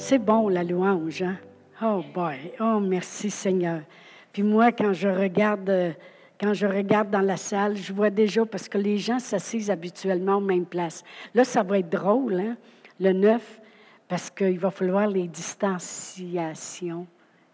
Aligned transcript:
C'est 0.00 0.18
bon 0.18 0.48
la 0.48 0.62
louange, 0.62 1.22
hein? 1.22 1.36
Oh 1.82 2.02
boy, 2.14 2.52
oh 2.60 2.78
merci 2.78 3.30
Seigneur. 3.30 3.80
Puis 4.32 4.44
moi, 4.44 4.70
quand 4.70 4.92
je 4.92 5.08
regarde, 5.08 5.96
quand 6.40 6.54
je 6.54 6.66
regarde 6.66 7.10
dans 7.10 7.20
la 7.20 7.36
salle, 7.36 7.76
je 7.76 7.92
vois 7.92 8.08
déjà 8.08 8.46
parce 8.46 8.68
que 8.68 8.78
les 8.78 8.96
gens 8.96 9.18
s'assisent 9.18 9.72
habituellement 9.72 10.36
aux 10.36 10.40
mêmes 10.40 10.66
places. 10.66 11.02
Là, 11.34 11.42
ça 11.42 11.64
va 11.64 11.80
être 11.80 11.90
drôle, 11.90 12.40
hein? 12.40 12.56
Le 13.00 13.12
9, 13.12 13.60
parce 14.06 14.30
qu'il 14.30 14.60
va 14.60 14.70
falloir 14.70 15.08
les 15.08 15.26
distanciations, 15.26 17.06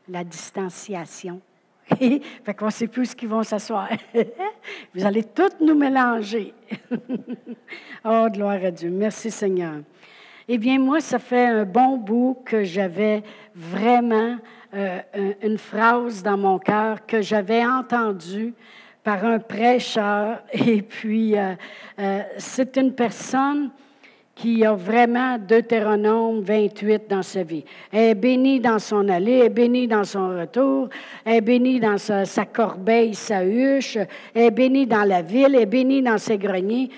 la 0.06 0.22
distanciation. 0.22 1.40
fait 1.98 2.54
qu'on 2.56 2.66
ne 2.66 2.70
sait 2.70 2.88
plus 2.88 3.10
où 3.10 3.16
ils 3.22 3.28
vont 3.28 3.42
s'asseoir. 3.42 3.88
Vous 4.94 5.04
allez 5.04 5.24
toutes 5.24 5.60
nous 5.60 5.74
mélanger. 5.74 6.52
oh, 8.04 8.26
gloire 8.30 8.62
à 8.62 8.70
Dieu. 8.70 8.90
Merci 8.90 9.30
Seigneur. 9.30 9.76
Eh 10.46 10.58
bien, 10.58 10.78
moi, 10.78 11.00
ça 11.00 11.18
fait 11.18 11.46
un 11.46 11.64
bon 11.64 11.96
bout 11.96 12.36
que 12.44 12.64
j'avais 12.64 13.22
vraiment 13.54 14.36
euh, 14.74 15.00
une 15.42 15.56
phrase 15.56 16.22
dans 16.22 16.36
mon 16.36 16.58
cœur 16.58 17.06
que 17.06 17.22
j'avais 17.22 17.64
entendue 17.64 18.52
par 19.02 19.24
un 19.24 19.38
prêcheur. 19.38 20.42
Et 20.52 20.82
puis, 20.82 21.38
euh, 21.38 21.54
euh, 21.98 22.20
c'est 22.36 22.76
une 22.76 22.92
personne 22.92 23.70
qui 24.34 24.66
a 24.66 24.74
vraiment 24.74 25.38
Deutéronome 25.38 26.40
28 26.40 27.04
dans 27.08 27.22
sa 27.22 27.42
vie. 27.42 27.64
Elle 27.90 28.10
est 28.10 28.14
bénie 28.14 28.60
dans 28.60 28.78
son 28.78 29.08
allée, 29.08 29.38
elle 29.38 29.46
est 29.46 29.48
bénie 29.48 29.86
dans 29.86 30.04
son 30.04 30.28
retour, 30.40 30.88
elle 31.24 31.36
est 31.36 31.40
bénie 31.40 31.80
dans 31.80 31.96
sa, 31.98 32.44
corbeille, 32.44 33.14
sa 33.14 33.44
huche, 33.44 33.96
elle 34.34 34.42
est 34.42 34.50
bénie 34.50 34.86
dans 34.86 35.04
la 35.04 35.22
ville, 35.22 35.54
elle 35.54 35.62
est 35.62 35.66
bénie 35.66 36.02
dans 36.02 36.18
ses 36.18 36.36
greniers. 36.36 36.90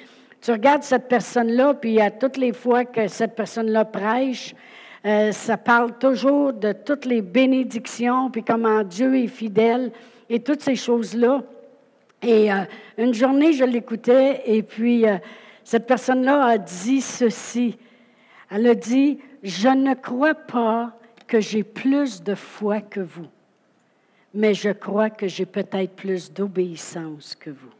Tu 0.46 0.52
regardes 0.52 0.84
cette 0.84 1.08
personne-là, 1.08 1.74
puis 1.74 2.00
à 2.00 2.08
toutes 2.08 2.36
les 2.36 2.52
fois 2.52 2.84
que 2.84 3.08
cette 3.08 3.34
personne-là 3.34 3.84
prêche, 3.84 4.54
euh, 5.04 5.32
ça 5.32 5.56
parle 5.56 5.98
toujours 5.98 6.52
de 6.52 6.70
toutes 6.70 7.04
les 7.04 7.20
bénédictions, 7.20 8.30
puis 8.30 8.44
comment 8.44 8.84
Dieu 8.84 9.16
est 9.16 9.26
fidèle 9.26 9.90
et 10.30 10.38
toutes 10.38 10.60
ces 10.60 10.76
choses-là. 10.76 11.42
Et 12.22 12.52
euh, 12.52 12.58
une 12.96 13.12
journée, 13.12 13.54
je 13.54 13.64
l'écoutais, 13.64 14.42
et 14.46 14.62
puis 14.62 15.04
euh, 15.04 15.16
cette 15.64 15.88
personne-là 15.88 16.44
a 16.44 16.58
dit 16.58 17.00
ceci. 17.00 17.76
Elle 18.48 18.68
a 18.68 18.76
dit, 18.76 19.18
je 19.42 19.68
ne 19.70 19.94
crois 19.94 20.36
pas 20.36 20.96
que 21.26 21.40
j'ai 21.40 21.64
plus 21.64 22.22
de 22.22 22.36
foi 22.36 22.80
que 22.82 23.00
vous, 23.00 23.26
mais 24.32 24.54
je 24.54 24.70
crois 24.70 25.10
que 25.10 25.26
j'ai 25.26 25.44
peut-être 25.44 25.96
plus 25.96 26.32
d'obéissance 26.32 27.34
que 27.34 27.50
vous. 27.50 27.72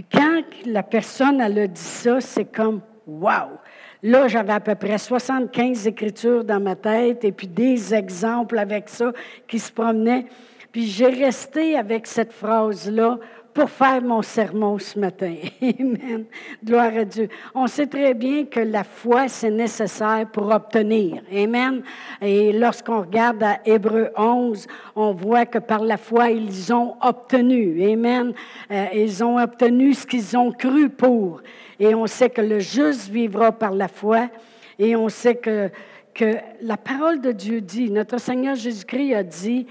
Puis 0.00 0.18
quand 0.18 0.42
la 0.64 0.82
personne 0.82 1.42
elle 1.42 1.58
a 1.58 1.66
dit 1.66 1.78
ça, 1.78 2.22
c'est 2.22 2.46
comme 2.46 2.80
wow. 3.06 3.58
Là, 4.02 4.28
j'avais 4.28 4.54
à 4.54 4.60
peu 4.60 4.74
près 4.74 4.96
75 4.96 5.86
écritures 5.86 6.42
dans 6.42 6.58
ma 6.58 6.74
tête 6.74 7.22
et 7.22 7.32
puis 7.32 7.46
des 7.46 7.92
exemples 7.92 8.58
avec 8.58 8.88
ça 8.88 9.12
qui 9.46 9.58
se 9.58 9.70
promenaient. 9.70 10.24
Puis 10.72 10.86
j'ai 10.86 11.08
resté 11.08 11.76
avec 11.76 12.06
cette 12.06 12.32
phrase-là 12.32 13.18
pour 13.60 13.68
faire 13.68 14.00
mon 14.00 14.22
sermon 14.22 14.78
ce 14.78 14.98
matin. 14.98 15.34
Amen. 15.62 16.24
Gloire 16.64 16.96
à 16.96 17.04
Dieu. 17.04 17.28
On 17.54 17.66
sait 17.66 17.86
très 17.86 18.14
bien 18.14 18.46
que 18.46 18.60
la 18.60 18.84
foi, 18.84 19.28
c'est 19.28 19.50
nécessaire 19.50 20.26
pour 20.32 20.50
obtenir. 20.50 21.20
Amen. 21.30 21.82
Et 22.22 22.54
lorsqu'on 22.54 23.02
regarde 23.02 23.42
à 23.42 23.60
Hébreu 23.66 24.08
11, 24.16 24.66
on 24.96 25.12
voit 25.12 25.44
que 25.44 25.58
par 25.58 25.80
la 25.80 25.98
foi, 25.98 26.30
ils 26.30 26.72
ont 26.72 26.94
obtenu. 27.02 27.84
Amen. 27.92 28.32
Euh, 28.70 28.86
ils 28.94 29.22
ont 29.22 29.38
obtenu 29.38 29.92
ce 29.92 30.06
qu'ils 30.06 30.38
ont 30.38 30.52
cru 30.52 30.88
pour. 30.88 31.42
Et 31.78 31.94
on 31.94 32.06
sait 32.06 32.30
que 32.30 32.40
le 32.40 32.60
juste 32.60 33.10
vivra 33.10 33.52
par 33.52 33.72
la 33.72 33.88
foi. 33.88 34.30
Et 34.78 34.96
on 34.96 35.10
sait 35.10 35.34
que, 35.34 35.68
que 36.14 36.36
la 36.62 36.78
parole 36.78 37.20
de 37.20 37.32
Dieu 37.32 37.60
dit, 37.60 37.90
notre 37.90 38.18
Seigneur 38.18 38.54
Jésus-Christ 38.54 39.12
a 39.12 39.22
dit, 39.22 39.66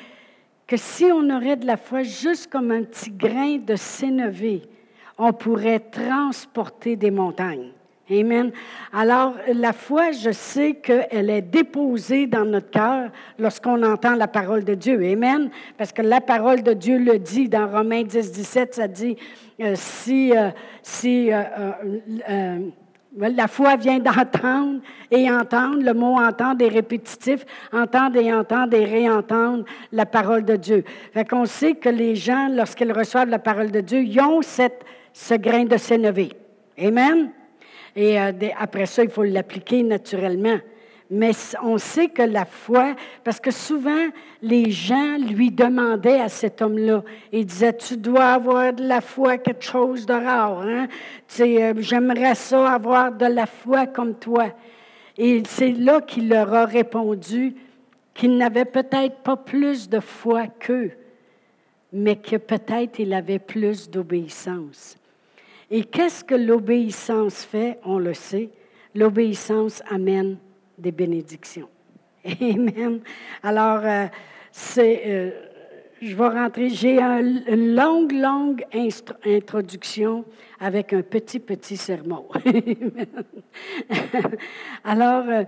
que 0.70 0.78
si 0.78 1.06
on 1.06 1.28
aurait 1.31 1.56
de 1.56 1.66
la 1.66 1.78
foi 1.78 2.03
juste 2.03 2.52
comme 2.52 2.70
un 2.70 2.84
petit 2.84 3.09
grain 3.09 3.58
de 3.58 3.75
sénévé, 3.75 4.61
on 5.17 5.33
pourrait 5.33 5.80
transporter 5.80 6.95
des 6.95 7.10
montagnes. 7.10 7.71
Amen. 8.11 8.52
Alors, 8.94 9.33
la 9.52 9.73
foi, 9.73 10.11
je 10.11 10.30
sais 10.32 10.76
qu'elle 10.76 11.32
est 11.32 11.42
déposée 11.42 12.27
dans 12.27 12.45
notre 12.45 12.70
cœur 12.70 13.10
lorsqu'on 13.39 13.82
entend 13.82 14.14
la 14.14 14.27
parole 14.27 14.64
de 14.64 14.76
Dieu. 14.76 15.04
Amen. 15.11 15.49
Parce 15.76 15.92
que 15.92 16.04
la 16.04 16.21
parole 16.21 16.61
de 16.61 16.73
Dieu 16.73 16.99
le 16.99 17.17
dit 17.17 17.49
dans 17.49 17.67
Romains 17.67 18.04
10, 18.04 18.32
17, 18.32 18.76
ça 18.76 18.88
dit, 18.88 19.17
euh, 19.61 19.73
si, 19.76 20.38
euh, 20.38 20.52
si 20.83 21.32
euh, 21.32 22.60
la 23.17 23.47
foi 23.47 23.75
vient 23.75 23.99
d'entendre 23.99 24.81
et 25.11 25.30
entendre. 25.30 25.81
Le 25.81 25.93
mot 25.93 26.20
entendre 26.20 26.64
est 26.64 26.70
répétitif. 26.70 27.45
Entendre 27.71 28.17
et 28.17 28.33
entendre 28.33 28.75
et 28.75 28.86
réentendre 28.86 29.65
la 29.92 30.05
parole 30.05 30.45
de 30.45 30.55
Dieu. 30.55 30.83
Fait 31.14 31.27
qu'on 31.27 31.45
sait 31.45 31.73
que 31.73 31.89
les 31.89 32.15
gens, 32.15 32.49
lorsqu'ils 32.49 32.92
reçoivent 32.92 33.30
la 33.30 33.39
parole 33.39 33.71
de 33.71 33.81
Dieu, 33.81 34.03
ils 34.03 34.20
ont 34.21 34.42
cette, 34.42 34.83
ce 35.14 35.33
grain 35.36 35.65
de 35.65 35.77
sénévé. 35.77 36.30
Amen? 36.77 37.31
Et 37.95 38.20
euh, 38.20 38.31
après 38.58 38.86
ça, 38.86 39.03
il 39.03 39.09
faut 39.09 39.23
l'appliquer 39.23 39.83
naturellement. 39.83 40.59
Mais 41.11 41.31
on 41.64 41.80
sait 41.80 42.08
que 42.09 42.21
la 42.21 42.45
foi, 42.45 42.95
parce 43.23 43.39
que 43.39 43.49
souvent, 43.49 44.09
les 44.43 44.70
gens 44.70 45.17
lui 45.17 45.49
demandaient 45.49 46.20
à 46.20 46.30
cet 46.30 46.61
homme-là, 46.61 47.03
ils 47.31 47.45
disaient, 47.45 47.75
tu 47.75 47.97
dois 47.97 48.25
avoir 48.25 48.73
de 48.73 48.83
la 48.83 49.02
foi, 49.02 49.39
quelque 49.39 49.64
chose 49.64 50.05
de 50.05 50.14
rare. 50.14 50.61
Hein? 50.61 50.87
Euh, 51.39 51.73
j'aimerais 51.80 52.36
ça, 52.36 52.73
avoir 52.73 53.11
de 53.11 53.25
la 53.25 53.47
foi 53.47 53.87
comme 53.87 54.15
toi. 54.15 54.49
Et 55.17 55.42
c'est 55.47 55.71
là 55.71 55.99
qu'il 55.99 56.30
leur 56.30 56.53
a 56.53 56.65
répondu 56.65 57.55
qu'il 58.14 58.37
n'avait 58.37 58.65
peut-être 58.65 59.17
pas 59.17 59.36
plus 59.36 59.89
de 59.89 59.99
foi 59.99 60.47
qu'eux, 60.47 60.91
mais 61.91 62.17
que 62.17 62.36
peut-être 62.36 62.99
il 62.99 63.14
avait 63.14 63.39
plus 63.39 63.89
d'obéissance. 63.89 64.95
Et 65.71 65.83
qu'est-ce 65.83 66.23
que 66.23 66.36
l'obéissance 66.36 67.43
fait? 67.43 67.80
On 67.83 67.97
le 67.97 68.14
sait. 68.14 68.49
L'obéissance 68.93 69.81
amène 69.89 70.37
des 70.80 70.92
bénédictions. 70.92 71.70
Amen. 72.42 73.00
Alors, 73.44 73.82
euh, 73.84 74.06
c'est, 74.52 75.02
euh, 75.06 75.32
je 76.02 76.16
vais 76.16 76.28
rentrer. 76.28 76.70
J'ai 76.70 77.00
une 77.00 77.76
longue, 77.76 78.12
longue 78.12 78.66
introduction 79.26 80.26
avec 80.60 80.94
un 80.94 81.02
petit, 81.02 81.39
petit 81.39 81.78
sermon. 81.78 82.26
Alors, 84.84 85.26
euh, 85.30 85.44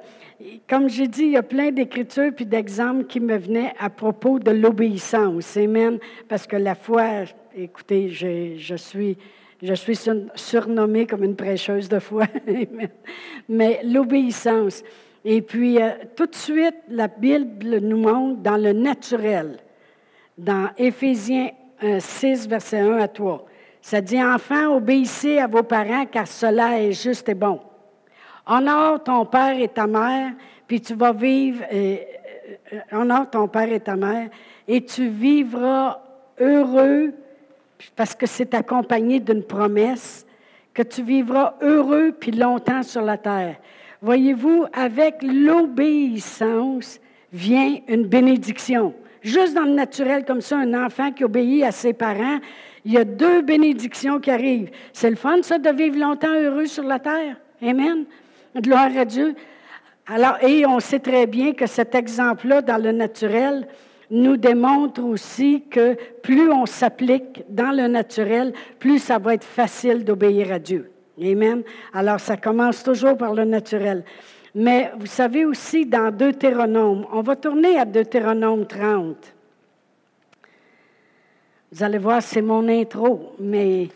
comme 0.68 0.90
j'ai 0.90 1.08
dit, 1.08 1.24
il 1.24 1.31
y 1.31 1.38
a 1.38 1.44
plein 1.44 1.72
d'écritures 1.72 2.31
puis 2.34 2.46
d'exemples 2.46 3.06
qui 3.06 3.20
me 3.20 3.38
venaient 3.38 3.74
à 3.80 3.90
propos 3.90 4.40
de 4.40 4.52
l'obéissance. 4.52 5.58
Amen. 5.58 6.00
Parce 6.28 6.47
que 6.47 6.56
la 6.56 6.75
foi, 6.75 7.24
écoutez, 7.56 8.09
je, 8.09 8.56
je 8.58 8.75
suis 8.75 9.18
je 9.62 9.75
suis 9.75 10.00
surnommée 10.36 11.06
comme 11.06 11.24
une 11.24 11.36
prêcheuse 11.36 11.88
de 11.88 12.00
foi. 12.00 12.25
Mais 13.50 13.81
l'obéissance. 13.84 14.84
Et 15.24 15.42
puis, 15.42 15.82
euh, 15.82 15.92
tout 16.16 16.26
de 16.26 16.36
suite, 16.36 16.76
la 16.90 17.08
Bible 17.08 17.80
nous 17.80 17.98
montre 17.98 18.42
dans 18.42 18.58
le 18.58 18.74
naturel, 18.74 19.58
dans 20.38 20.70
Éphésiens 20.78 21.52
6, 22.00 22.48
verset 22.48 22.80
1 22.80 22.98
à 22.98 23.08
3. 23.08 23.46
Ça 23.82 24.00
dit, 24.00 24.22
Enfants, 24.22 24.76
obéissez 24.76 25.40
à 25.40 25.48
vos 25.48 25.64
parents, 25.64 26.06
car 26.06 26.28
cela 26.28 26.80
est 26.80 26.92
juste 26.92 27.28
et 27.30 27.34
bon. 27.34 27.59
Honore 28.46 29.04
ton 29.04 29.26
père 29.26 29.59
et 29.59 29.68
ta 29.68 29.88
mère, 29.88 30.34
puis 30.68 30.82
tu 30.82 30.94
vas 30.94 31.12
vivre, 31.12 31.64
euh, 31.72 31.98
euh, 32.74 32.80
honore 32.92 33.30
ton 33.30 33.48
père 33.48 33.72
et 33.72 33.80
ta 33.80 33.96
mère, 33.96 34.30
et 34.68 34.84
tu 34.84 35.08
vivras 35.08 36.00
heureux, 36.40 37.14
parce 37.96 38.16
que 38.16 38.26
c'est 38.26 38.53
accompagné 38.53 39.20
d'une 39.20 39.44
promesse, 39.44 40.26
que 40.74 40.84
tu 40.84 41.03
vivras 41.03 41.56
heureux 41.62 42.12
puis 42.18 42.32
longtemps 42.32 42.84
sur 42.84 43.02
la 43.02 43.18
terre. 43.18 43.58
Voyez-vous, 44.01 44.66
avec 44.73 45.22
l'obéissance 45.22 46.99
vient 47.31 47.78
une 47.87 48.08
bénédiction. 48.08 48.96
Juste 49.22 49.53
dans 49.53 49.66
le 49.66 49.73
naturel, 49.73 50.26
comme 50.26 50.41
ça, 50.41 50.58
un 50.58 50.85
enfant 50.85 51.11
qui 51.11 51.23
obéit 51.23 51.64
à 51.64 51.72
ses 51.72 51.93
parents, 51.93 52.40
il 52.84 52.93
y 52.93 52.97
a 52.97 53.03
deux 53.03 53.41
bénédictions 53.41 54.20
qui 54.20 54.31
arrivent. 54.31 54.72
C'est 54.91 55.11
le 55.11 55.16
fun, 55.16 55.43
ça, 55.43 55.59
de 55.59 55.70
vivre 55.70 55.99
longtemps 55.99 56.34
heureux 56.34 56.66
sur 56.66 56.84
la 56.84 56.97
terre. 56.97 57.37
Amen. 57.61 58.05
Gloire 58.58 58.90
à 58.97 59.05
Dieu. 59.05 59.35
Alors, 60.08 60.37
et 60.41 60.66
on 60.66 60.79
sait 60.79 60.99
très 60.99 61.28
bien 61.28 61.53
que 61.53 61.67
cet 61.67 61.93
exemple-là, 61.93 62.64
dans 62.64 62.81
le 62.81 62.91
naturel, 62.91 63.67
nous 64.09 64.35
démontre 64.35 65.03
aussi 65.03 65.64
que 65.70 65.96
plus 66.22 66.52
on 66.52 66.66
s'applique 66.66 67.43
dans 67.49 67.72
le 67.72 67.87
naturel, 67.87 68.53
plus 68.79 68.99
ça 68.99 69.20
va 69.20 69.35
être 69.35 69.46
facile 69.46 70.03
d'obéir 70.03 70.52
à 70.52 70.59
Dieu. 70.59 70.91
Amen. 71.22 71.64
Alors, 71.94 72.20
ça 72.20 72.38
commence 72.38 72.84
toujours 72.84 73.18
par 73.18 73.34
le 73.34 73.46
naturel. 73.46 74.03
Mais 74.53 74.91
vous 74.97 75.06
savez 75.06 75.46
aussi 75.46 75.85
dans 75.85 76.12
Deutéronome, 76.12 77.06
on 77.12 77.22
va 77.22 77.35
tourner 77.35 77.78
à 77.78 77.85
Deutéronome 77.85 78.66
30. 78.66 79.34
Vous 81.72 81.84
allez 81.84 82.00
voir, 82.00 82.22
c'est 82.22 82.41
mon 82.41 82.68
intro, 82.68 83.34
mais 83.40 83.88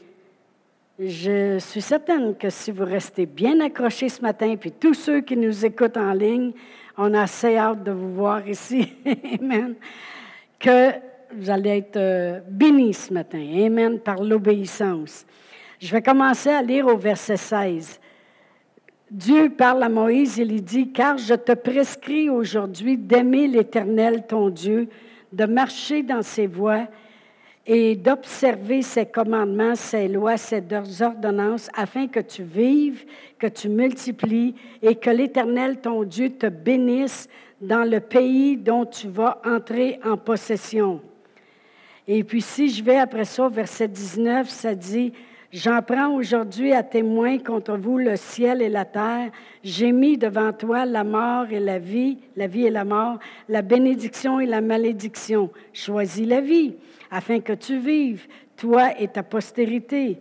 je 0.97 1.59
suis 1.59 1.81
certaine 1.81 2.35
que 2.37 2.49
si 2.49 2.71
vous 2.71 2.85
restez 2.85 3.25
bien 3.25 3.59
accrochés 3.59 4.07
ce 4.07 4.21
matin, 4.21 4.55
puis 4.55 4.71
tous 4.71 4.93
ceux 4.93 5.19
qui 5.19 5.35
nous 5.35 5.65
écoutent 5.65 5.97
en 5.97 6.13
ligne, 6.13 6.53
on 6.97 7.13
a 7.13 7.23
assez 7.23 7.57
hâte 7.57 7.83
de 7.83 7.91
vous 7.91 8.13
voir 8.13 8.47
ici. 8.47 8.93
Amen. 9.41 9.75
Que 10.57 10.91
vous 11.35 11.49
allez 11.49 11.79
être 11.79 11.97
euh, 11.97 12.39
bénis 12.47 12.93
ce 12.93 13.13
matin. 13.13 13.45
Amen. 13.65 13.99
Par 13.99 14.23
l'obéissance. 14.23 15.25
Je 15.79 15.91
vais 15.91 16.01
commencer 16.01 16.49
à 16.49 16.61
lire 16.61 16.87
au 16.87 16.97
verset 16.97 17.37
16. 17.37 17.99
Dieu 19.11 19.49
parle 19.49 19.83
à 19.83 19.89
Moïse, 19.89 20.37
il 20.37 20.49
lui 20.49 20.61
dit, 20.61 20.91
car 20.91 21.17
je 21.17 21.35
te 21.35 21.51
prescris 21.51 22.29
aujourd'hui 22.29 22.97
d'aimer 22.97 23.47
l'Éternel, 23.47 24.25
ton 24.27 24.49
Dieu, 24.49 24.87
de 25.31 25.45
marcher 25.45 26.01
dans 26.01 26.21
ses 26.21 26.47
voies 26.47 26.87
et 27.67 27.95
d'observer 27.95 28.81
ses 28.81 29.05
commandements, 29.05 29.75
ses 29.75 30.07
lois, 30.07 30.37
ses 30.37 30.63
ordonnances, 31.01 31.69
afin 31.75 32.07
que 32.07 32.19
tu 32.19 32.43
vives, 32.43 33.05
que 33.37 33.47
tu 33.47 33.69
multiplies 33.69 34.55
et 34.81 34.95
que 34.95 35.09
l'Éternel, 35.09 35.81
ton 35.81 36.03
Dieu, 36.03 36.29
te 36.29 36.47
bénisse 36.47 37.27
dans 37.61 37.83
le 37.83 37.99
pays 37.99 38.57
dont 38.57 38.85
tu 38.85 39.07
vas 39.07 39.41
entrer 39.45 39.99
en 40.03 40.17
possession. 40.17 41.01
Et 42.07 42.23
puis 42.23 42.41
si 42.41 42.69
je 42.69 42.83
vais 42.83 42.97
après 42.97 43.25
ça, 43.25 43.49
verset 43.49 43.87
19, 43.87 44.47
ça 44.49 44.75
dit, 44.75 45.11
J'en 45.55 45.81
prends 45.81 46.13
aujourd'hui 46.13 46.73
à 46.73 46.83
témoin 46.83 47.37
contre 47.37 47.77
vous 47.77 47.97
le 47.97 48.17
ciel 48.17 48.61
et 48.61 48.67
la 48.67 48.83
terre. 48.83 49.31
J'ai 49.63 49.93
mis 49.93 50.17
devant 50.17 50.51
toi 50.51 50.85
la 50.85 51.05
mort 51.05 51.45
et 51.49 51.61
la 51.61 51.79
vie, 51.79 52.17
la 52.35 52.45
vie 52.45 52.65
et 52.65 52.69
la 52.69 52.83
mort, 52.83 53.19
la 53.47 53.61
bénédiction 53.61 54.41
et 54.41 54.47
la 54.47 54.59
malédiction. 54.59 55.49
Choisis 55.71 56.27
la 56.27 56.41
vie, 56.41 56.75
afin 57.09 57.39
que 57.39 57.53
tu 57.53 57.77
vives, 57.77 58.27
toi 58.57 58.99
et 58.99 59.07
ta 59.07 59.23
postérité, 59.23 60.19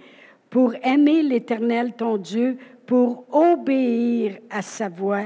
pour 0.50 0.72
aimer 0.84 1.24
l'Éternel 1.24 1.94
ton 1.94 2.16
Dieu, 2.16 2.56
pour 2.86 3.24
obéir 3.34 4.36
à 4.50 4.62
sa 4.62 4.88
voix, 4.88 5.24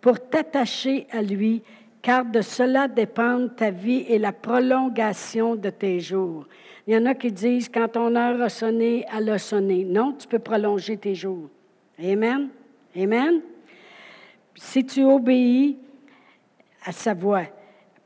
pour 0.00 0.20
t'attacher 0.20 1.06
à 1.10 1.20
lui, 1.20 1.60
car 2.00 2.24
de 2.24 2.40
cela 2.40 2.88
dépendent 2.88 3.54
ta 3.56 3.70
vie 3.70 4.06
et 4.08 4.18
la 4.18 4.32
prolongation 4.32 5.54
de 5.54 5.68
tes 5.68 6.00
jours. 6.00 6.46
Il 6.86 6.94
y 6.94 6.96
en 6.96 7.06
a 7.06 7.14
qui 7.14 7.30
disent, 7.30 7.68
quand 7.68 7.88
ton 7.88 8.14
heure 8.16 8.40
a 8.40 8.48
sonné, 8.48 9.04
elle 9.14 9.28
a 9.30 9.38
sonné. 9.38 9.84
Non, 9.84 10.12
tu 10.12 10.26
peux 10.26 10.38
prolonger 10.38 10.96
tes 10.96 11.14
jours. 11.14 11.48
Amen? 12.02 12.48
Amen? 12.96 13.40
Si 14.54 14.84
tu 14.84 15.04
obéis 15.04 15.78
à 16.84 16.92
sa 16.92 17.14
voix, 17.14 17.44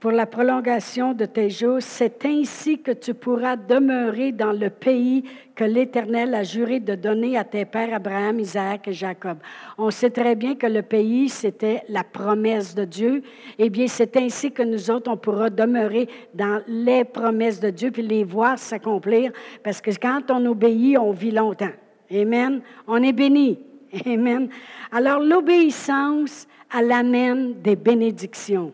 pour 0.05 0.13
la 0.13 0.27
prolongation 0.27 1.15
de 1.15 1.25
tes 1.25 1.49
jours. 1.49 1.79
C'est 1.81 2.27
ainsi 2.27 2.79
que 2.79 2.91
tu 2.91 3.15
pourras 3.15 3.57
demeurer 3.57 4.33
dans 4.33 4.53
le 4.53 4.69
pays 4.69 5.25
que 5.55 5.65
l'Éternel 5.65 6.35
a 6.35 6.43
juré 6.43 6.79
de 6.79 6.95
donner 6.95 7.39
à 7.39 7.45
tes 7.45 7.65
pères 7.65 7.95
Abraham, 7.95 8.39
Isaac 8.39 8.87
et 8.87 8.93
Jacob. 8.93 9.39
On 9.79 9.91
sait 9.91 10.11
très 10.11 10.35
bien 10.35 10.57
que 10.57 10.67
le 10.67 10.83
pays, 10.83 11.31
c'était 11.31 11.85
la 11.89 12.05
promesse 12.05 12.75
de 12.75 12.85
Dieu. 12.85 13.23
Eh 13.59 13.71
bien, 13.71 13.87
c'est 13.87 14.15
ainsi 14.19 14.53
que 14.53 14.63
nous 14.63 14.91
autres, 14.91 15.11
on 15.11 15.17
pourra 15.17 15.49
demeurer 15.49 16.07
dans 16.35 16.61
les 16.69 17.05
promesses 17.05 17.61
de 17.61 17.71
Dieu 17.71 17.91
puis 17.91 18.03
les 18.03 18.25
voir 18.25 18.59
s'accomplir. 18.59 19.33
Parce 19.63 19.81
que 19.81 19.91
quand 19.99 20.31
on 20.31 20.45
obéit, 20.45 20.99
on 20.99 21.13
vit 21.13 21.31
longtemps. 21.31 21.73
Amen. 22.13 22.61
On 22.87 23.03
est 23.03 23.15
béni. 23.15 23.59
Amen. 24.05 24.51
Alors, 24.93 25.21
l'obéissance, 25.21 26.47
elle 26.79 26.93
amène 26.93 27.55
des 27.63 27.77
bénédictions. 27.77 28.71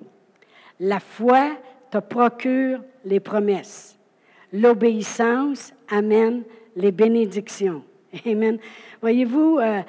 La 0.81 0.99
foi 0.99 1.59
te 1.91 1.99
procure 1.99 2.81
les 3.05 3.21
promesses. 3.21 3.99
L'obéissance 4.53 5.73
amène 5.91 6.43
les 6.75 6.91
bénédictions. 6.91 7.83
Amen. 8.27 8.59
Voyez-vous, 9.01 9.59
euh, 9.59 9.83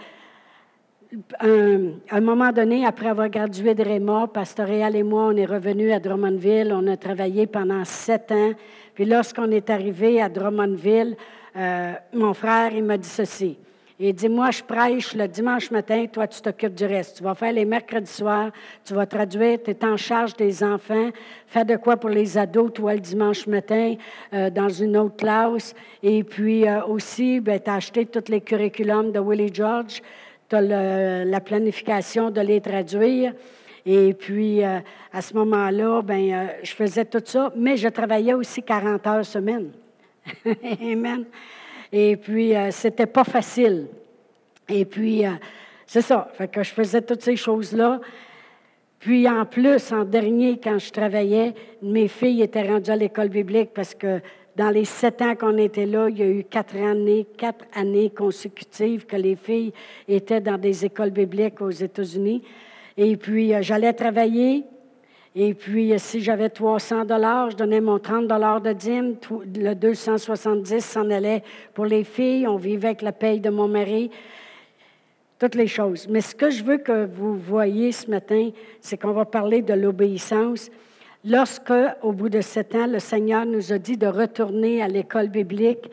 à 2.09 2.15
un 2.15 2.21
moment 2.21 2.51
donné, 2.51 2.85
après 2.85 3.07
avoir 3.07 3.29
gradué 3.29 3.73
de 3.73 3.83
Réma, 3.83 4.27
Pastoréal 4.27 4.95
et 4.95 5.03
moi, 5.03 5.27
on 5.27 5.35
est 5.35 5.45
revenus 5.45 5.93
à 5.93 5.99
Drummondville. 5.99 6.73
On 6.73 6.87
a 6.87 6.97
travaillé 6.97 7.47
pendant 7.47 7.83
sept 7.85 8.31
ans. 8.31 8.51
Puis 8.93 9.05
lorsqu'on 9.05 9.49
est 9.51 9.69
arrivé 9.69 10.21
à 10.21 10.29
Drummondville, 10.29 11.15
euh, 11.55 11.93
mon 12.13 12.33
frère, 12.33 12.73
il 12.73 12.83
m'a 12.83 12.97
dit 12.97 13.09
ceci. 13.09 13.57
Il 14.03 14.15
dit, 14.15 14.29
moi, 14.29 14.49
je 14.49 14.63
prêche 14.63 15.13
le 15.13 15.27
dimanche 15.27 15.69
matin, 15.69 16.07
toi, 16.11 16.25
tu 16.25 16.41
t'occupes 16.41 16.73
du 16.73 16.85
reste. 16.85 17.17
Tu 17.17 17.23
vas 17.23 17.35
faire 17.35 17.53
les 17.53 17.65
mercredis 17.65 18.11
soirs, 18.11 18.49
tu 18.83 18.95
vas 18.95 19.05
traduire, 19.05 19.59
tu 19.63 19.69
es 19.69 19.85
en 19.85 19.95
charge 19.95 20.35
des 20.35 20.63
enfants, 20.63 21.11
faire 21.45 21.65
de 21.65 21.75
quoi 21.75 21.97
pour 21.97 22.09
les 22.09 22.35
ados, 22.35 22.73
toi, 22.73 22.95
le 22.95 22.99
dimanche 22.99 23.45
matin, 23.45 23.93
euh, 24.33 24.49
dans 24.49 24.69
une 24.69 24.97
autre 24.97 25.17
classe. 25.17 25.75
Et 26.01 26.23
puis 26.23 26.67
euh, 26.67 26.83
aussi, 26.85 27.39
ben, 27.41 27.59
tu 27.59 27.69
as 27.69 27.75
acheté 27.75 28.07
tous 28.07 28.31
les 28.31 28.41
curriculums 28.41 29.11
de 29.11 29.19
Willie 29.19 29.53
George, 29.53 30.01
tu 30.49 30.55
as 30.55 30.61
la 31.23 31.39
planification 31.39 32.31
de 32.31 32.41
les 32.41 32.59
traduire. 32.59 33.33
Et 33.85 34.15
puis, 34.15 34.63
euh, 34.63 34.79
à 35.13 35.21
ce 35.21 35.35
moment-là, 35.35 36.01
ben, 36.01 36.49
je 36.63 36.71
faisais 36.71 37.05
tout 37.05 37.21
ça, 37.23 37.51
mais 37.55 37.77
je 37.77 37.89
travaillais 37.89 38.33
aussi 38.33 38.63
40 38.63 39.05
heures 39.05 39.25
semaine. 39.25 39.69
Amen. 40.81 41.25
Et 41.91 42.15
puis, 42.15 42.55
euh, 42.55 42.71
c'était 42.71 43.05
pas 43.05 43.23
facile. 43.23 43.87
Et 44.69 44.85
puis, 44.85 45.25
euh, 45.25 45.31
c'est 45.85 46.01
ça. 46.01 46.29
Fait 46.33 46.47
que 46.47 46.63
je 46.63 46.71
faisais 46.71 47.01
toutes 47.01 47.21
ces 47.21 47.35
choses-là. 47.35 47.99
Puis, 48.99 49.27
en 49.27 49.45
plus, 49.45 49.91
en 49.91 50.05
dernier, 50.05 50.59
quand 50.63 50.77
je 50.79 50.91
travaillais, 50.91 51.53
mes 51.81 52.07
filles 52.07 52.43
étaient 52.43 52.67
rendues 52.67 52.91
à 52.91 52.95
l'école 52.95 53.29
biblique 53.29 53.71
parce 53.73 53.95
que 53.95 54.21
dans 54.55 54.69
les 54.69 54.85
sept 54.85 55.21
ans 55.21 55.35
qu'on 55.35 55.57
était 55.57 55.85
là, 55.85 56.07
il 56.09 56.17
y 56.17 56.23
a 56.23 56.27
eu 56.27 56.43
quatre 56.43 56.75
années, 56.77 57.25
quatre 57.37 57.65
années 57.73 58.09
consécutives 58.09 59.05
que 59.05 59.15
les 59.15 59.35
filles 59.35 59.73
étaient 60.07 60.41
dans 60.41 60.57
des 60.57 60.85
écoles 60.85 61.11
bibliques 61.11 61.61
aux 61.61 61.69
États-Unis. 61.69 62.43
Et 62.97 63.17
puis, 63.17 63.53
euh, 63.53 63.61
j'allais 63.61 63.93
travailler. 63.93 64.63
Et 65.33 65.53
puis, 65.53 65.93
si 65.97 66.19
j'avais 66.19 66.49
300 66.49 67.05
dollars, 67.05 67.51
je 67.51 67.55
donnais 67.55 67.79
mon 67.79 67.99
30 67.99 68.27
dollars 68.27 68.59
de 68.59 68.73
dîme. 68.73 69.15
Le 69.55 69.73
270 69.73 70.83
s'en 70.83 71.09
allait 71.09 71.41
pour 71.73 71.85
les 71.85 72.03
filles. 72.03 72.47
On 72.47 72.57
vivait 72.57 72.89
avec 72.89 73.01
la 73.01 73.13
paye 73.13 73.39
de 73.39 73.49
mon 73.49 73.69
mari. 73.69 74.11
Toutes 75.39 75.55
les 75.55 75.67
choses. 75.67 76.07
Mais 76.09 76.19
ce 76.19 76.35
que 76.35 76.49
je 76.49 76.63
veux 76.63 76.77
que 76.77 77.05
vous 77.05 77.35
voyez 77.35 77.93
ce 77.93 78.09
matin, 78.11 78.49
c'est 78.81 78.97
qu'on 79.01 79.13
va 79.13 79.23
parler 79.23 79.61
de 79.61 79.73
l'obéissance. 79.73 80.69
Lorsque, 81.23 81.73
au 82.01 82.11
bout 82.11 82.29
de 82.29 82.41
sept 82.41 82.75
ans, 82.75 82.87
le 82.87 82.99
Seigneur 82.99 83.45
nous 83.45 83.71
a 83.71 83.77
dit 83.77 83.95
de 83.95 84.07
retourner 84.07 84.83
à 84.83 84.89
l'école 84.89 85.29
biblique, 85.29 85.89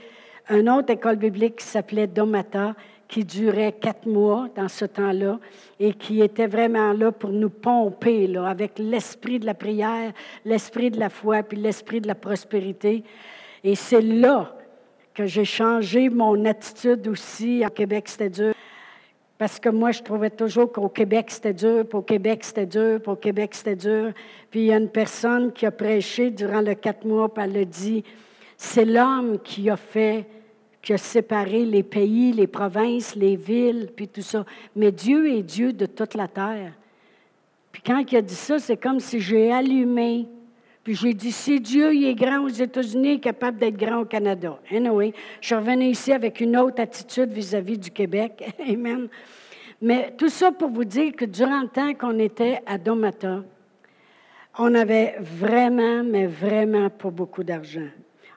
une 0.50 0.69
autre 0.69 0.90
école 0.90 1.17
biblique 1.17 1.56
qui 1.56 1.67
s'appelait 1.67 2.06
Domata, 2.08 2.75
qui 3.08 3.25
durait 3.25 3.72
quatre 3.72 4.06
mois 4.06 4.49
dans 4.55 4.69
ce 4.69 4.84
temps-là 4.84 5.40
et 5.81 5.94
qui 5.94 6.20
était 6.20 6.46
vraiment 6.46 6.93
là 6.93 7.10
pour 7.10 7.31
nous 7.31 7.49
pomper 7.49 8.26
là, 8.26 8.46
avec 8.46 8.78
l'esprit 8.78 9.38
de 9.38 9.46
la 9.46 9.55
prière, 9.55 10.12
l'esprit 10.44 10.90
de 10.90 11.00
la 11.00 11.09
foi, 11.09 11.42
puis 11.42 11.59
l'esprit 11.59 12.00
de 12.00 12.06
la 12.06 12.14
prospérité. 12.14 13.02
Et 13.64 13.75
c'est 13.75 14.02
là 14.02 14.54
que 15.14 15.26
j'ai 15.26 15.47
changé 15.47 16.11
mon 16.11 16.44
attitude 16.44 17.09
aussi. 17.09 17.64
À 17.64 17.71
Québec, 17.71 18.09
c'était 18.09 18.30
dur. 18.30 18.54
Parce 19.38 19.59
que 19.59 19.68
moi, 19.68 19.92
je 19.92 20.02
trouvais 20.02 20.30
toujours 20.30 20.71
qu'au 20.71 20.88
Québec, 20.88 21.26
c'était 21.30 21.54
dur, 21.54 21.87
puis 21.88 21.99
au 21.99 22.02
Québec, 22.02 22.44
c'était 22.44 22.66
dur, 22.66 23.00
puis 23.00 23.11
au 23.11 23.16
Québec, 23.16 23.54
c'était 23.54 23.76
dur. 23.76 24.12
Puis 24.50 24.61
il 24.61 24.66
y 24.66 24.73
a 24.73 24.76
une 24.76 24.90
personne 24.90 25.52
qui 25.52 25.64
a 25.64 25.71
prêché 25.71 26.30
durant 26.30 26.61
le 26.61 26.75
quatre 26.75 27.06
mois, 27.06 27.33
puis 27.33 27.44
elle 27.44 27.56
a 27.56 27.64
dit, 27.64 28.04
c'est 28.56 28.85
l'homme 28.85 29.38
qui 29.38 29.71
a 29.71 29.76
fait 29.76 30.26
qui 30.88 30.95
a 30.95 30.97
séparé 30.97 31.66
les 31.66 31.83
pays, 31.83 32.33
les 32.33 32.47
provinces, 32.47 33.14
les 33.14 33.37
villes, 33.37 33.90
puis 33.95 34.09
tout 34.09 34.23
ça. 34.23 34.47
Mais 34.75 34.90
Dieu 34.90 35.30
est 35.30 35.42
Dieu 35.42 35.75
de 35.75 35.85
toute 35.85 36.14
la 36.14 36.28
terre. 36.28 36.73
Puis 37.71 37.83
quand 37.85 38.02
il 38.11 38.16
a 38.16 38.23
dit 38.23 38.35
ça, 38.35 38.59
c'est 38.59 38.78
comme 38.78 38.99
si 38.99 39.21
j'ai 39.21 39.52
allumé. 39.52 40.25
Puis 40.83 40.95
j'ai 40.95 41.12
dit, 41.12 41.30
si 41.30 41.61
Dieu 41.61 41.92
il 41.92 42.07
est 42.07 42.14
grand 42.14 42.42
aux 42.42 42.49
États-Unis, 42.49 43.09
il 43.09 43.14
est 43.16 43.21
capable 43.21 43.59
d'être 43.59 43.76
grand 43.76 43.99
au 43.99 44.04
Canada. 44.07 44.59
Anyway, 44.71 45.12
je 45.42 45.49
suis 45.49 45.54
revenue 45.54 45.90
ici 45.90 46.11
avec 46.11 46.40
une 46.40 46.57
autre 46.57 46.80
attitude 46.80 47.33
vis-à-vis 47.33 47.76
du 47.76 47.90
Québec. 47.90 48.42
Amen. 48.59 49.09
Mais 49.83 50.14
tout 50.16 50.30
ça 50.30 50.52
pour 50.52 50.71
vous 50.71 50.87
dire 50.87 51.12
que 51.14 51.26
durant 51.26 51.61
le 51.61 51.68
temps 51.68 51.92
qu'on 51.92 52.18
était 52.18 52.62
à 52.64 52.78
Domata, 52.78 53.45
on 54.59 54.75
avait 54.75 55.16
vraiment, 55.21 56.02
mais 56.02 56.26
vraiment 56.26 56.88
pas 56.88 57.11
beaucoup 57.11 57.45
d'argent. 57.45 57.88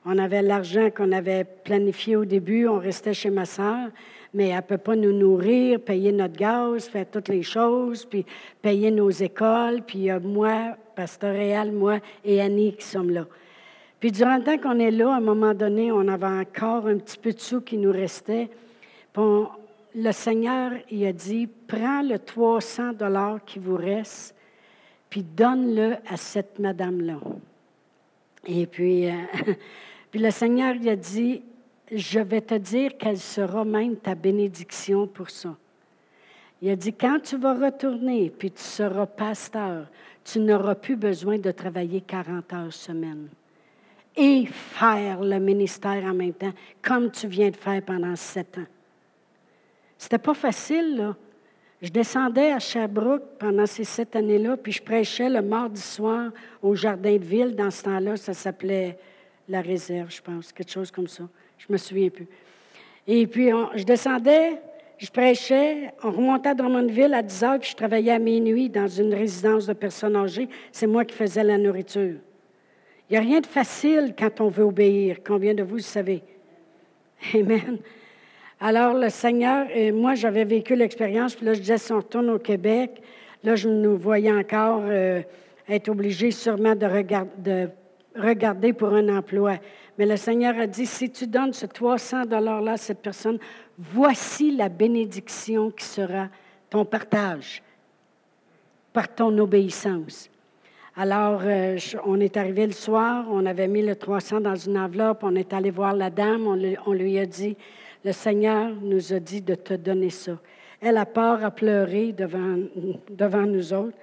On 0.06 0.18
avait 0.18 0.42
l'argent 0.42 0.90
qu'on 0.90 1.12
avait 1.12 1.44
planifié 1.44 2.16
au 2.16 2.26
début, 2.26 2.68
on 2.68 2.80
restait 2.80 3.14
chez 3.14 3.30
ma 3.30 3.46
soeur, 3.46 3.90
mais 4.34 4.48
elle 4.48 4.56
ne 4.56 4.62
peut 4.62 4.78
pas 4.78 4.96
nous 4.96 5.14
nourrir, 5.14 5.80
payer 5.80 6.12
notre 6.12 6.36
gaz, 6.36 6.88
faire 6.88 7.06
toutes 7.10 7.28
les 7.28 7.44
choses, 7.44 8.06
puis 8.06 8.26
payer 8.62 8.90
nos 8.90 9.12
écoles, 9.12 9.84
puis 9.86 10.10
a 10.10 10.20
moi, 10.20 10.76
Pasteur 10.96 11.34
Réal, 11.34 11.72
moi 11.72 12.00
et 12.26 12.42
Annie 12.42 12.74
qui 12.76 12.86
sommes 12.86 13.12
là. 13.12 13.28
Puis 14.00 14.12
durant 14.12 14.38
le 14.38 14.44
temps 14.44 14.58
qu'on 14.58 14.80
est 14.80 14.90
là, 14.90 15.14
à 15.14 15.18
un 15.18 15.22
moment 15.22 15.54
donné, 15.54 15.92
on 15.92 16.08
avait 16.08 16.26
encore 16.26 16.88
un 16.88 16.98
petit 16.98 17.20
peu 17.20 17.32
de 17.32 17.40
sous 17.40 17.62
qui 17.62 17.78
nous 17.78 17.92
restait. 17.92 18.50
Puis 19.14 19.24
le 19.94 20.12
Seigneur, 20.12 20.72
il 20.90 21.06
a 21.06 21.14
dit, 21.14 21.48
prends 21.68 22.02
le 22.02 22.18
300 22.18 22.94
dollars 22.94 23.46
qui 23.46 23.60
vous 23.60 23.76
reste, 23.76 24.36
puis 25.12 25.22
donne-le 25.22 25.98
à 26.10 26.18
cette 26.18 26.58
madame-là. 26.58 27.20
Et 28.48 28.66
puis, 28.66 29.08
euh, 29.08 29.14
Puis 30.12 30.20
le 30.20 30.30
Seigneur 30.30 30.76
lui 30.76 30.90
a 30.90 30.96
dit, 30.96 31.42
je 31.92 32.20
vais 32.20 32.42
te 32.42 32.56
dire 32.56 32.92
quelle 33.00 33.18
sera 33.18 33.66
même 33.66 33.96
ta 33.96 34.14
bénédiction 34.14 35.08
pour 35.08 35.30
ça. 35.30 35.56
Il 36.62 36.70
a 36.70 36.76
dit, 36.76 36.94
quand 36.94 37.20
tu 37.24 37.38
vas 37.38 37.54
retourner, 37.54 38.30
puis 38.30 38.52
tu 38.52 38.62
seras 38.62 39.08
pasteur, 39.08 39.88
tu 40.24 40.40
n'auras 40.40 40.76
plus 40.76 40.96
besoin 40.96 41.40
de 41.40 41.52
travailler 41.52 42.02
40 42.02 42.54
heures 42.54 42.74
semaine 42.74 43.30
et 44.16 44.46
faire 44.46 45.22
le 45.22 45.40
ministère 45.40 46.04
en 46.04 46.14
même 46.14 46.34
temps, 46.34 46.54
comme 46.82 47.10
tu 47.10 47.28
viens 47.28 47.50
de 47.50 47.56
faire 47.56 47.82
pendant 47.82 48.16
sept 48.16 48.58
ans. 48.58 48.68
C'était 49.98 50.18
pas 50.18 50.34
facile, 50.34 50.98
là. 50.98 51.16
Je 51.82 51.90
descendais 51.90 52.52
à 52.52 52.60
Sherbrooke 52.60 53.40
pendant 53.40 53.66
ces 53.66 53.86
sept 53.86 54.16
années-là, 54.16 54.56
puis 54.56 54.72
je 54.72 54.84
prêchais 54.84 55.30
le 55.30 55.42
mardi 55.42 55.82
soir 55.82 56.30
au 56.62 56.76
jardin 56.76 57.18
de 57.18 57.24
ville. 57.24 57.56
Dans 57.56 57.72
ce 57.72 57.84
temps-là, 57.84 58.18
ça 58.18 58.36
s'appelait 58.36 59.00
la 59.52 59.62
réserve, 59.62 60.10
je 60.10 60.22
pense, 60.22 60.52
quelque 60.52 60.72
chose 60.72 60.92
comme 60.92 61.08
ça. 61.08 61.24
Je 61.58 61.66
me 61.70 61.78
souviens 61.78 62.10
plus. 62.10 62.28
Et 63.06 63.28
puis, 63.28 63.50
je 63.76 63.84
descendais, 63.84 64.54
je 64.98 65.10
prêchais, 65.10 65.92
on 66.04 66.12
remontait 66.12 66.50
à 66.50 66.54
Drummondville 66.54 67.14
à 67.14 67.22
10 67.22 67.44
heures, 67.44 67.60
puis 67.60 67.72
je 67.72 67.76
travaillais 67.76 68.12
à 68.12 68.20
minuit 68.20 68.70
dans 68.70 68.88
une 68.88 69.14
résidence 69.14 69.66
de 69.66 69.74
personnes 69.74 70.16
âgées. 70.16 70.48
C'est 70.72 70.88
moi 70.88 71.04
qui 71.06 71.16
faisais 71.16 71.44
la 71.44 71.58
nourriture. 71.58 72.16
Il 73.10 73.14
n'y 73.14 73.18
a 73.18 73.22
rien 73.22 73.42
de 73.42 73.46
facile 73.46 74.14
quand 74.18 74.40
on 74.40 74.48
veut 74.48 74.64
obéir. 74.64 75.18
Combien 75.26 75.54
de 75.54 75.64
vous 75.64 75.76
le 75.76 75.82
savez? 75.82 76.24
Amen. 77.34 77.80
Alors, 78.60 78.94
le 78.94 79.10
Seigneur, 79.10 79.68
et 79.74 79.92
moi, 79.92 80.14
j'avais 80.14 80.46
vécu 80.46 80.76
l'expérience, 80.76 81.36
puis 81.36 81.46
là, 81.46 81.56
je 81.56 81.60
disais, 81.60 81.78
si 81.78 81.92
on 81.92 81.98
retourne 81.98 82.30
au 82.30 82.40
Québec, 82.40 83.02
là, 83.44 83.56
je 83.56 83.68
nous 83.68 83.98
voyais 83.98 84.32
encore 84.32 84.84
euh, 84.86 85.22
être 85.68 85.90
obligés 85.90 86.32
sûrement 86.32 86.76
de, 86.76 86.88
de, 87.38 87.70
regarder 88.16 88.74
pour 88.74 88.94
un 88.94 89.18
emploi. 89.18 89.58
Mais 89.98 90.06
le 90.06 90.18
Seigneur 90.18 90.58
a 90.58 90.68
dit, 90.68 90.86
si 90.86 91.10
tu 91.10 91.28
donnes 91.28 91.54
ce 91.54 91.66
300 91.66 92.24
$-là 92.26 92.72
à 92.72 92.78
cette 92.78 93.02
personne, 93.02 93.40
voici 93.78 94.56
la 94.56 94.70
bénédiction 94.70 95.72
qui 95.72 95.86
sera 95.86 96.28
ton 96.70 96.86
partage 96.86 97.62
par 98.94 99.14
ton 99.14 99.38
obéissance. 99.38 100.30
Alors, 100.96 101.42
euh, 101.46 101.78
on 102.06 102.20
est 102.20 102.36
arrivé 102.36 102.68
le 102.68 102.74
soir, 102.74 103.26
on 103.30 103.46
avait 103.46 103.68
mis 103.68 103.82
le 103.82 103.96
300 103.96 104.42
dans 104.42 104.56
une 104.56 104.78
enveloppe, 104.78 105.20
on 105.24 105.36
est 105.36 105.54
allé 105.54 105.72
voir 105.72 105.96
la 105.96 106.10
dame, 106.10 106.48
on 106.48 106.94
lui 106.94 107.18
a 107.18 107.26
dit, 107.26 107.56
le 108.04 108.12
Seigneur 108.12 108.72
nous 108.82 109.14
a 109.14 109.20
dit 109.20 109.42
de 109.42 109.56
te 109.56 109.74
donner 109.74 110.10
ça. 110.10 110.38
Elle 110.82 110.98
a 110.98 111.06
peur 111.06 111.46
à 111.46 111.52
pleurer 111.52 112.12
devant, 112.12 112.58
devant 113.10 113.46
nous 113.46 113.72
autres. 113.74 113.98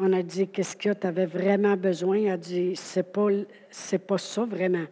On 0.00 0.12
a 0.12 0.22
dit, 0.22 0.46
qu'est-ce 0.46 0.76
que 0.76 0.92
tu 0.92 1.06
avais 1.06 1.26
vraiment 1.26 1.76
besoin? 1.76 2.18
Elle 2.18 2.30
a 2.30 2.36
dit, 2.36 2.72
c'est 2.74 3.12
pas, 3.12 3.28
pas 4.06 4.18
ça 4.18 4.44
vraiment. 4.44 4.86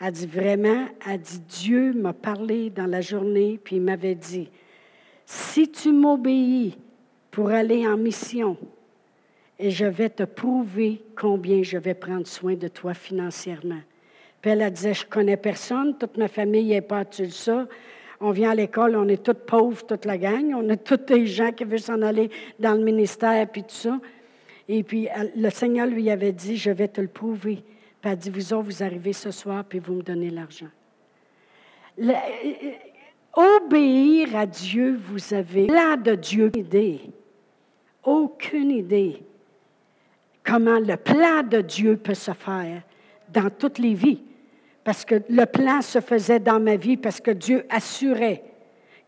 Elle 0.00 0.06
a 0.06 0.10
dit, 0.10 0.26
vraiment, 0.26 0.86
elle 1.04 1.12
a 1.12 1.18
dit, 1.18 1.40
Dieu 1.40 1.92
m'a 1.92 2.12
parlé 2.12 2.70
dans 2.70 2.86
la 2.86 3.00
journée, 3.00 3.58
puis 3.62 3.76
il 3.76 3.82
m'avait 3.82 4.14
dit, 4.14 4.48
si 5.26 5.68
tu 5.70 5.92
m'obéis 5.92 6.78
pour 7.30 7.50
aller 7.50 7.86
en 7.86 7.96
mission, 7.96 8.56
et 9.58 9.70
je 9.70 9.84
vais 9.84 10.08
te 10.08 10.22
prouver 10.22 11.02
combien 11.16 11.62
je 11.62 11.78
vais 11.78 11.94
prendre 11.94 12.26
soin 12.26 12.54
de 12.54 12.68
toi 12.68 12.94
financièrement. 12.94 13.80
Puis 14.40 14.52
elle, 14.52 14.62
a 14.62 14.70
disait, 14.70 14.94
je 14.94 15.04
connais 15.04 15.36
personne, 15.36 15.96
toute 15.98 16.16
ma 16.16 16.28
famille 16.28 16.68
n'est 16.68 16.80
pas 16.80 17.04
de 17.04 17.26
ça. 17.26 17.66
On 18.20 18.30
vient 18.30 18.50
à 18.50 18.54
l'école, 18.54 18.96
on 18.96 19.08
est 19.08 19.22
toutes 19.22 19.46
pauvres, 19.46 19.84
toute 19.84 20.04
la 20.04 20.16
gang. 20.16 20.52
On 20.54 20.68
a 20.70 20.76
tous 20.76 20.96
des 20.96 21.26
gens 21.26 21.50
qui 21.50 21.64
veulent 21.64 21.80
s'en 21.80 22.02
aller 22.02 22.30
dans 22.58 22.74
le 22.74 22.84
ministère, 22.84 23.48
puis 23.48 23.62
tout 23.62 23.74
ça. 23.74 23.98
Et 24.68 24.82
puis, 24.82 25.08
le 25.34 25.50
Seigneur 25.50 25.86
lui 25.86 26.10
avait 26.10 26.32
dit, 26.32 26.56
je 26.56 26.70
vais 26.70 26.88
te 26.88 27.00
le 27.00 27.08
prouver. 27.08 27.56
Puis 27.56 27.64
elle 28.04 28.10
a 28.12 28.16
dit, 28.16 28.30
vous 28.30 28.52
autres, 28.52 28.64
vous 28.64 28.82
arrivez 28.82 29.12
ce 29.12 29.30
soir, 29.30 29.64
puis 29.64 29.78
vous 29.78 29.94
me 29.94 30.02
donnez 30.02 30.30
l'argent. 30.30 30.68
Euh, 31.98 32.12
obéir 33.34 34.36
à 34.36 34.46
Dieu, 34.46 34.98
vous 35.10 35.34
avez 35.34 35.66
là 35.66 35.96
de 35.96 36.14
Dieu 36.14 36.50
idée. 36.54 37.00
Aucune 38.04 38.70
idée 38.70 39.22
comment 40.48 40.78
le 40.78 40.96
plan 40.96 41.42
de 41.42 41.60
Dieu 41.60 41.98
peut 41.98 42.14
se 42.14 42.32
faire 42.32 42.82
dans 43.32 43.50
toutes 43.50 43.78
les 43.78 43.92
vies. 43.92 44.22
Parce 44.82 45.04
que 45.04 45.16
le 45.28 45.44
plan 45.44 45.82
se 45.82 46.00
faisait 46.00 46.40
dans 46.40 46.58
ma 46.58 46.76
vie 46.76 46.96
parce 46.96 47.20
que 47.20 47.30
Dieu 47.30 47.66
assurait 47.68 48.42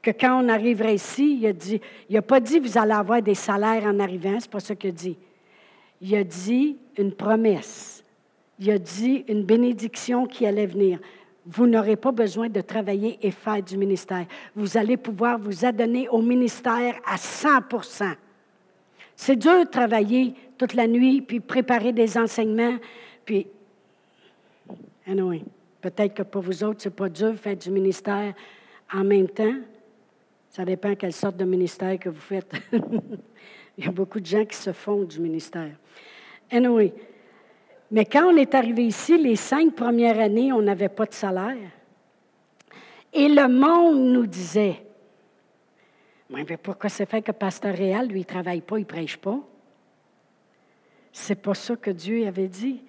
que 0.02 0.10
quand 0.10 0.44
on 0.44 0.48
arriverait 0.50 0.96
ici, 0.96 1.38
il 1.40 1.46
a 1.46 1.52
dit, 1.54 1.80
il 2.10 2.16
n'a 2.16 2.22
pas 2.22 2.40
dit 2.40 2.58
vous 2.58 2.76
allez 2.76 2.92
avoir 2.92 3.22
des 3.22 3.34
salaires 3.34 3.84
en 3.84 3.98
arrivant, 4.00 4.38
c'est 4.38 4.50
pas 4.50 4.60
ça 4.60 4.74
qu'il 4.74 4.90
a 4.90 4.92
dit. 4.92 5.16
Il 6.00 6.14
a 6.14 6.24
dit 6.24 6.76
une 6.96 7.12
promesse. 7.12 8.04
Il 8.58 8.70
a 8.70 8.78
dit 8.78 9.24
une 9.28 9.44
bénédiction 9.44 10.26
qui 10.26 10.46
allait 10.46 10.66
venir. 10.66 10.98
Vous 11.46 11.66
n'aurez 11.66 11.96
pas 11.96 12.12
besoin 12.12 12.48
de 12.48 12.60
travailler 12.60 13.18
et 13.22 13.30
faire 13.30 13.62
du 13.62 13.76
ministère. 13.76 14.26
Vous 14.54 14.76
allez 14.76 14.96
pouvoir 14.96 15.38
vous 15.38 15.64
adonner 15.64 16.08
au 16.08 16.20
ministère 16.20 16.94
à 17.06 17.16
100% 17.16 18.14
C'est 19.16 19.36
dur 19.36 19.64
de 19.64 19.70
travailler 19.70 20.34
toute 20.58 20.74
la 20.74 20.86
nuit, 20.86 21.22
puis 21.22 21.40
préparer 21.40 21.92
des 21.92 22.18
enseignements, 22.18 22.76
puis 23.24 23.46
Anyway, 25.06 25.42
peut-être 25.80 26.14
que 26.14 26.22
pour 26.22 26.42
vous 26.42 26.62
autres, 26.62 26.82
ce 26.82 26.88
n'est 26.88 26.94
pas 26.94 27.08
dur 27.08 27.32
de 27.32 27.36
faire 27.36 27.56
du 27.56 27.70
ministère 27.70 28.32
en 28.92 29.02
même 29.02 29.28
temps. 29.28 29.54
Ça 30.50 30.64
dépend 30.64 30.94
quelle 30.94 31.12
sorte 31.12 31.36
de 31.36 31.44
ministère 31.44 31.98
que 31.98 32.08
vous 32.08 32.20
faites. 32.20 32.52
Il 33.80 33.86
y 33.86 33.88
a 33.88 33.92
beaucoup 33.92 34.20
de 34.20 34.26
gens 34.26 34.44
qui 34.44 34.56
se 34.56 34.74
font 34.74 35.04
du 35.04 35.18
ministère. 35.18 35.70
Anyway, 36.50 36.92
mais 37.90 38.04
quand 38.04 38.30
on 38.30 38.36
est 38.36 38.54
arrivé 38.54 38.84
ici, 38.84 39.16
les 39.16 39.36
cinq 39.36 39.74
premières 39.74 40.20
années, 40.20 40.52
on 40.52 40.60
n'avait 40.60 40.90
pas 40.90 41.06
de 41.06 41.14
salaire. 41.14 41.70
Et 43.10 43.26
le 43.26 43.48
monde 43.48 44.12
nous 44.12 44.26
disait, 44.26 44.84
mais 46.28 46.44
pourquoi 46.58 46.90
c'est 46.90 47.08
fait 47.08 47.22
que 47.22 47.32
Pasteur 47.32 47.74
Réal, 47.74 48.08
lui, 48.08 48.18
il 48.18 48.24
ne 48.24 48.26
travaille 48.26 48.60
pas, 48.60 48.76
il 48.76 48.82
ne 48.82 48.84
prêche 48.84 49.16
pas? 49.16 49.40
C'est 51.10 51.40
pas 51.40 51.54
ça 51.54 51.74
que 51.74 51.90
Dieu 51.90 52.26
avait 52.26 52.48
dit. 52.48 52.82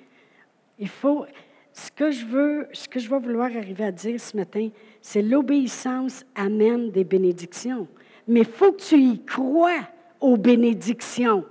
Il 0.77 0.89
faut, 0.89 1.25
ce 1.71 1.89
que 1.89 2.12
je 2.12 2.25
veux, 2.25 2.67
ce 2.74 2.89
que 2.89 3.00
je 3.00 3.10
vais 3.10 3.17
vouloir 3.17 3.45
arriver 3.45 3.86
à 3.86 3.93
dire 3.93 4.19
ce 4.19 4.36
matin, 4.36 4.67
c'est 5.01 5.21
l'obéissance 5.21 6.25
amène 6.36 6.91
des 6.91 7.05
bénédictions. 7.05 7.88
Mais 8.27 8.41
il 8.41 8.45
faut 8.45 8.74
que 8.74 8.81
tu 8.81 8.98
y 8.98 9.24
crois 9.24 9.88
aux 10.21 10.37
bénédictions. 10.37 11.43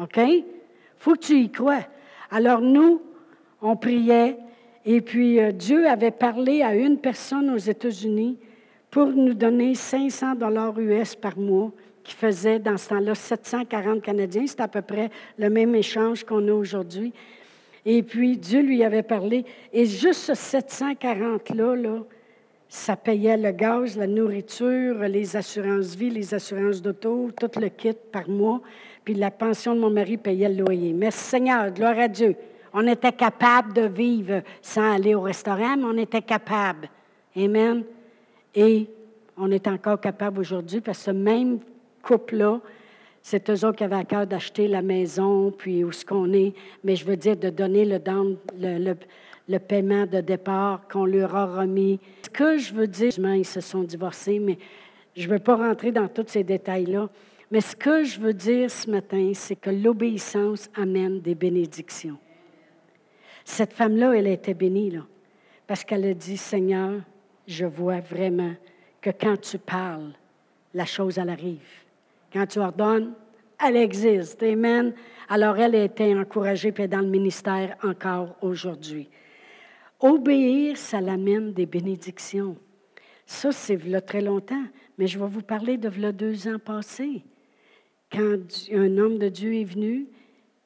OK? 0.00 0.20
Faut 0.98 1.14
que 1.14 1.20
tu 1.20 1.40
y 1.40 1.50
crois. 1.50 1.80
Alors 2.30 2.60
nous, 2.60 3.02
on 3.60 3.76
priait 3.76 4.38
et 4.86 5.00
puis 5.00 5.40
euh, 5.40 5.50
Dieu 5.50 5.88
avait 5.88 6.12
parlé 6.12 6.62
à 6.62 6.74
une 6.74 6.98
personne 6.98 7.50
aux 7.50 7.58
États-Unis 7.58 8.38
pour 8.88 9.08
nous 9.08 9.34
donner 9.34 9.74
500 9.74 10.36
dollars 10.36 10.78
US 10.78 11.16
par 11.16 11.36
mois, 11.36 11.72
qui 12.04 12.14
faisait 12.14 12.60
dans 12.60 12.76
ce 12.76 12.90
temps-là 12.90 13.16
740 13.16 14.00
Canadiens. 14.00 14.44
C'est 14.46 14.60
à 14.60 14.68
peu 14.68 14.82
près 14.82 15.10
le 15.38 15.50
même 15.50 15.74
échange 15.74 16.22
qu'on 16.22 16.46
a 16.46 16.52
aujourd'hui. 16.52 17.12
Et 17.84 18.02
puis, 18.04 18.36
Dieu 18.36 18.62
lui 18.62 18.84
avait 18.84 19.02
parlé. 19.02 19.44
Et 19.72 19.86
juste 19.86 20.32
ce 20.32 20.32
740-là, 20.32 21.74
là, 21.74 21.98
ça 22.68 22.96
payait 22.96 23.36
le 23.36 23.52
gaz, 23.52 23.96
la 23.96 24.06
nourriture, 24.06 24.98
les 25.00 25.36
assurances-vie, 25.36 26.10
les 26.10 26.34
assurances 26.34 26.82
d'auto, 26.82 27.30
tout 27.38 27.60
le 27.60 27.68
kit 27.68 27.96
par 28.12 28.28
mois. 28.28 28.60
Puis 29.04 29.14
la 29.14 29.30
pension 29.30 29.74
de 29.74 29.80
mon 29.80 29.90
mari 29.90 30.16
payait 30.16 30.48
le 30.48 30.64
loyer. 30.64 30.92
Mais 30.92 31.10
Seigneur, 31.10 31.70
gloire 31.70 31.98
à 31.98 32.08
Dieu. 32.08 32.34
On 32.72 32.86
était 32.86 33.12
capable 33.12 33.72
de 33.72 33.82
vivre 33.82 34.42
sans 34.60 34.94
aller 34.94 35.14
au 35.14 35.22
restaurant, 35.22 35.76
mais 35.76 35.84
on 35.84 35.98
était 35.98 36.22
capable. 36.22 36.90
Amen. 37.36 37.84
Et 38.54 38.88
on 39.36 39.50
est 39.50 39.66
encore 39.68 40.00
capable 40.00 40.40
aujourd'hui 40.40 40.80
parce 40.80 40.98
que 40.98 41.04
ce 41.04 41.10
même 41.12 41.60
couple-là 42.02 42.60
c'est 43.28 43.50
eux 43.50 43.64
autres 43.66 43.78
qui 43.78 43.82
avaient 43.82 43.96
à 43.96 44.04
cœur 44.04 44.24
d'acheter 44.24 44.68
la 44.68 44.82
maison, 44.82 45.50
puis 45.50 45.82
où 45.82 45.90
ce 45.90 46.04
qu'on 46.04 46.32
est. 46.32 46.54
Mais 46.84 46.94
je 46.94 47.04
veux 47.04 47.16
dire 47.16 47.36
de 47.36 47.50
donner 47.50 47.84
le, 47.84 47.98
le, 48.56 48.78
le, 48.78 48.96
paiement 49.58 50.06
de 50.06 50.20
départ 50.20 50.88
qu'on 50.88 51.04
leur 51.04 51.34
a 51.36 51.46
remis. 51.46 52.00
Ce 52.22 52.30
que 52.30 52.58
je 52.58 52.74
veux 52.74 52.86
dire, 52.86 53.12
ils 53.34 53.44
se 53.44 53.60
sont 53.60 53.82
divorcés, 53.82 54.38
mais 54.38 54.58
je 55.14 55.26
ne 55.26 55.32
veux 55.32 55.38
pas 55.38 55.56
rentrer 55.56 55.92
dans 55.92 56.08
tous 56.08 56.26
ces 56.28 56.44
détails-là. 56.44 57.08
Mais 57.50 57.60
ce 57.60 57.76
que 57.76 58.02
je 58.02 58.20
veux 58.20 58.34
dire 58.34 58.70
ce 58.70 58.90
matin, 58.90 59.30
c'est 59.34 59.56
que 59.56 59.70
l'obéissance 59.70 60.68
amène 60.74 61.20
des 61.20 61.34
bénédictions. 61.34 62.18
Cette 63.44 63.72
femme-là, 63.72 64.12
elle 64.12 64.26
était 64.26 64.54
bénie, 64.54 64.90
là, 64.90 65.02
parce 65.66 65.84
qu'elle 65.84 66.04
a 66.04 66.14
dit, 66.14 66.36
Seigneur, 66.36 67.00
je 67.46 67.64
vois 67.64 68.00
vraiment 68.00 68.54
que 69.00 69.10
quand 69.10 69.40
tu 69.40 69.58
parles, 69.58 70.12
la 70.74 70.84
chose, 70.84 71.18
elle 71.18 71.30
arrive. 71.30 71.84
Quand 72.32 72.46
tu 72.46 72.58
ordonnes, 72.58 73.12
elle 73.64 73.76
existe. 73.76 74.42
Amen. 74.42 74.92
Alors, 75.28 75.56
elle 75.56 75.76
a 75.76 75.84
été 75.84 76.12
encouragée, 76.18 76.72
puis 76.72 76.88
dans 76.88 77.00
le 77.00 77.06
ministère 77.06 77.76
encore 77.84 78.36
aujourd'hui. 78.42 79.08
Obéir, 80.00 80.76
ça 80.76 81.00
l'amène 81.00 81.52
des 81.52 81.66
bénédictions. 81.66 82.56
Ça, 83.24 83.50
c'est 83.52 83.82
là 83.84 84.00
très 84.00 84.20
longtemps, 84.20 84.64
mais 84.98 85.06
je 85.06 85.18
vais 85.18 85.26
vous 85.26 85.42
parler 85.42 85.78
de 85.78 85.88
là 85.88 86.12
deux 86.12 86.48
ans 86.48 86.58
passés, 86.58 87.24
quand 88.12 88.38
un 88.72 88.98
homme 88.98 89.18
de 89.18 89.28
Dieu 89.28 89.54
est 89.54 89.64
venu, 89.64 90.06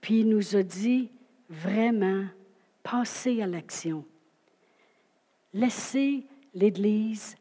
puis 0.00 0.20
il 0.20 0.28
nous 0.28 0.56
a 0.56 0.62
dit 0.62 1.10
vraiment, 1.48 2.24
passez 2.82 3.40
à 3.42 3.46
l'action. 3.46 4.04
Laissez 5.52 6.24
l'Église 6.54 7.36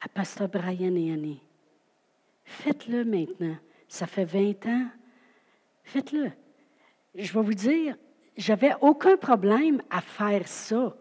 à 0.00 0.08
Pasteur 0.08 0.48
Brian 0.48 0.94
et 0.94 1.12
Annie. 1.12 1.40
Faites-le 2.44 3.04
maintenant. 3.04 3.56
Ça 3.88 4.06
fait 4.06 4.24
20 4.24 4.66
ans. 4.66 4.86
Faites-le. 5.84 6.30
Je 7.14 7.32
vais 7.32 7.42
vous 7.42 7.54
dire, 7.54 7.96
j'avais 8.36 8.72
aucun 8.80 9.16
problème 9.16 9.82
à 9.90 10.00
faire 10.00 10.46
ça. 10.48 10.96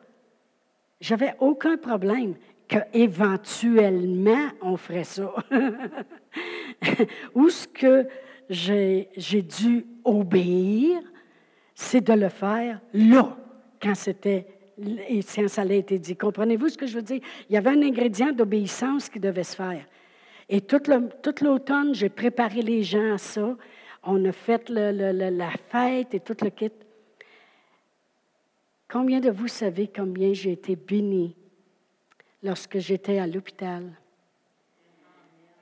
J'avais 1.06 1.36
aucun 1.40 1.78
problème 1.78 2.34
qu'éventuellement 2.68 4.48
on 4.60 4.76
ferait 4.76 5.04
ça. 5.04 5.32
Ou 7.36 7.48
ce 7.50 7.68
que 7.68 8.08
j'ai 8.50 9.42
dû 9.44 9.86
obéir, 10.04 11.00
c'est 11.76 12.02
de 12.02 12.14
le 12.14 12.30
faire 12.30 12.82
là, 12.92 13.38
quand 13.80 13.94
c'était 13.94 14.48
et 15.08 15.22
ça 15.22 15.62
a 15.62 15.66
été 15.66 16.00
dit. 16.00 16.18
Comprenez-vous 16.18 16.70
ce 16.70 16.78
que 16.80 16.88
je 16.88 16.96
veux 16.96 17.04
dire? 17.04 17.22
Il 17.50 17.54
y 17.54 17.58
avait 17.58 17.70
un 17.70 17.84
ingrédient 17.84 18.32
d'obéissance 18.32 19.08
qui 19.08 19.20
devait 19.20 19.44
se 19.44 19.56
faire. 19.56 19.86
Et 20.50 20.62
tout 20.62 20.82
l'automne, 21.42 21.94
j'ai 21.94 22.10
préparé 22.10 22.64
les 22.64 22.82
gens 22.82 23.14
à 23.14 23.18
ça. 23.20 23.56
On 24.02 24.26
a 24.26 24.32
fait 24.32 24.70
la 24.70 25.52
fête 25.70 26.16
et 26.16 26.20
tout 26.20 26.36
le 26.42 26.50
kit. 26.50 26.72
Combien 28.96 29.20
de 29.20 29.30
vous 29.30 29.50
savez 29.50 29.90
combien 29.94 30.32
j'ai 30.32 30.54
été 30.54 30.78
bénie 30.78 31.36
lorsque 32.42 32.78
j'étais 32.78 33.20
à 33.20 33.28
l'hôpital 33.28 33.84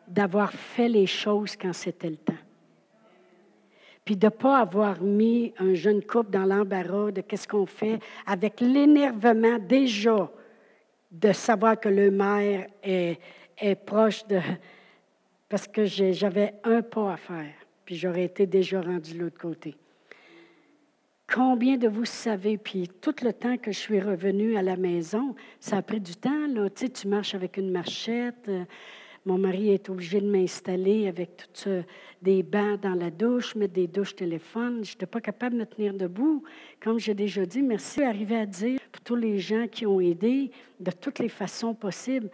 d'avoir 0.08 0.54
fait 0.54 0.88
les 0.88 1.08
choses 1.08 1.56
quand 1.56 1.74
c'était 1.74 2.12
le 2.12 2.18
temps? 2.18 2.38
Puis 4.06 4.18
de 4.18 4.28
ne 4.28 4.30
pas 4.30 4.60
avoir 4.60 5.02
mis 5.02 5.52
un 5.58 5.74
jeune 5.74 6.04
couple 6.04 6.30
dans 6.30 6.46
l'embarras 6.46 7.10
de 7.10 7.22
qu'est-ce 7.22 7.48
qu'on 7.48 7.66
fait 7.66 7.98
avec 8.28 8.62
l'énervement 8.62 9.58
déjà 9.58 10.32
de 11.12 11.32
savoir 11.32 11.80
que 11.80 11.90
le 11.90 12.12
maire 12.12 12.68
est, 12.84 13.20
est 13.58 13.84
proche 13.84 14.28
de... 14.28 14.42
Parce 15.50 15.68
que 15.68 15.86
j'avais 15.86 16.54
un 16.64 16.84
pas 16.84 17.14
à 17.14 17.18
faire, 17.18 17.56
puis 17.84 17.96
j'aurais 17.96 18.26
été 18.26 18.46
déjà 18.46 18.80
rendu 18.80 19.16
de 19.16 19.24
l'autre 19.24 19.40
côté. 19.40 19.76
Combien 21.34 21.78
de 21.78 21.88
vous 21.88 22.06
savez, 22.06 22.60
puis 22.60 22.88
tout 23.02 23.16
le 23.24 23.34
temps 23.34 23.58
que 23.58 23.72
je 23.72 23.80
suis 23.80 24.00
revenue 24.00 24.56
à 24.56 24.62
la 24.62 24.78
maison, 24.78 25.34
ça 25.60 25.78
a 25.78 25.82
pris 25.82 26.00
du 26.00 26.16
temps, 26.16 26.46
là. 26.48 26.70
Tu 26.70 27.08
marches 27.08 27.34
avec 27.34 27.58
une 27.58 27.72
marchette. 27.72 28.48
Euh, 28.50 28.66
mon 29.26 29.40
mari 29.40 29.72
est 29.72 29.90
obligé 29.90 30.22
de 30.22 30.30
m'installer 30.30 31.08
avec 31.08 31.50
des 32.22 32.44
bancs 32.44 32.80
dans 32.82 32.94
la 32.94 33.10
douche, 33.10 33.56
mettre 33.56 33.74
des 33.74 33.88
douches 33.88 34.16
téléphones. 34.16 34.86
Je 34.86 34.92
n'étais 34.92 35.08
pas 35.08 35.22
capable 35.22 35.56
de 35.56 35.62
me 35.62 35.66
tenir 35.66 35.96
debout. 35.96 36.44
Comme 36.80 37.00
j'ai 37.00 37.16
déjà 37.16 37.48
dit, 37.48 37.64
merci 37.64 38.02
d'arriver 38.02 38.36
à 38.36 38.46
dire 38.46 38.80
pour 38.92 39.02
tous 39.02 39.16
les 39.16 39.40
gens 39.40 39.66
qui 39.68 39.88
ont 39.88 40.00
aidé 40.00 40.52
de 40.80 40.92
toutes 40.92 41.18
les 41.18 41.30
façons 41.30 41.74
possibles. 41.74 42.30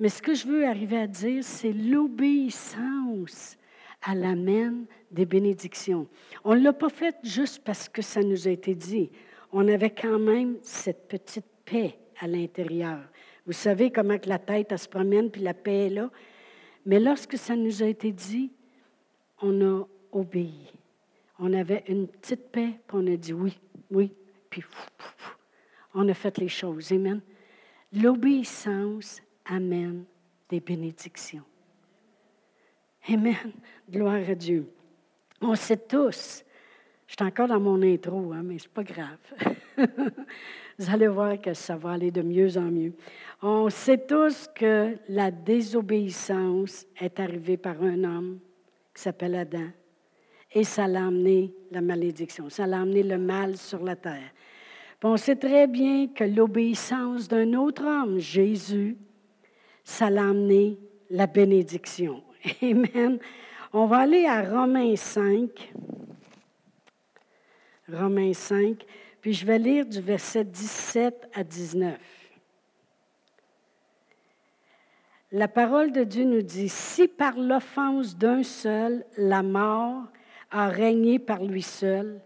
Mais 0.00 0.08
ce 0.08 0.22
que 0.22 0.32
je 0.32 0.46
veux 0.46 0.66
arriver 0.66 0.96
à 0.96 1.06
dire, 1.06 1.44
c'est 1.44 1.74
l'obéissance 1.74 3.57
à 4.02 4.14
l'amène 4.14 4.86
des 5.10 5.26
bénédictions. 5.26 6.06
On 6.44 6.54
ne 6.54 6.62
l'a 6.62 6.72
pas 6.72 6.88
fait 6.88 7.16
juste 7.22 7.62
parce 7.64 7.88
que 7.88 8.02
ça 8.02 8.22
nous 8.22 8.46
a 8.46 8.50
été 8.50 8.74
dit. 8.74 9.10
On 9.52 9.66
avait 9.68 9.90
quand 9.90 10.18
même 10.18 10.58
cette 10.62 11.08
petite 11.08 11.46
paix 11.64 11.98
à 12.20 12.26
l'intérieur. 12.26 13.00
Vous 13.46 13.52
savez 13.52 13.90
comment 13.90 14.16
la 14.24 14.38
tête 14.38 14.68
elle 14.70 14.78
se 14.78 14.88
promène, 14.88 15.30
puis 15.30 15.42
la 15.42 15.54
paix 15.54 15.86
est 15.86 15.90
là. 15.90 16.10
Mais 16.84 17.00
lorsque 17.00 17.36
ça 17.36 17.56
nous 17.56 17.82
a 17.82 17.86
été 17.86 18.12
dit, 18.12 18.52
on 19.40 19.60
a 19.62 19.86
obéi. 20.12 20.72
On 21.38 21.52
avait 21.52 21.84
une 21.88 22.08
petite 22.08 22.50
paix, 22.50 22.74
puis 22.86 22.98
on 23.00 23.06
a 23.06 23.16
dit 23.16 23.32
oui, 23.32 23.58
oui, 23.90 24.12
puis 24.50 24.62
on 25.94 26.08
a 26.08 26.14
fait 26.14 26.36
les 26.38 26.48
choses. 26.48 26.92
Amen. 26.92 27.20
L'obéissance 27.92 29.22
amène 29.46 30.04
des 30.48 30.60
bénédictions. 30.60 31.44
Amen. 33.10 33.36
Gloire 33.90 34.28
à 34.28 34.34
Dieu. 34.34 34.70
On 35.40 35.54
sait 35.54 35.78
tous, 35.78 36.44
je 37.06 37.14
suis 37.14 37.24
encore 37.24 37.48
dans 37.48 37.58
mon 37.58 37.80
intro, 37.80 38.32
hein, 38.34 38.42
mais 38.44 38.58
ce 38.58 38.64
n'est 38.64 38.74
pas 38.74 38.82
grave. 38.84 39.18
Vous 40.78 40.90
allez 40.92 41.08
voir 41.08 41.40
que 41.40 41.54
ça 41.54 41.76
va 41.76 41.92
aller 41.92 42.10
de 42.10 42.20
mieux 42.20 42.58
en 42.58 42.70
mieux. 42.70 42.92
On 43.40 43.70
sait 43.70 44.04
tous 44.06 44.50
que 44.54 44.94
la 45.08 45.30
désobéissance 45.30 46.86
est 47.00 47.18
arrivée 47.18 47.56
par 47.56 47.82
un 47.82 48.04
homme 48.04 48.40
qui 48.94 49.02
s'appelle 49.02 49.36
Adam. 49.36 49.70
Et 50.52 50.64
ça 50.64 50.86
l'a 50.86 51.06
amené 51.06 51.54
la 51.70 51.80
malédiction, 51.80 52.50
ça 52.50 52.66
l'a 52.66 52.80
amené 52.80 53.02
le 53.02 53.16
mal 53.16 53.56
sur 53.56 53.82
la 53.82 53.96
terre. 53.96 54.32
on 55.02 55.16
sait 55.16 55.36
très 55.36 55.66
bien 55.66 56.08
que 56.08 56.24
l'obéissance 56.24 57.26
d'un 57.26 57.54
autre 57.54 57.86
homme, 57.86 58.18
Jésus, 58.18 58.98
ça 59.82 60.10
l'a 60.10 60.28
amené 60.28 60.78
la 61.08 61.26
bénédiction. 61.26 62.22
Amen. 62.62 63.18
On 63.72 63.86
va 63.86 63.98
aller 63.98 64.26
à 64.26 64.42
Romains 64.42 64.96
5. 64.96 65.72
Romains 67.90 68.34
5, 68.34 68.84
puis 69.20 69.32
je 69.32 69.46
vais 69.46 69.58
lire 69.58 69.86
du 69.86 70.00
verset 70.00 70.44
17 70.44 71.30
à 71.34 71.42
19. 71.42 71.98
La 75.32 75.48
parole 75.48 75.92
de 75.92 76.04
Dieu 76.04 76.24
nous 76.24 76.42
dit, 76.42 76.68
si 76.68 77.08
par 77.08 77.38
l'offense 77.38 78.16
d'un 78.16 78.42
seul, 78.42 79.04
la 79.16 79.42
mort 79.42 80.04
a 80.50 80.68
régné 80.68 81.18
par 81.18 81.42
lui 81.42 81.62
seul, 81.62 82.20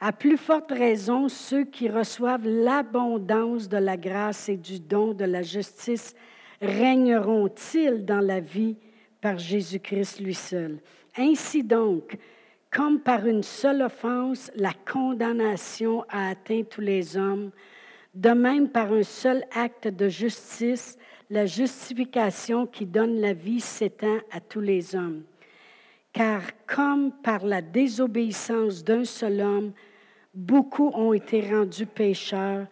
à 0.00 0.12
plus 0.12 0.36
forte 0.36 0.70
raison, 0.70 1.28
ceux 1.28 1.64
qui 1.64 1.88
reçoivent 1.88 2.46
l'abondance 2.46 3.68
de 3.68 3.78
la 3.78 3.96
grâce 3.96 4.48
et 4.48 4.56
du 4.56 4.80
don 4.80 5.14
de 5.14 5.24
la 5.24 5.42
justice 5.42 6.14
régneront-ils 6.60 8.04
dans 8.04 8.20
la 8.20 8.40
vie 8.40 8.76
par 9.26 9.38
Jésus-Christ 9.38 10.20
lui 10.20 10.34
seul. 10.34 10.78
Ainsi 11.18 11.64
donc, 11.64 12.16
comme 12.70 13.00
par 13.00 13.26
une 13.26 13.42
seule 13.42 13.82
offense, 13.82 14.52
la 14.54 14.70
condamnation 14.88 16.04
a 16.08 16.28
atteint 16.28 16.62
tous 16.62 16.80
les 16.80 17.16
hommes, 17.16 17.50
de 18.14 18.30
même 18.30 18.68
par 18.68 18.92
un 18.92 19.02
seul 19.02 19.42
acte 19.52 19.88
de 19.88 20.08
justice, 20.08 20.96
la 21.28 21.44
justification 21.44 22.68
qui 22.68 22.86
donne 22.86 23.20
la 23.20 23.32
vie 23.32 23.58
s'étend 23.58 24.18
à 24.30 24.38
tous 24.38 24.60
les 24.60 24.94
hommes. 24.94 25.24
Car 26.12 26.42
comme 26.64 27.10
par 27.10 27.44
la 27.44 27.62
désobéissance 27.62 28.84
d'un 28.84 29.04
seul 29.04 29.40
homme, 29.40 29.72
beaucoup 30.34 30.92
ont 30.94 31.12
été 31.12 31.40
rendus 31.40 31.86
pécheurs, 31.86 32.68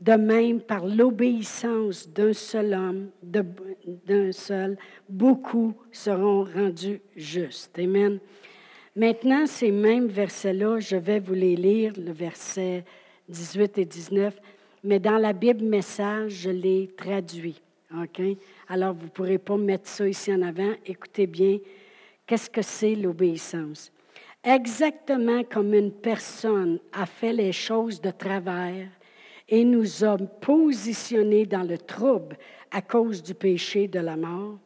de 0.00 0.12
même, 0.12 0.60
par 0.60 0.86
l'obéissance 0.86 2.08
d'un 2.08 2.32
seul 2.32 2.74
homme, 2.74 3.10
d'un 3.22 4.32
seul, 4.32 4.76
beaucoup 5.08 5.74
seront 5.92 6.44
rendus 6.44 7.00
justes. 7.16 7.78
Amen. 7.78 8.18
Maintenant, 8.96 9.46
ces 9.46 9.70
mêmes 9.70 10.08
versets-là, 10.08 10.78
je 10.78 10.96
vais 10.96 11.20
vous 11.20 11.34
les 11.34 11.56
lire, 11.56 11.92
le 11.96 12.12
verset 12.12 12.84
18 13.28 13.78
et 13.78 13.84
19, 13.84 14.38
mais 14.84 14.98
dans 14.98 15.18
la 15.18 15.32
Bible 15.32 15.64
Message, 15.64 16.32
je 16.32 16.50
les 16.50 16.90
traduis. 16.96 17.60
OK? 18.02 18.20
Alors, 18.68 18.94
vous 18.94 19.06
ne 19.06 19.10
pourrez 19.10 19.38
pas 19.38 19.56
mettre 19.56 19.88
ça 19.88 20.06
ici 20.06 20.32
en 20.32 20.42
avant. 20.42 20.72
Écoutez 20.84 21.26
bien, 21.26 21.58
qu'est-ce 22.26 22.50
que 22.50 22.62
c'est 22.62 22.94
l'obéissance? 22.94 23.92
Exactement 24.42 25.42
comme 25.44 25.72
une 25.72 25.92
personne 25.92 26.78
a 26.92 27.06
fait 27.06 27.32
les 27.32 27.52
choses 27.52 28.00
de 28.00 28.10
travers, 28.10 28.88
et 29.48 29.64
nous 29.64 30.04
a 30.04 30.16
positionnés 30.16 31.46
dans 31.46 31.62
le 31.62 31.78
trouble 31.78 32.36
à 32.70 32.82
cause 32.82 33.22
du 33.22 33.34
péché 33.34 33.88
de 33.88 34.00
la 34.00 34.16
mort. 34.16 34.58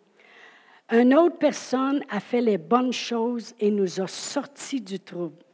Une 0.90 1.14
autre 1.14 1.36
personne 1.38 2.02
a 2.08 2.20
fait 2.20 2.40
les 2.40 2.56
bonnes 2.56 2.92
choses 2.92 3.54
et 3.60 3.70
nous 3.70 4.00
a 4.00 4.06
sortis 4.06 4.80
du 4.80 4.98
trouble. 4.98 5.44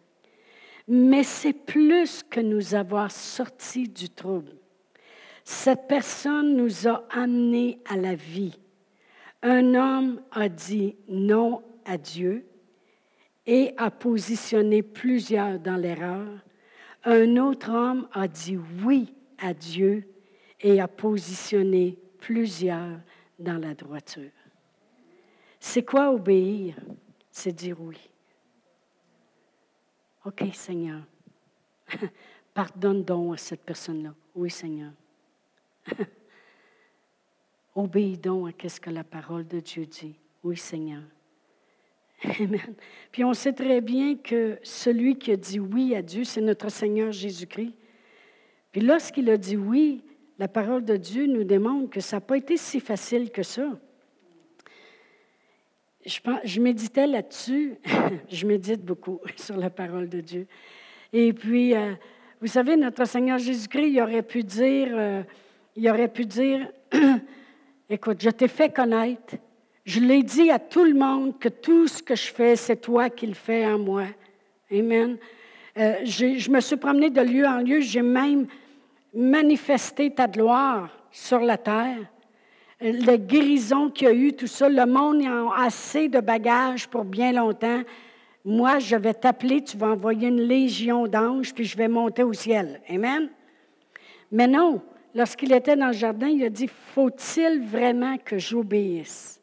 Mais 0.87 1.23
c'est 1.23 1.55
plus 1.55 2.23
que 2.23 2.41
nous 2.41 2.75
avoir 2.75 3.11
sortis 3.11 3.89
du 3.89 4.11
trouble. 4.11 4.53
Cette 5.43 5.89
personne 5.89 6.57
nous 6.57 6.87
a 6.87 7.05
amenés 7.11 7.79
à 7.87 7.97
la 7.97 8.15
vie. 8.15 8.59
Un 9.43 9.75
homme 9.75 10.23
a 10.31 10.49
dit 10.49 10.97
non 11.09 11.63
à 11.85 11.99
Dieu 11.99 12.47
et 13.47 13.75
a 13.77 13.91
positionné 13.91 14.83
plusieurs 14.83 15.59
dans 15.59 15.77
l'erreur 15.77 16.29
un 17.05 17.37
autre 17.37 17.71
homme 17.71 18.09
a 18.13 18.27
dit 18.29 18.59
oui 18.85 19.15
à 19.39 19.53
Dieu 19.53 20.09
et 20.61 20.81
a 20.81 20.89
positionné 20.89 21.99
plusieurs 22.19 22.99
dans 23.39 23.59
la 23.59 23.75
droiture. 23.75 24.31
C'est 25.61 25.85
quoi 25.85 26.11
obéir? 26.11 26.77
C'est 27.31 27.53
dire 27.53 27.81
oui. 27.81 27.99
OK, 30.25 30.43
Seigneur. 30.53 31.03
Pardonne 32.55 33.05
donc 33.05 33.35
à 33.35 33.37
cette 33.37 33.63
personne-là. 33.63 34.15
Oui, 34.35 34.51
Seigneur. 34.51 34.93
Obéis 37.75 38.17
donc 38.17 38.65
à 38.65 38.69
ce 38.69 38.81
que 38.81 38.91
la 38.91 39.05
parole 39.05 39.47
de 39.47 39.61
Dieu 39.61 39.85
dit. 39.85 40.15
Oui, 40.43 40.57
Seigneur. 40.57 41.03
Amen. 42.41 42.75
Puis 43.13 43.25
on 43.25 43.35
sait 43.35 43.53
très 43.53 43.81
bien 43.81 44.17
que 44.17 44.59
celui 44.63 45.17
qui 45.17 45.33
a 45.33 45.37
dit 45.37 45.61
oui 45.61 45.95
à 45.95 46.03
Dieu, 46.03 46.25
c'est 46.25 46.41
notre 46.41 46.71
Seigneur 46.71 47.13
Jésus-Christ. 47.13 47.75
Puis 48.73 48.81
lorsqu'il 48.81 49.29
a 49.31 49.37
dit 49.37 49.57
oui 49.57 50.03
la 50.39 50.49
parole 50.49 50.85
de 50.85 50.97
Dieu 50.97 51.27
nous 51.27 51.45
démontre 51.45 51.91
que 51.91 52.01
ça 52.01 52.17
n'a 52.17 52.21
pas 52.21 52.37
été 52.37 52.57
si 52.57 52.81
facile 52.81 53.31
que 53.31 53.43
ça. 53.43 53.79
Je, 56.05 56.61
méditais 56.61 57.07
là-dessus. 57.07 57.77
je 58.29 58.47
médite 58.47 58.85
beaucoup 58.85 59.21
sur 59.37 59.57
la 59.57 59.71
parole 59.71 60.09
de 60.09 60.21
Dieu. 60.21 60.47
Et 61.13 61.33
puis, 61.33 61.75
euh, 61.75 61.93
vous 62.41 62.49
savez, 62.49 62.77
notre 62.77 63.07
Seigneur 63.07 63.39
Jésus-Christ, 63.39 63.89
il 63.89 64.01
aurait 64.01 64.23
pu 64.23 64.43
dire, 64.43 64.89
euh, 64.93 65.23
il 65.77 65.89
aurait 65.89 66.09
pu 66.09 66.27
dire, 66.27 66.69
écoute, 67.89 68.21
je 68.21 68.31
t'ai 68.31 68.49
fait 68.49 68.75
connaître. 68.75 69.37
Je 69.85 70.01
l'ai 70.01 70.23
dit 70.23 70.51
à 70.51 70.59
tout 70.59 70.85
le 70.85 70.95
monde 70.95 71.39
que 71.39 71.49
tout 71.49 71.87
ce 71.87 72.03
que 72.03 72.15
je 72.15 72.33
fais, 72.33 72.57
c'est 72.57 72.77
toi 72.77 73.11
qui 73.11 73.27
le 73.27 73.35
fais 73.35 73.67
en 73.67 73.79
moi. 73.79 74.05
Amen. 74.73 75.19
Euh, 75.77 75.97
je 76.05 76.51
me 76.51 76.61
suis 76.61 76.77
promené 76.77 77.11
de 77.11 77.21
lieu 77.21 77.47
en 77.47 77.59
lieu. 77.59 77.81
J'ai 77.81 78.03
même 78.03 78.47
manifesté 79.13 80.11
ta 80.11 80.27
gloire 80.27 80.89
sur 81.11 81.41
la 81.41 81.57
terre. 81.57 81.99
Les 82.81 83.19
guérisons 83.19 83.91
qu'il 83.91 84.09
y 84.09 84.11
a 84.11 84.15
eu, 84.15 84.33
tout 84.33 84.47
ça, 84.47 84.69
le 84.69 84.87
monde 84.87 85.23
a 85.25 85.65
assez 85.65 86.09
de 86.09 86.21
bagages 86.21 86.89
pour 86.89 87.05
bien 87.05 87.33
longtemps. 87.33 87.83
Moi, 88.45 88.79
je 88.79 88.97
vais 88.97 89.15
t'appeler, 89.15 89.63
tu 89.63 89.77
vas 89.77 89.89
envoyer 89.89 90.29
une 90.29 90.43
légion 90.43 91.07
d'anges, 91.07 91.55
puis 91.55 91.65
je 91.65 91.77
vais 91.77 91.89
monter 91.89 92.23
au 92.23 92.33
ciel. 92.33 92.81
Amen. 92.91 93.31
Mais 94.31 94.47
non, 94.47 94.83
lorsqu'il 95.15 95.53
était 95.53 95.77
dans 95.77 95.87
le 95.87 95.93
jardin, 95.93 96.29
il 96.29 96.45
a 96.45 96.51
dit, 96.51 96.69
faut-il 96.69 97.63
vraiment 97.63 98.19
que 98.19 98.37
j'obéisse, 98.37 99.41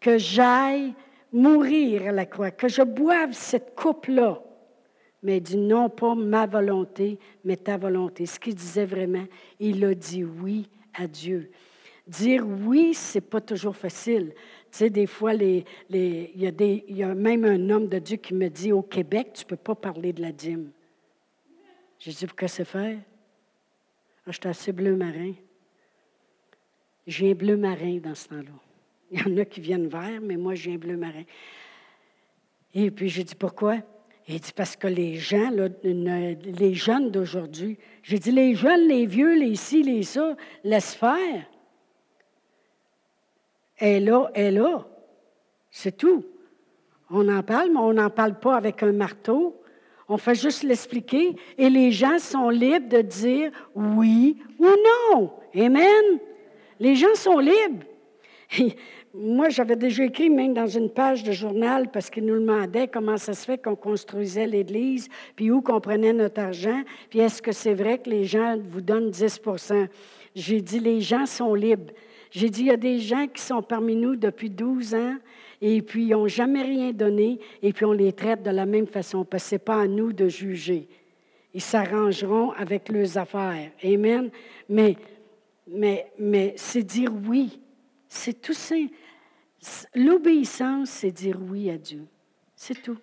que 0.00 0.18
j'aille 0.18 0.94
mourir 1.32 2.08
à 2.08 2.12
la 2.12 2.26
croix, 2.26 2.50
que 2.50 2.68
je 2.68 2.82
boive 2.82 3.32
cette 3.32 3.74
coupe-là? 3.74 4.42
Mais 5.22 5.38
il 5.38 5.42
dit 5.42 5.56
non 5.56 5.90
pas 5.90 6.14
ma 6.14 6.46
volonté, 6.46 7.18
mais 7.44 7.56
ta 7.56 7.76
volonté. 7.76 8.24
Ce 8.26 8.38
qu'il 8.38 8.54
disait 8.54 8.86
vraiment, 8.86 9.24
il 9.58 9.84
a 9.84 9.94
dit 9.94 10.24
oui 10.24 10.68
à 10.94 11.06
Dieu. 11.06 11.50
Dire 12.06 12.46
oui, 12.46 12.94
c'est 12.94 13.20
pas 13.20 13.40
toujours 13.40 13.76
facile. 13.76 14.32
Tu 14.70 14.78
sais, 14.78 14.90
des 14.90 15.06
fois, 15.06 15.34
il 15.34 15.64
y 15.90 17.02
a 17.02 17.14
même 17.14 17.44
un 17.44 17.70
homme 17.70 17.88
de 17.88 17.98
Dieu 17.98 18.16
qui 18.16 18.34
me 18.34 18.48
dit 18.48 18.72
au 18.72 18.82
Québec, 18.82 19.30
tu 19.34 19.44
ne 19.44 19.48
peux 19.48 19.56
pas 19.56 19.74
parler 19.74 20.12
de 20.12 20.22
la 20.22 20.32
dîme. 20.32 20.70
J'ai 21.98 22.12
dit, 22.12 22.26
pourquoi 22.26 22.48
c'est 22.48 22.64
faire? 22.64 22.98
Ah, 24.26 24.30
J'étais 24.30 24.50
assez 24.50 24.72
bleu 24.72 24.94
marin. 24.94 25.32
J'ai 27.06 27.32
un 27.32 27.34
bleu 27.34 27.56
marin 27.56 27.98
dans 27.98 28.14
ce 28.14 28.28
temps-là. 28.28 28.67
Il 29.10 29.20
y 29.20 29.22
en 29.22 29.36
a 29.38 29.44
qui 29.44 29.60
viennent 29.60 29.88
vert, 29.88 30.20
mais 30.22 30.36
moi, 30.36 30.54
j'ai 30.54 30.74
un 30.74 30.78
bleu 30.78 30.96
marin. 30.96 31.24
Et 32.74 32.90
puis, 32.90 33.08
j'ai 33.08 33.24
dit, 33.24 33.34
pourquoi? 33.34 33.76
Il 34.26 34.40
dit, 34.40 34.52
parce 34.54 34.76
que 34.76 34.86
les 34.86 35.14
gens, 35.14 35.50
les 35.82 36.74
jeunes 36.74 37.10
d'aujourd'hui, 37.10 37.78
j'ai 38.02 38.18
dit, 38.18 38.30
les 38.30 38.54
jeunes, 38.54 38.86
les 38.86 39.06
vieux, 39.06 39.34
les 39.34 39.54
ci, 39.54 39.82
les 39.82 40.02
ça, 40.02 40.36
laisse 40.64 40.94
faire. 40.94 41.46
Est 43.78 44.00
là, 44.00 44.30
est 44.34 44.50
là. 44.50 44.86
C'est 45.70 45.96
tout. 45.96 46.24
On 47.10 47.28
en 47.28 47.42
parle, 47.42 47.70
mais 47.70 47.78
on 47.78 47.94
n'en 47.94 48.10
parle 48.10 48.38
pas 48.38 48.56
avec 48.56 48.82
un 48.82 48.92
marteau. 48.92 49.58
On 50.08 50.18
fait 50.18 50.34
juste 50.34 50.62
l'expliquer 50.62 51.36
et 51.56 51.70
les 51.70 51.92
gens 51.92 52.18
sont 52.18 52.50
libres 52.50 52.88
de 52.88 53.02
dire 53.02 53.50
oui 53.74 54.38
ou 54.58 54.66
non. 54.66 55.32
Amen. 55.54 56.18
Les 56.80 56.96
gens 56.96 57.14
sont 57.14 57.38
libres. 57.38 57.86
Moi, 59.20 59.48
j'avais 59.48 59.76
déjà 59.76 60.04
écrit 60.04 60.30
même 60.30 60.54
dans 60.54 60.66
une 60.66 60.90
page 60.90 61.24
de 61.24 61.32
journal 61.32 61.90
parce 61.90 62.08
qu'ils 62.08 62.24
nous 62.24 62.38
demandaient 62.38 62.88
comment 62.88 63.16
ça 63.16 63.34
se 63.34 63.44
fait 63.44 63.58
qu'on 63.58 63.74
construisait 63.74 64.46
l'Église, 64.46 65.08
puis 65.34 65.50
où 65.50 65.60
qu'on 65.60 65.80
prenait 65.80 66.12
notre 66.12 66.40
argent, 66.40 66.82
puis 67.10 67.18
est-ce 67.18 67.42
que 67.42 67.52
c'est 67.52 67.74
vrai 67.74 67.98
que 67.98 68.08
les 68.08 68.24
gens 68.24 68.56
vous 68.70 68.80
donnent 68.80 69.10
10 69.10 69.40
J'ai 70.34 70.60
dit, 70.60 70.78
les 70.78 71.00
gens 71.00 71.26
sont 71.26 71.54
libres. 71.54 71.92
J'ai 72.30 72.48
dit, 72.50 72.60
il 72.60 72.66
y 72.66 72.70
a 72.70 72.76
des 72.76 72.98
gens 72.98 73.26
qui 73.26 73.42
sont 73.42 73.62
parmi 73.62 73.96
nous 73.96 74.14
depuis 74.14 74.50
12 74.50 74.94
ans 74.94 75.16
et 75.60 75.82
puis 75.82 76.04
ils 76.04 76.10
n'ont 76.10 76.28
jamais 76.28 76.62
rien 76.62 76.92
donné 76.92 77.40
et 77.62 77.72
puis 77.72 77.84
on 77.84 77.92
les 77.92 78.12
traite 78.12 78.42
de 78.42 78.50
la 78.50 78.66
même 78.66 78.86
façon 78.86 79.24
parce 79.24 79.44
que 79.44 79.48
ce 79.50 79.54
n'est 79.54 79.60
pas 79.60 79.80
à 79.80 79.86
nous 79.88 80.12
de 80.12 80.28
juger. 80.28 80.88
Ils 81.54 81.62
s'arrangeront 81.62 82.52
avec 82.52 82.88
leurs 82.90 83.18
affaires. 83.18 83.70
Amen. 83.82 84.30
Mais, 84.68 84.96
mais, 85.66 86.06
mais 86.18 86.52
c'est 86.56 86.84
dire 86.84 87.10
oui. 87.26 87.58
C'est 88.08 88.40
tout 88.40 88.54
simple. 88.54 88.94
L'obéissance, 89.94 90.90
c'est 90.90 91.10
dire 91.10 91.38
oui 91.40 91.70
à 91.70 91.78
Dieu. 91.78 92.06
C'est 92.54 92.80
tout. 92.82 92.98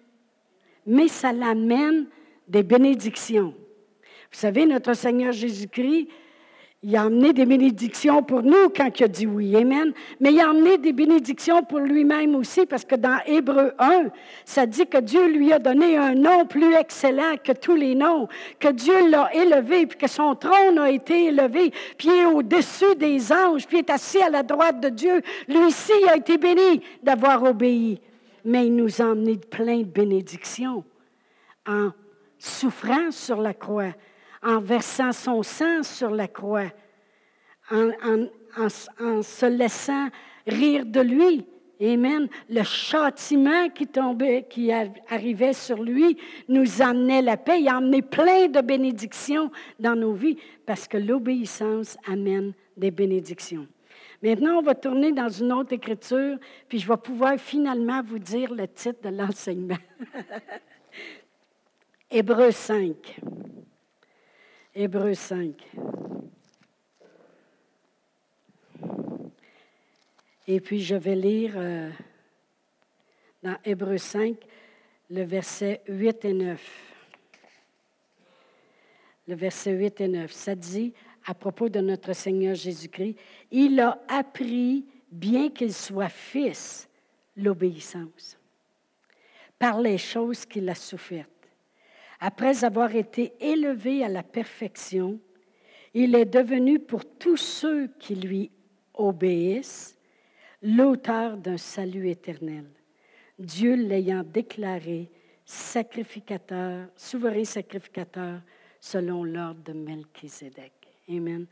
Mais 0.86 1.08
ça 1.08 1.32
l'amène 1.32 2.08
des 2.48 2.64
bénédictions. 2.64 3.54
Vous 4.32 4.40
savez, 4.40 4.66
notre 4.66 4.94
Seigneur 4.94 5.32
Jésus-Christ, 5.32 6.08
il 6.88 6.96
a 6.96 7.02
amené 7.02 7.34
des 7.34 7.48
bénédictions 7.48 8.22
pour 8.22 8.44
nous 8.44 8.70
quand 8.70 9.00
il 9.00 9.04
a 9.06 9.08
dit 9.08 9.26
oui. 9.26 9.56
Amen. 9.56 9.92
Mais 10.20 10.32
il 10.32 10.40
a 10.40 10.52
amené 10.52 10.78
des 10.78 10.94
bénédictions 10.94 11.64
pour 11.64 11.80
lui-même 11.80 12.36
aussi, 12.36 12.68
parce 12.68 12.86
que 12.86 12.94
dans 12.94 13.18
Hébreu 13.26 13.74
1, 13.80 14.10
ça 14.46 14.68
dit 14.68 14.86
que 14.86 15.00
Dieu 15.00 15.28
lui 15.30 15.52
a 15.52 15.58
donné 15.58 15.98
un 15.98 16.14
nom 16.14 16.46
plus 16.46 16.76
excellent 16.76 17.38
que 17.44 17.54
tous 17.54 17.74
les 17.74 17.96
noms, 17.96 18.28
que 18.60 18.68
Dieu 18.68 19.10
l'a 19.10 19.34
élevé, 19.34 19.88
puis 19.88 19.98
que 19.98 20.08
son 20.08 20.36
trône 20.36 20.78
a 20.78 20.92
été 20.92 21.26
élevé, 21.26 21.72
puis 21.98 22.10
est 22.10 22.26
au-dessus 22.26 22.94
des 23.00 23.32
anges, 23.34 23.66
puis 23.66 23.80
est 23.80 23.90
assis 23.90 24.22
à 24.22 24.30
la 24.30 24.44
droite 24.44 24.80
de 24.80 24.90
Dieu. 24.90 25.24
Lui-ci 25.48 25.94
a 26.08 26.18
été 26.18 26.38
béni 26.38 26.84
d'avoir 27.02 27.42
obéi. 27.42 28.00
Mais 28.44 28.68
il 28.68 28.76
nous 28.76 29.02
a 29.02 29.06
amené 29.06 29.38
plein 29.38 29.80
de 29.80 29.86
bénédictions 29.86 30.84
en 31.68 31.90
souffrant 32.38 33.10
sur 33.10 33.42
la 33.42 33.56
croix 33.56 33.94
en 34.46 34.60
versant 34.60 35.12
son 35.12 35.44
sang 35.44 35.84
sur 35.84 36.12
la 36.12 36.28
croix, 36.28 36.72
en, 37.72 38.70
se 38.70 39.46
laissant 39.46 40.08
rire 40.46 40.86
de 40.86 41.02
lui. 41.02 41.46
Amen. 41.82 42.30
Le 42.50 42.64
châtiment 42.64 43.70
qui 43.70 43.88
tombait, 43.88 44.46
qui 44.50 44.72
arrivait 44.72 45.52
sur 45.52 45.84
lui, 45.84 46.18
nous 46.48 46.82
amenait 46.82 47.22
la 47.22 47.36
paix. 47.36 47.60
Il 47.60 47.68
amené 47.68 48.02
plein 48.02 48.48
de 48.48 48.62
bénédictions 48.62 49.52
dans 49.78 49.96
nos 49.96 50.14
vies 50.14 50.38
parce 50.66 50.88
que 50.88 50.98
l'obéissance 50.98 51.98
amène 52.08 52.54
des 52.78 52.92
bénédictions. 52.92 53.68
Maintenant, 54.24 54.60
on 54.60 54.62
va 54.62 54.74
tourner 54.74 55.12
dans 55.12 55.28
une 55.28 55.52
autre 55.52 55.74
écriture, 55.74 56.38
puis 56.70 56.80
je 56.80 56.88
vais 56.88 56.98
pouvoir 56.98 57.38
finalement 57.38 58.02
vous 58.02 58.20
dire 58.20 58.54
le 58.54 58.68
titre 58.68 59.10
de 59.10 59.16
l'enseignement. 59.16 59.78
Hébreu 62.10 62.52
5. 62.52 63.20
Hébreu 64.78 65.14
5. 65.14 65.54
Et 70.48 70.60
puis 70.60 70.82
je 70.82 70.96
vais 70.96 71.16
lire 71.16 71.54
euh, 71.56 71.90
dans 73.42 73.56
Hébreu 73.64 73.98
5 73.98 74.36
le 75.10 75.24
verset 75.24 75.82
8 75.88 76.26
et 76.26 76.34
9. 76.34 76.94
Le 79.30 79.36
verset 79.36 79.72
8 79.72 80.02
et 80.02 80.08
9, 80.10 80.32
ça 80.32 80.56
dit 80.56 80.94
à 81.26 81.34
propos 81.34 81.70
de 81.70 81.80
notre 81.80 82.12
Seigneur 82.12 82.54
Jésus-Christ, 82.54 83.16
il 83.52 83.80
a 83.80 84.00
appris, 84.10 84.86
bien 85.10 85.50
qu'il 85.52 85.74
soit 85.74 86.10
fils, 86.10 86.90
l'obéissance 87.38 88.38
par 89.58 89.80
les 89.80 89.98
choses 89.98 90.46
qu'il 90.46 90.68
a 90.70 90.76
souffertes 90.76 91.35
après 92.20 92.64
avoir 92.64 92.96
été 92.96 93.34
élevé 93.40 94.04
à 94.04 94.10
la 94.10 94.24
perfection, 94.24 95.20
il 95.94 96.16
est 96.16 96.26
devenu 96.26 96.80
pour 96.80 97.06
tous 97.06 97.38
ceux 97.38 97.88
qui 98.00 98.16
lui 98.16 98.52
obéissent 98.94 99.98
l'auteur 100.62 101.38
d'un 101.38 101.58
salut 101.58 102.10
éternel. 102.10 102.66
Dieu 103.38 103.76
l'ayant 103.76 104.24
déclaré 104.24 105.10
sacrificateur, 105.46 106.88
souverain 106.96 107.44
sacrificateur 107.44 108.42
selon 108.80 109.24
l'ordre 109.24 109.62
de 109.64 109.74
Melchizedek. 109.74 110.74
Amen. 111.10 111.46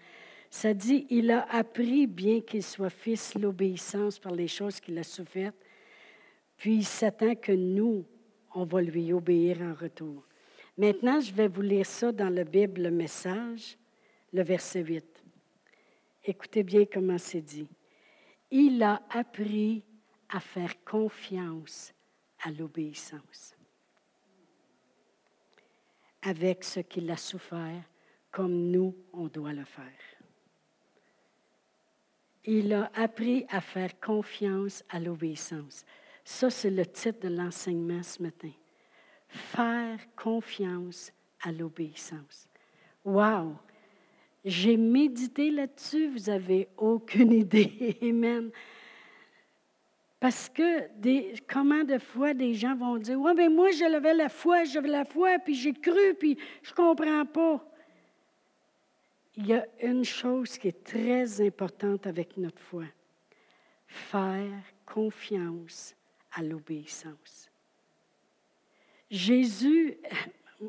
Ça 0.49 0.73
dit, 0.73 1.07
il 1.09 1.31
a 1.31 1.47
appris, 1.49 2.05
bien 2.05 2.41
qu'il 2.41 2.63
soit 2.63 2.89
fils, 2.89 3.35
l'obéissance 3.35 4.19
par 4.19 4.33
les 4.33 4.47
choses 4.47 4.79
qu'il 4.79 4.97
a 4.99 5.03
souffertes, 5.03 5.55
puis 6.57 6.75
il 6.75 6.85
s'attend 6.85 7.35
que 7.35 7.51
nous, 7.51 8.05
on 8.53 8.63
va 8.63 8.81
lui 8.81 9.11
obéir 9.13 9.61
en 9.61 9.73
retour. 9.73 10.23
Maintenant, 10.77 11.19
je 11.19 11.31
vais 11.31 11.47
vous 11.47 11.61
lire 11.61 11.85
ça 11.85 12.11
dans 12.11 12.33
la 12.33 12.43
Bible, 12.43 12.81
le 12.81 12.91
message, 12.91 13.77
le 14.31 14.41
verset 14.41 14.81
8. 14.81 15.23
Écoutez 16.25 16.63
bien 16.63 16.85
comment 16.91 17.17
c'est 17.19 17.41
dit. 17.41 17.67
Il 18.49 18.81
a 18.81 19.03
appris 19.11 19.83
à 20.29 20.39
faire 20.39 20.83
confiance 20.83 21.93
à 22.43 22.49
l'obéissance. 22.49 23.55
Avec 26.23 26.63
ce 26.63 26.79
qu'il 26.79 27.09
a 27.11 27.17
souffert, 27.17 27.83
comme 28.31 28.71
nous, 28.71 28.95
on 29.13 29.27
doit 29.27 29.53
le 29.53 29.65
faire. 29.65 29.83
Il 32.45 32.73
a 32.73 32.89
appris 32.95 33.45
à 33.49 33.61
faire 33.61 33.99
confiance 33.99 34.83
à 34.89 34.99
l'obéissance. 34.99 35.85
Ça, 36.25 36.49
c'est 36.49 36.71
le 36.71 36.85
titre 36.85 37.19
de 37.19 37.35
l'enseignement 37.35 38.01
ce 38.01 38.23
matin 38.23 38.51
faire 39.33 39.99
confiance 40.15 41.11
à 41.41 41.51
l'obéissance. 41.51 42.47
Wow! 43.03 43.55
J'ai 44.45 44.77
médité 44.77 45.51
là-dessus, 45.51 46.09
vous 46.09 46.31
n'avez 46.31 46.67
aucune 46.77 47.31
idée. 47.45 47.97
Amen. 48.01 48.51
Parce 50.19 50.47
que 50.47 50.89
des, 50.97 51.33
comment 51.49 51.83
de 51.83 51.97
fois 51.97 52.33
des 52.33 52.53
gens 52.53 52.75
vont 52.75 52.97
dire 52.97 53.19
Ouais, 53.19 53.33
mais 53.33 53.49
moi, 53.49 53.71
j'avais 53.71 54.13
la 54.13 54.29
foi, 54.29 54.63
j'avais 54.63 54.87
la 54.89 55.05
foi, 55.05 55.37
puis 55.39 55.55
j'ai 55.55 55.73
cru, 55.73 56.13
puis 56.17 56.37
je 56.61 56.71
ne 56.71 56.75
comprends 56.75 57.25
pas. 57.25 57.65
Il 59.35 59.47
y 59.47 59.53
a 59.53 59.65
une 59.81 60.05
chose 60.05 60.57
qui 60.57 60.69
est 60.69 60.83
très 60.83 61.41
importante 61.41 62.07
avec 62.07 62.37
notre 62.37 62.61
foi 62.61 62.85
faire 63.87 64.63
confiance 64.85 65.95
à 66.31 66.41
l'obéissance. 66.41 67.49
Jésus, 69.13 69.95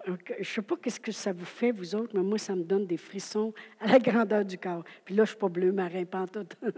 je 0.07 0.11
ne 0.39 0.45
sais 0.45 0.61
pas 0.61 0.77
qu'est-ce 0.77 1.01
que 1.01 1.13
ça 1.13 1.33
vous 1.33 1.47
fait, 1.47 1.73
vous 1.73 1.95
autres, 1.95 2.15
mais 2.15 2.23
moi, 2.23 2.37
ça 2.37 2.55
me 2.55 2.63
donne 2.63 2.87
des 2.87 2.99
frissons 2.99 3.55
à 3.81 3.87
la 3.87 3.99
grandeur 3.99 4.45
du 4.45 4.59
corps. 4.59 4.85
Puis 5.03 5.15
là, 5.15 5.25
je 5.25 5.31
ne 5.31 5.35
suis 5.35 5.39
pas 5.39 5.49
bleu 5.49 5.73
marin, 5.73 6.05
pantoute. 6.05 6.55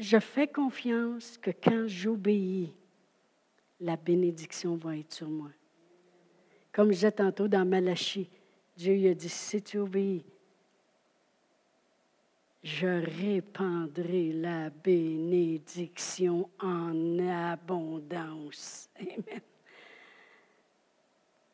je 0.00 0.18
fais 0.18 0.48
confiance 0.48 1.38
que 1.38 1.52
quand 1.52 1.86
j'obéis, 1.86 2.74
la 3.78 3.96
bénédiction 3.96 4.74
va 4.74 4.96
être 4.96 5.12
sur 5.12 5.28
moi. 5.28 5.50
Comme 6.72 6.88
je 6.88 6.94
disais 6.94 7.12
tantôt 7.12 7.46
dans 7.46 7.64
Malachie, 7.64 8.28
Dieu 8.76 8.94
lui 8.94 9.06
a 9.06 9.14
dit, 9.14 9.28
si 9.28 9.62
tu 9.62 9.78
obéis, 9.78 10.24
je 12.64 13.04
répandrai 13.20 14.32
la 14.32 14.70
bénédiction 14.70 16.48
en 16.58 17.18
abondance. 17.18 18.88
Amen. 18.98 19.40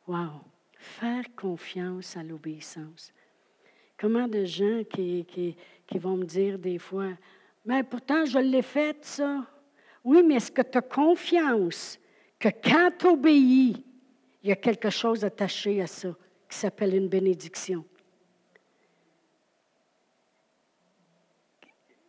Wow! 0.07 0.41
Faire 0.77 1.25
confiance 1.35 2.15
à 2.15 2.23
l'obéissance. 2.23 3.13
Comment 3.97 4.27
de 4.27 4.45
gens 4.45 4.83
qui, 4.89 5.25
qui, 5.25 5.55
qui, 5.85 5.99
vont 5.99 6.15
me 6.15 6.23
dire 6.23 6.57
des 6.57 6.79
fois, 6.79 7.09
mais 7.65 7.83
pourtant 7.83 8.25
je 8.25 8.39
l'ai 8.39 8.61
fait, 8.61 9.03
ça. 9.03 9.45
Oui, 10.05 10.23
mais 10.23 10.35
est-ce 10.35 10.51
que 10.51 10.61
tu 10.61 10.77
as 10.77 10.81
confiance 10.81 11.99
que 12.39 12.49
quand 12.63 12.89
tu 12.97 13.07
obéis, 13.07 13.85
il 14.41 14.49
y 14.49 14.51
a 14.53 14.55
quelque 14.55 14.89
chose 14.89 15.25
attaché 15.25 15.81
à 15.81 15.87
ça 15.87 16.15
qui 16.49 16.57
s'appelle 16.57 16.95
une 16.95 17.09
bénédiction? 17.09 17.85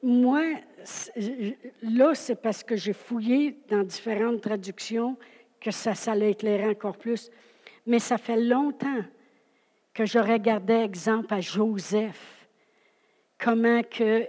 Moi, 0.03 0.43
là, 1.83 2.15
c'est 2.15 2.41
parce 2.41 2.65
que 2.65 2.77
j'ai 2.77 2.93
fouillé 2.93 3.57
dans 3.69 3.83
différentes 3.83 4.41
traductions 4.41 5.17
que 5.61 5.71
ça, 5.71 5.95
ça 5.95 6.15
l'a 6.15 6.27
éclairé 6.27 6.67
encore 6.67 6.97
plus. 6.97 7.31
Mais 7.87 7.99
ça 7.99 8.19
fait 8.19 8.41
longtemps 8.41 9.03
que 9.95 10.05
je 10.05 10.19
regardais 10.19 10.85
exemple 10.85 11.33
à 11.33 11.41
Joseph, 11.41 12.49
comment 13.39 13.83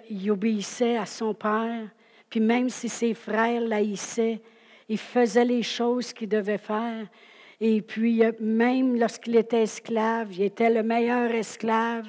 il 0.10 0.32
obéissait 0.32 0.98
à 0.98 1.06
son 1.06 1.34
père, 1.34 1.90
puis 2.30 2.40
même 2.40 2.70
si 2.70 2.90
ses 2.90 3.14
frères 3.14 3.62
l'haïssaient, 3.62 4.42
il 4.90 4.98
faisait 4.98 5.46
les 5.46 5.64
choses 5.64 6.14
qu'il 6.14 6.30
devait 6.30 6.58
faire. 6.58 7.08
Et 7.60 7.82
puis, 7.82 8.22
même 8.40 9.00
lorsqu'il 9.00 9.36
était 9.38 9.64
esclave, 9.64 10.34
il 10.34 10.44
était 10.44 10.70
le 10.70 10.84
meilleur 10.84 11.32
esclave. 11.32 12.08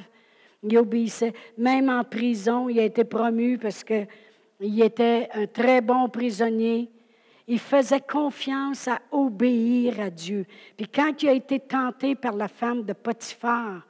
Il 0.65 0.79
obéissait. 0.79 1.33
Même 1.59 1.89
en 1.91 2.03
prison, 2.03 2.69
il 2.69 2.81
a 2.81 2.85
été 2.85 3.05
promu 3.05 3.59
parce 3.59 3.85
qu'il 3.85 4.83
était 4.83 5.29
un 5.35 5.47
très 5.47 5.81
bon 5.81 6.09
prisonnier. 6.09 6.91
Il 7.47 7.59
faisait 7.59 8.01
confiance 8.01 8.89
à 8.89 9.01
obéir 9.13 10.01
à 10.01 10.11
Dieu. 10.11 10.47
Puis 10.77 10.89
quand 10.89 11.23
il 11.23 11.29
a 11.29 11.33
été 11.33 11.61
tenté 11.61 12.15
par 12.15 12.35
la 12.35 12.49
femme 12.49 12.83
de 12.83 12.95
Potiphar, 12.95 13.87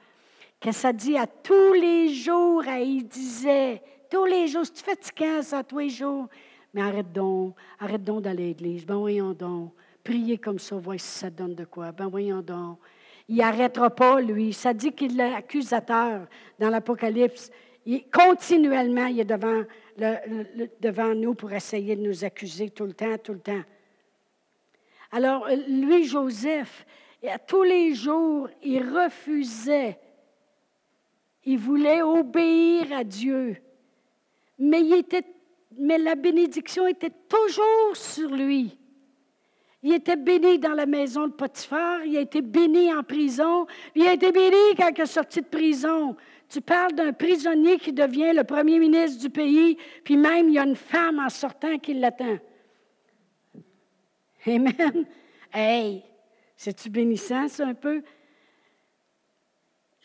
que 0.64 0.72
ça 0.72 0.94
dit? 0.94 1.18
À 1.18 1.26
tous 1.26 1.74
les 1.74 2.14
jours, 2.14 2.64
il 2.64 3.06
disait, 3.06 3.82
tous 4.10 4.24
les 4.24 4.48
jours, 4.48 4.64
tu 4.64 4.82
fais 4.82 5.42
ça 5.42 5.62
tous 5.62 5.78
les 5.78 5.90
jours, 5.90 6.26
mais 6.72 6.80
arrête 6.80 7.12
donc, 7.12 7.54
arrête 7.78 8.02
donc 8.02 8.22
d'aller 8.22 8.44
à 8.44 8.46
l'église. 8.46 8.87
Ben 8.87 8.96
voyons 8.96 9.34
donc, 9.34 9.72
priez 10.02 10.38
comme 10.38 10.58
ça, 10.58 10.76
voyez 10.76 10.98
si 10.98 11.18
ça 11.18 11.28
donne 11.28 11.54
de 11.54 11.66
quoi. 11.66 11.92
Ben 11.92 12.08
voyons 12.08 12.40
donc. 12.40 12.78
Il 13.28 13.37
n'arrêtera 13.37 13.90
pas, 13.90 14.20
lui. 14.20 14.52
Ça 14.52 14.74
dit 14.74 14.92
qu'il 14.92 15.18
est 15.18 15.34
accusateur 15.34 16.26
dans 16.58 16.68
l'Apocalypse. 16.68 17.50
continuellement, 18.12 19.06
il 19.06 19.20
est 19.20 19.24
devant, 19.24 21.14
nous 21.14 21.34
pour 21.34 21.52
essayer 21.52 21.96
de 21.96 22.02
nous 22.02 22.24
accuser 22.24 22.70
tout 22.70 22.84
le 22.84 22.92
temps, 22.92 23.16
tout 23.18 23.32
le 23.32 23.40
temps. 23.40 23.62
Alors, 25.12 25.48
lui, 25.68 26.04
Joseph, 26.04 26.84
tous 27.46 27.62
les 27.62 27.94
jours, 27.94 28.48
il 28.62 28.82
refusait. 28.82 29.98
Il 31.44 31.58
voulait 31.58 32.02
obéir 32.02 32.92
à 32.92 33.04
Dieu. 33.04 33.56
Il 34.58 35.04
mais 35.76 35.98
la 35.98 36.14
bénédiction 36.14 36.87
était 36.87 37.12
toujours 37.28 37.96
sur 37.96 38.30
lui. 38.30 38.78
Il 39.85 39.92
était 39.92 40.16
béni 40.16 40.59
dans 40.59 40.73
la 40.73 40.87
maison 40.87 41.29
de 41.29 41.33
Potiphar, 41.35 42.07
il 42.07 42.16
a 42.16 42.20
été 42.23 42.40
béni 42.40 42.92
en 42.92 43.03
prison, 43.03 43.66
il 43.94 44.07
a 44.07 44.14
été 44.14 44.33
béni 44.33 44.75
quand 44.79 44.88
il 44.88 45.01
est 45.03 45.07
sorti 45.07 45.42
de 45.42 45.47
prison. 45.47 46.16
Tu 46.49 46.62
parles 46.62 46.94
d'un 46.94 47.12
prisonnier 47.12 47.79
qui 47.79 47.92
devient 47.92 48.33
le 48.35 48.44
premier 48.44 48.79
ministre 48.79 49.20
du 49.20 49.29
pays, 49.29 49.77
puis 50.03 50.16
même 50.16 50.49
il 50.49 50.55
y 50.55 50.59
a 50.59 50.64
une 50.64 50.75
femme 50.75 51.18
en 51.18 51.29
sortant 51.29 51.79
qui 51.79 51.92
l'attend. 51.92 52.38
Amen. 54.47 55.07
Hey, 55.53 56.03
c'est-tu 56.57 56.88
bénissant, 56.88 57.47
ça, 57.49 57.66
un 57.66 57.75
peu? 57.75 58.03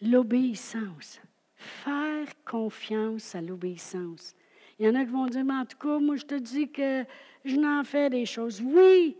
L'obéissance. 0.02 1.22
Faire 1.56 2.28
confiance 2.46 3.34
à 3.34 3.39
l'obéissance. 3.39 4.36
Il 4.78 4.88
y 4.88 4.89
en 4.89 4.96
a 4.96 5.06
qui 5.06 5.12
vont 5.12 5.28
dire, 5.28 5.46
mais 5.46 5.54
en 5.54 5.65
tout 5.65 5.78
cas, 5.78 6.00
moi, 6.00 6.18
je 6.18 6.26
te 6.26 6.36
dis 6.36 6.70
que 6.70 7.06
je 7.46 7.56
n'en 7.56 7.86
fais 7.86 8.10
des 8.10 8.26
choses. 8.26 8.62
Oui, 8.62 9.15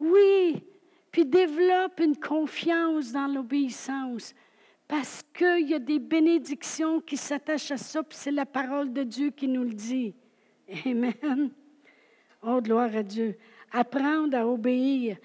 oui, 0.00 0.62
puis 1.10 1.24
développe 1.24 2.00
une 2.00 2.16
confiance 2.16 3.12
dans 3.12 3.26
l'obéissance. 3.26 4.34
Parce 4.88 5.22
qu'il 5.36 5.68
y 5.68 5.74
a 5.74 5.78
des 5.78 5.98
bénédictions 5.98 7.00
qui 7.00 7.16
s'attachent 7.16 7.72
à 7.72 7.76
ça, 7.76 8.02
puis 8.02 8.16
c'est 8.16 8.30
la 8.30 8.46
parole 8.46 8.92
de 8.92 9.02
Dieu 9.02 9.30
qui 9.30 9.48
nous 9.48 9.64
le 9.64 9.72
dit. 9.72 10.14
Amen. 10.86 11.50
Oh, 12.42 12.60
gloire 12.60 12.94
à 12.94 13.02
Dieu. 13.02 13.36
Apprendre 13.72 14.36
à 14.36 14.46
obéir. 14.46 15.16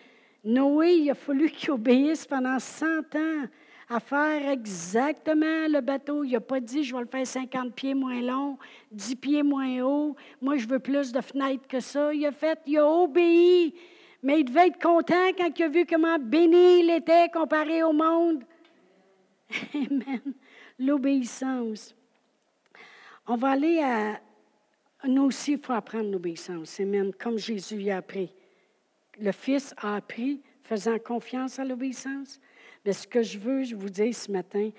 Noé, 0.44 0.94
il 0.96 1.12
a 1.12 1.14
fallu 1.14 1.50
qu'il 1.50 1.72
obéisse 1.72 2.26
pendant 2.26 2.58
100 2.58 3.16
ans 3.16 3.46
à 3.88 4.00
faire 4.00 4.50
exactement 4.50 5.68
le 5.68 5.82
bateau. 5.82 6.24
Il 6.24 6.32
n'a 6.32 6.40
pas 6.40 6.60
dit, 6.60 6.84
je 6.84 6.96
vais 6.96 7.02
le 7.02 7.08
faire 7.08 7.28
50 7.28 7.76
pieds 7.76 7.94
moins 7.94 8.22
long, 8.22 8.58
10 8.92 9.16
pieds 9.18 9.44
moins 9.44 9.82
haut. 9.84 10.16
Moi, 10.42 10.58
je 10.58 10.68
veux 10.68 10.80
plus 10.80 11.12
de 11.12 11.22
fenêtres 11.22 11.68
que 11.68 11.80
ça. 11.80 12.14
Il 12.14 12.26
a 12.26 12.32
fait, 12.32 12.58
il 12.66 12.78
a 12.78 12.88
obéi 12.88 13.76
mais 14.24 14.42
il 14.42 14.46
devait 14.46 14.68
être 14.68 14.82
content 14.82 15.32
quand 15.38 15.58
il 15.58 15.64
a 15.64 15.68
vu 15.68 15.86
comment 15.86 16.20
béni 16.20 16.82
il 16.82 16.90
était 16.92 17.30
comparé 17.30 17.84
au 17.84 17.94
monde. 17.94 18.44
Amen. 19.74 20.34
L'obéissance. 20.80 21.96
On 23.28 23.36
va 23.36 23.52
aller 23.52 23.80
à. 23.80 24.20
Nous 25.08 25.24
aussi, 25.24 25.54
il 25.54 25.60
faut 25.60 25.74
apprendre 25.74 26.12
l'obéissance. 26.12 26.80
Amen. 26.80 27.12
Comme 27.14 27.38
Jésus 27.38 27.90
a 27.90 27.98
appris. 27.98 28.32
Le 29.20 29.32
Fils 29.32 29.74
a 29.78 29.96
appris, 29.96 30.42
faisant 30.64 30.98
confiance 31.00 31.60
à 31.60 31.66
l'obéissance. 31.66 32.40
Mais 32.86 32.94
ce 32.94 33.08
que 33.08 33.22
je 33.22 33.38
veux 33.38 33.64
vous 33.76 33.90
dire 33.90 34.14
ce 34.14 34.32
matin, 34.32 34.70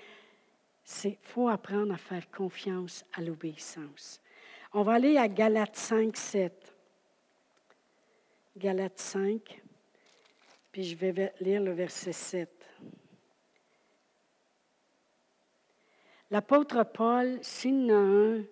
c'est 0.83 1.11
qu'il 1.11 1.27
faut 1.29 1.47
apprendre 1.47 1.93
à 1.93 1.97
faire 1.97 2.29
confiance 2.31 3.05
à 3.13 3.21
l'obéissance. 3.21 4.21
On 4.73 4.81
va 4.81 4.93
aller 4.93 5.17
à 5.17 5.27
Galates 5.27 5.75
5, 5.75 6.15
7. 6.15 6.72
Galates 8.55 8.99
5, 8.99 9.63
puis 10.71 10.83
je 10.83 10.95
vais 10.95 11.33
lire 11.41 11.59
le 11.59 11.71
verset 11.71 12.11
7. 12.13 12.49
L'apôtre 16.29 16.83
Paul, 16.83 17.39
s'il 17.41 17.87
y 17.87 17.91
en 17.91 17.95
a 17.95 18.37
un 18.37 18.43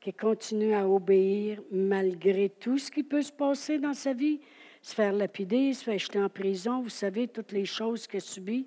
qui 0.00 0.12
continue 0.12 0.74
à 0.74 0.88
obéir 0.88 1.62
malgré 1.70 2.48
tout 2.48 2.78
ce 2.78 2.90
qui 2.90 3.04
peut 3.04 3.22
se 3.22 3.30
passer 3.30 3.78
dans 3.78 3.94
sa 3.94 4.12
vie, 4.12 4.40
se 4.82 4.92
faire 4.92 5.12
lapider, 5.12 5.72
se 5.72 5.84
faire 5.84 5.98
jeter 5.98 6.20
en 6.20 6.28
prison, 6.28 6.82
vous 6.82 6.88
savez, 6.88 7.28
toutes 7.28 7.52
les 7.52 7.64
choses 7.64 8.08
qu'il 8.08 8.18
a 8.18 8.20
subies, 8.20 8.66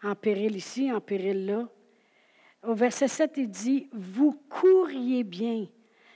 en 0.00 0.14
péril 0.14 0.54
ici, 0.54 0.92
en 0.92 1.00
péril 1.00 1.44
là. 1.44 1.68
Au 2.62 2.74
verset 2.74 3.08
7, 3.08 3.32
il 3.36 3.50
dit, 3.50 3.88
Vous 3.92 4.40
courriez 4.48 5.24
bien, 5.24 5.66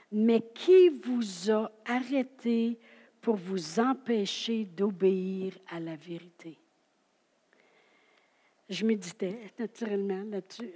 mais 0.09 0.41
qui 0.53 0.87
vous 0.87 1.51
a 1.51 1.69
arrêté 1.85 2.79
pour 3.25 3.37
vous 3.37 3.79
empêcher 3.79 4.65
d'obéir 4.65 5.57
à 5.71 5.79
la 5.79 5.95
vérité. 5.95 6.59
Je 8.69 8.85
méditais 8.85 9.51
naturellement 9.57 10.23
là-dessus. 10.29 10.71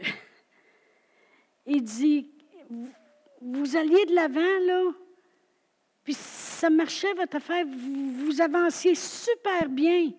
Il 1.68 1.84
dit, 1.84 2.28
vous 3.40 3.78
alliez 3.78 4.04
de 4.08 4.16
l'avant, 4.16 4.66
là, 4.66 4.92
puis 6.04 6.16
ça 6.16 6.72
marchait 6.72 7.14
votre 7.14 7.36
affaire, 7.36 7.68
vous, 7.68 8.42
avanciez 8.42 8.96
super 8.96 9.70
bien. 9.70 10.12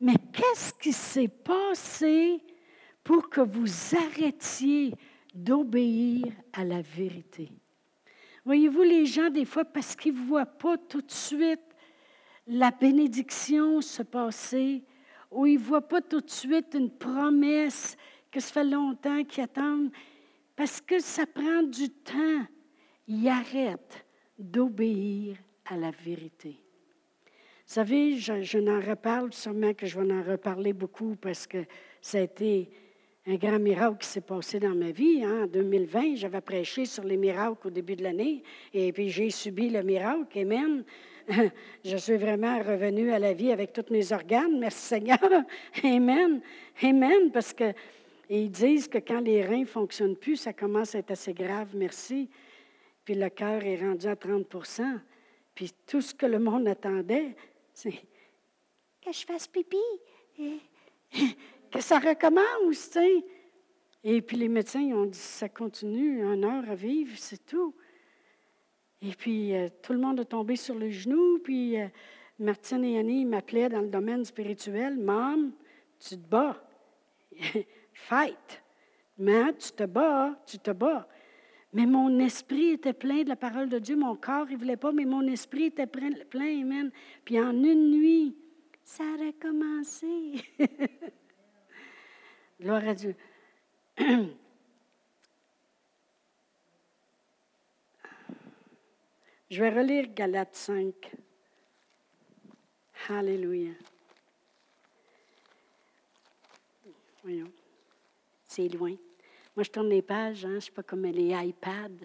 Mais 0.00 0.16
qu'est-ce 0.32 0.74
qui 0.74 0.92
s'est 0.92 1.28
passé 1.28 2.40
pour 3.04 3.30
que 3.30 3.42
vous 3.42 3.94
arrêtiez 3.94 4.92
d'obéir 5.32 6.32
à 6.52 6.64
la 6.64 6.82
vérité? 6.82 7.48
Voyez-vous, 8.44 8.82
les 8.82 9.06
gens, 9.06 9.30
des 9.30 9.44
fois, 9.44 9.64
parce 9.64 9.94
qu'ils 9.94 10.14
ne 10.14 10.26
voient 10.26 10.46
pas 10.46 10.78
tout 10.78 11.02
de 11.02 11.10
suite 11.10 11.60
la 12.46 12.70
bénédiction 12.70 13.80
se 13.80 14.02
passer, 14.02 14.82
ou 15.30 15.46
ils 15.46 15.58
ne 15.58 15.64
voient 15.64 15.86
pas 15.86 16.00
tout 16.00 16.20
de 16.20 16.30
suite 16.30 16.74
une 16.74 16.90
promesse 16.90 17.96
que 18.30 18.40
ça 18.40 18.52
fait 18.52 18.64
longtemps 18.64 19.24
qu'ils 19.24 19.44
attendent, 19.44 19.90
parce 20.56 20.80
que 20.80 20.98
ça 20.98 21.26
prend 21.26 21.62
du 21.62 21.90
temps, 21.90 22.44
ils 23.06 23.28
arrêtent 23.28 24.04
d'obéir 24.38 25.36
à 25.66 25.76
la 25.76 25.90
vérité. 25.90 26.60
Vous 27.70 27.74
savez, 27.74 28.18
je, 28.18 28.42
je 28.42 28.58
n'en 28.58 28.80
reparle, 28.80 29.32
sûrement 29.32 29.74
que 29.74 29.86
je 29.86 30.00
vais 30.00 30.12
en 30.12 30.22
reparler 30.22 30.72
beaucoup 30.72 31.14
parce 31.14 31.46
que 31.46 31.64
ça 32.00 32.18
a 32.18 32.22
été 32.22 32.68
un 33.26 33.34
grand 33.36 33.58
miracle 33.58 33.98
qui 33.98 34.08
s'est 34.08 34.20
passé 34.20 34.58
dans 34.58 34.74
ma 34.74 34.90
vie. 34.90 35.22
Hein. 35.24 35.44
En 35.44 35.46
2020, 35.46 36.16
j'avais 36.16 36.40
prêché 36.40 36.86
sur 36.86 37.04
les 37.04 37.16
miracles 37.16 37.66
au 37.66 37.70
début 37.70 37.96
de 37.96 38.02
l'année 38.02 38.42
et 38.72 38.92
puis 38.92 39.10
j'ai 39.10 39.30
subi 39.30 39.68
le 39.68 39.82
miracle. 39.82 40.38
Amen. 40.38 40.84
Je 41.84 41.96
suis 41.96 42.16
vraiment 42.16 42.58
revenu 42.58 43.12
à 43.12 43.18
la 43.18 43.32
vie 43.34 43.52
avec 43.52 43.72
tous 43.72 43.92
mes 43.92 44.12
organes. 44.12 44.58
Merci 44.58 44.86
Seigneur. 44.86 45.18
Amen. 45.84 46.40
Amen. 46.82 47.30
Parce 47.32 47.52
que 47.52 47.72
ils 48.30 48.50
disent 48.50 48.88
que 48.88 48.98
quand 48.98 49.20
les 49.20 49.44
reins 49.44 49.60
ne 49.60 49.64
fonctionnent 49.64 50.16
plus, 50.16 50.36
ça 50.36 50.52
commence 50.52 50.94
à 50.94 51.00
être 51.00 51.10
assez 51.10 51.34
grave. 51.34 51.68
Merci. 51.74 52.30
Puis 53.04 53.14
le 53.14 53.28
cœur 53.28 53.64
est 53.64 53.76
rendu 53.76 54.06
à 54.06 54.14
30% 54.14 55.00
Puis 55.54 55.72
tout 55.86 56.00
ce 56.00 56.14
que 56.14 56.26
le 56.26 56.38
monde 56.38 56.68
attendait, 56.68 57.34
c'est 57.74 57.90
que 57.90 59.12
je 59.12 59.26
fasse 59.26 59.48
pipi 59.48 59.76
que 61.70 61.80
ça 61.80 61.98
recommence, 61.98 62.90
tu 62.90 63.22
Et 64.04 64.22
puis 64.22 64.36
les 64.36 64.48
médecins 64.48 64.84
ont 64.92 65.06
dit, 65.06 65.18
ça 65.18 65.48
continue, 65.48 66.22
une 66.22 66.44
heure 66.44 66.68
à 66.68 66.74
vivre, 66.74 67.16
c'est 67.16 67.44
tout. 67.46 67.74
Et 69.02 69.12
puis 69.12 69.54
euh, 69.54 69.68
tout 69.82 69.92
le 69.92 69.98
monde 69.98 70.20
est 70.20 70.26
tombé 70.26 70.56
sur 70.56 70.74
le 70.74 70.90
genou, 70.90 71.38
puis 71.38 71.80
euh, 71.80 71.86
Martine 72.38 72.84
et 72.84 72.98
Annie 72.98 73.24
m'appelaient 73.24 73.68
dans 73.68 73.80
le 73.80 73.88
domaine 73.88 74.24
spirituel, 74.24 74.98
Maman, 74.98 75.50
tu 75.98 76.16
te 76.16 76.28
bats, 76.28 76.62
fight. 77.92 78.62
Mais 79.18 79.52
tu 79.54 79.72
te 79.72 79.84
bats, 79.84 80.34
tu 80.46 80.58
te 80.58 80.70
bats. 80.70 81.06
Mais 81.72 81.86
mon 81.86 82.18
esprit 82.18 82.70
était 82.70 82.94
plein 82.94 83.22
de 83.22 83.28
la 83.28 83.36
parole 83.36 83.68
de 83.68 83.78
Dieu. 83.78 83.94
Mon 83.94 84.16
corps, 84.16 84.46
il 84.48 84.54
ne 84.54 84.58
voulait 84.58 84.76
pas, 84.76 84.92
mais 84.92 85.04
mon 85.04 85.26
esprit 85.26 85.64
était 85.64 85.86
plein, 85.86 86.10
plein, 86.28 86.62
amen. 86.62 86.90
Puis 87.24 87.38
en 87.38 87.52
une 87.52 87.90
nuit, 87.90 88.36
ça 88.82 89.04
a 89.04 89.26
recommencé. 89.26 90.42
Gloire 92.60 92.86
à 92.86 92.94
Dieu. 92.94 93.16
Je 99.50 99.62
vais 99.62 99.70
relire 99.70 100.12
Galates 100.12 100.54
5. 100.54 100.94
Alléluia. 103.08 103.72
Voyons. 107.22 107.50
C'est 108.44 108.68
loin. 108.68 108.94
Moi, 109.56 109.64
je 109.64 109.70
tourne 109.70 109.88
les 109.88 110.02
pages, 110.02 110.44
hein, 110.44 110.50
je 110.50 110.54
ne 110.56 110.60
suis 110.60 110.72
pas 110.72 110.82
comme 110.82 111.06
les 111.06 111.30
iPads. 111.32 112.04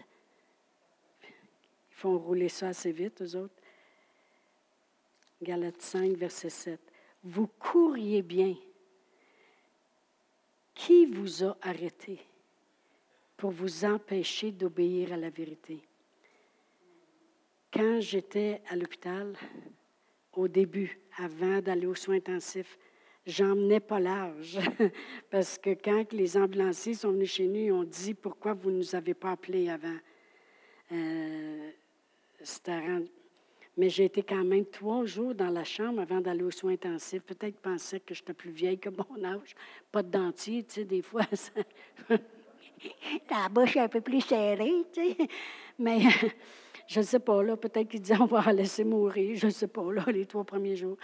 Ils 1.24 1.96
font 1.96 2.18
rouler 2.18 2.48
ça 2.48 2.70
assez 2.70 2.94
vite, 2.94 3.22
eux 3.22 3.36
autres. 3.36 3.62
Galates 5.42 5.82
5, 5.82 6.16
verset 6.16 6.50
7. 6.50 6.80
Vous 7.26 7.48
courriez 7.48 8.22
bien 8.22 8.56
qui 10.76 11.06
vous 11.06 11.44
a 11.44 11.58
arrêté 11.62 12.20
pour 13.38 13.52
vous 13.52 13.86
empêcher 13.86 14.52
d'obéir 14.52 15.14
à 15.14 15.18
la 15.18 15.30
vérité? 15.30 15.80
Quand 17.74 18.00
j'étais 18.00 18.62
à 18.70 18.76
l'hôpital, 18.76 19.36
au 20.34 20.48
début, 20.48 21.00
avant 21.18 21.62
d'aller 21.62 21.88
aux 21.88 21.96
soins 21.96 22.18
intensifs, 22.18 22.78
j'emmenais 23.26 23.80
pas 23.80 24.00
large. 24.00 24.60
Parce 25.32 25.58
que 25.58 25.72
quand 25.72 26.12
les 26.14 26.38
ambulanciers 26.38 26.94
sont 26.94 27.12
venus 27.12 27.32
chez 27.32 27.48
nous, 27.48 27.60
ils 27.60 27.72
ont 27.72 27.84
dit 27.84 28.14
Pourquoi 28.14 28.54
vous 28.54 28.72
ne 28.72 28.78
nous 28.78 28.96
avez 28.96 29.14
pas 29.14 29.32
appelés 29.32 29.70
avant 29.70 29.98
euh, 30.92 31.72
mais 33.78 33.90
j'ai 33.90 34.06
été 34.06 34.24
quand 34.24 34.44
même 34.44 34.66
trois 34.66 35.06
jours 35.06 35.36
dans 35.36 35.50
la 35.50 35.64
chambre 35.64 36.02
avant 36.02 36.22
d'aller 36.22 36.44
aux 36.44 36.52
soins 36.52 36.74
intensifs. 36.74 37.24
Peut-être 37.24 37.60
pensaient 37.60 38.00
que 38.00 38.14
j'étais 38.14 38.34
plus 38.34 38.52
vieille 38.52 38.80
que 38.80 38.90
mon 38.90 39.24
âge. 39.24 39.56
Pas 39.92 40.02
de 40.02 40.10
dentier, 40.10 40.64
tu 40.64 40.76
sais, 40.76 40.86
des 40.86 41.02
fois. 41.02 41.24
Ça... 41.34 41.52
la 43.30 43.50
bouche 43.50 43.76
un 43.78 43.90
peu 43.90 44.02
plus 44.02 44.22
serrée, 44.22 44.86
tu 44.94 45.02
sais. 45.02 45.18
Mais 45.78 46.00
je 46.88 47.00
ne 47.00 47.06
sais 47.06 47.20
pas, 47.20 47.44
là, 47.44 47.58
peut-être 47.58 47.90
qu'ils 47.90 48.02
disaient 48.02 48.20
on 48.20 48.26
va 48.26 48.44
la 48.46 48.54
laisser 48.54 48.86
mourir. 48.86 49.36
Je 49.36 49.48
ne 49.48 49.52
sais 49.52 49.68
pas, 49.68 49.92
là, 49.92 50.06
les 50.08 50.26
trois 50.26 50.46
premiers 50.46 50.78
jours. 50.78 50.98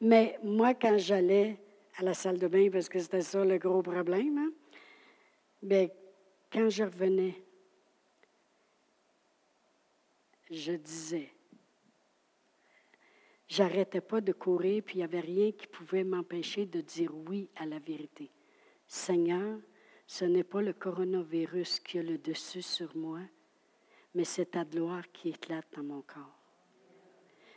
Mais 0.00 0.38
moi, 0.44 0.74
quand 0.74 0.96
j'allais 0.98 1.58
à 1.98 2.04
la 2.04 2.14
salle 2.14 2.38
de 2.38 2.46
bain, 2.46 2.70
parce 2.70 2.88
que 2.88 3.00
c'était 3.00 3.20
ça 3.20 3.44
le 3.44 3.58
gros 3.58 3.82
problème, 3.82 4.38
hein, 4.38 4.50
bien, 5.60 5.88
quand 6.52 6.68
je 6.68 6.84
revenais, 6.84 7.34
je 10.50 10.72
disais, 10.72 11.28
J'arrêtais 13.52 14.00
pas 14.00 14.22
de 14.22 14.32
courir, 14.32 14.82
puis 14.82 14.94
il 14.94 14.98
n'y 15.00 15.04
avait 15.04 15.20
rien 15.20 15.52
qui 15.52 15.66
pouvait 15.66 16.04
m'empêcher 16.04 16.64
de 16.64 16.80
dire 16.80 17.14
oui 17.28 17.50
à 17.56 17.66
la 17.66 17.78
vérité. 17.78 18.30
Seigneur, 18.86 19.58
ce 20.06 20.24
n'est 20.24 20.42
pas 20.42 20.62
le 20.62 20.72
coronavirus 20.72 21.80
qui 21.80 21.98
a 21.98 22.02
le 22.02 22.16
dessus 22.16 22.62
sur 22.62 22.96
moi, 22.96 23.18
mais 24.14 24.24
c'est 24.24 24.52
ta 24.52 24.64
gloire 24.64 25.02
qui 25.12 25.28
éclate 25.28 25.66
dans 25.76 25.82
mon 25.82 26.00
corps. 26.00 26.38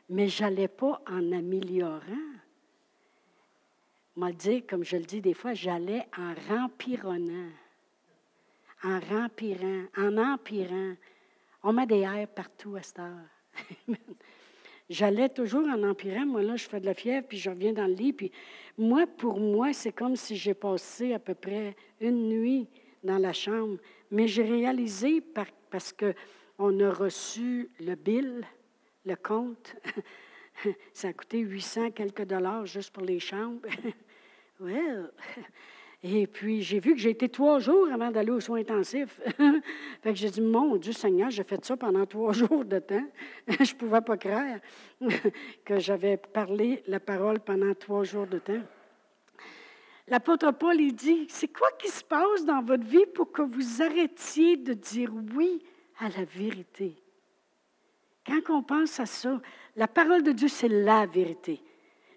Mais 0.10 0.27
je 0.27 0.43
n'allais 0.43 0.67
pas 0.67 1.01
en 1.08 1.31
améliorant. 1.31 2.34
Moi, 4.17 4.34
dire, 4.34 4.63
comme 4.67 4.84
je 4.84 4.97
le 4.97 5.05
dis 5.05 5.21
des 5.21 5.34
fois, 5.34 5.53
j'allais 5.53 6.05
en 6.17 6.34
rempironnant, 6.49 7.51
en 8.84 8.99
rempirant, 8.99 9.86
en 9.95 10.17
empirant. 10.17 10.95
On 11.63 11.71
met 11.71 11.88
des 11.88 12.01
airs 12.01 12.27
partout 12.27 12.75
à 12.75 12.81
cette 12.81 12.99
heure. 12.99 13.29
J'allais 14.89 15.30
toujours 15.30 15.67
en 15.67 15.82
empirant. 15.84 16.26
Moi, 16.26 16.43
là, 16.43 16.56
je 16.56 16.67
fais 16.67 16.80
de 16.80 16.86
la 16.86 16.93
fièvre, 16.93 17.26
puis 17.28 17.38
je 17.38 17.50
reviens 17.50 17.74
dans 17.74 17.88
le 17.88 17.93
lit. 17.93 18.13
Puis 18.13 18.32
moi, 18.78 19.08
pour 19.08 19.39
moi, 19.39 19.74
c'est 19.74 19.91
comme 19.91 20.15
si 20.15 20.36
j'ai 20.36 20.54
passé 20.54 21.13
à 21.13 21.19
peu 21.19 21.34
près 21.34 21.76
une 22.00 22.30
nuit 22.30 22.67
dans 23.04 23.17
la 23.17 23.34
chambre. 23.34 23.78
Mais 24.12 24.28
j'ai 24.28 24.43
réalisé 24.43 25.21
parce 25.71 25.93
qu'on 25.93 26.80
a 26.80 26.89
reçu 26.91 27.69
le 27.80 27.95
bill, 27.95 28.45
le 29.06 29.15
compte. 29.15 29.76
Ça 30.93 31.10
a 31.10 31.13
coûté 31.13 31.39
800 31.39 31.91
quelques 31.91 32.26
dollars 32.26 32.65
juste 32.65 32.93
pour 32.93 33.04
les 33.04 33.19
chambres. 33.19 33.67
well, 34.60 35.12
et 36.07 36.27
puis, 36.27 36.61
j'ai 36.61 36.79
vu 36.79 36.93
que 36.93 36.99
j'ai 36.99 37.09
été 37.09 37.29
trois 37.29 37.57
jours 37.57 37.87
avant 37.91 38.11
d'aller 38.11 38.29
aux 38.29 38.39
soins 38.39 38.59
intensifs. 38.59 39.19
fait 40.03 40.13
que 40.13 40.15
j'ai 40.15 40.29
dit, 40.29 40.41
mon 40.41 40.75
Dieu 40.75 40.93
Seigneur, 40.93 41.31
j'ai 41.31 41.43
fait 41.43 41.63
ça 41.65 41.75
pendant 41.75 42.05
trois 42.05 42.31
jours 42.33 42.63
de 42.63 42.77
temps. 42.77 43.07
Je 43.47 43.73
ne 43.73 43.77
pouvais 43.77 44.01
pas 44.01 44.15
croire 44.15 44.59
que 45.65 45.79
j'avais 45.79 46.17
parlé 46.17 46.83
la 46.85 46.99
parole 46.99 47.39
pendant 47.39 47.73
trois 47.73 48.03
jours 48.03 48.27
de 48.27 48.37
temps. 48.37 48.61
L'apôtre 50.07 50.51
Paul, 50.51 50.79
il 50.79 50.93
dit, 50.93 51.25
c'est 51.27 51.47
quoi 51.47 51.69
qui 51.79 51.87
se 51.87 52.03
passe 52.03 52.45
dans 52.45 52.61
votre 52.61 52.85
vie 52.85 53.07
pour 53.15 53.31
que 53.31 53.41
vous 53.41 53.81
arrêtiez 53.81 54.57
de 54.57 54.73
dire 54.73 55.11
oui 55.35 55.63
à 55.99 56.09
la 56.09 56.23
vérité? 56.23 56.95
Quand 58.27 58.41
on 58.49 58.61
pense 58.61 58.99
à 58.99 59.07
ça, 59.07 59.41
la 59.75 59.87
parole 59.87 60.21
de 60.21 60.33
Dieu, 60.33 60.49
c'est 60.49 60.67
la 60.67 61.07
vérité. 61.07 61.63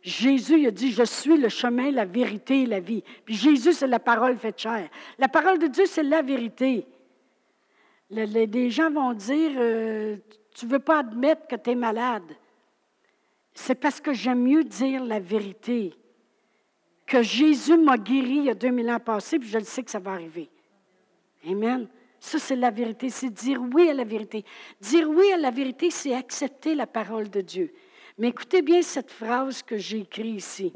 Jésus 0.03 0.67
a 0.67 0.71
dit, 0.71 0.93
je 0.93 1.03
suis 1.03 1.37
le 1.37 1.49
chemin, 1.49 1.91
la 1.91 2.05
vérité 2.05 2.63
et 2.63 2.67
la 2.67 2.81
vie. 2.81 3.03
Puis 3.25 3.35
Jésus, 3.35 3.73
c'est 3.73 3.87
la 3.87 3.99
parole 3.99 4.37
faite 4.39 4.59
chair. 4.59 4.89
La 5.19 5.29
parole 5.29 5.59
de 5.59 5.67
Dieu, 5.67 5.87
c'est 5.87 6.03
la 6.03 6.23
vérité. 6.23 6.87
Les, 8.11 8.71
gens 8.71 8.91
vont 8.91 9.13
dire, 9.13 9.53
euh, 9.57 10.17
tu 10.55 10.67
ne 10.67 10.71
veux 10.71 10.79
pas 10.79 11.01
admettre 11.01 11.47
que 11.47 11.57
tu 11.57 11.71
es 11.71 11.75
malade. 11.75 12.37
C'est 13.53 13.75
parce 13.75 14.01
que 14.01 14.13
j'aime 14.13 14.43
mieux 14.43 14.65
dire 14.65 15.05
la 15.05 15.21
vérité. 15.21 15.93
Que 17.07 17.23
Jésus 17.23 17.77
m'a 17.77 17.99
guéri 17.99 18.37
il 18.37 18.45
y 18.45 18.51
a 18.51 18.55
2000 18.55 18.91
ans 18.91 19.01
passés, 19.01 19.39
puis 19.39 19.49
je 19.49 19.59
le 19.59 19.65
sais 19.65 19.83
que 19.83 19.91
ça 19.91 19.99
va 19.99 20.13
arriver. 20.13 20.49
Amen. 21.47 21.89
Ça, 22.21 22.39
c'est 22.39 22.57
la 22.57 22.71
vérité, 22.71 23.11
c'est 23.11 23.31
dire 23.31 23.61
oui 23.73 23.89
à 23.89 23.95
la 23.95 24.05
vérité. 24.05 24.45
Dire 24.81 25.09
oui 25.09 25.31
à 25.33 25.37
la 25.37 25.51
vérité, 25.51 25.91
c'est 25.91 26.15
accepter 26.15 26.75
la 26.75 26.87
parole 26.87 27.31
de 27.31 27.41
Dieu. 27.41 27.73
Mais 28.19 28.29
écoutez 28.29 28.63
bien 28.63 28.83
cette 28.83 29.13
phrase 29.13 29.63
que 29.63 29.79
j'ai 29.79 30.01
écrite 30.01 30.39
ici. 30.39 30.73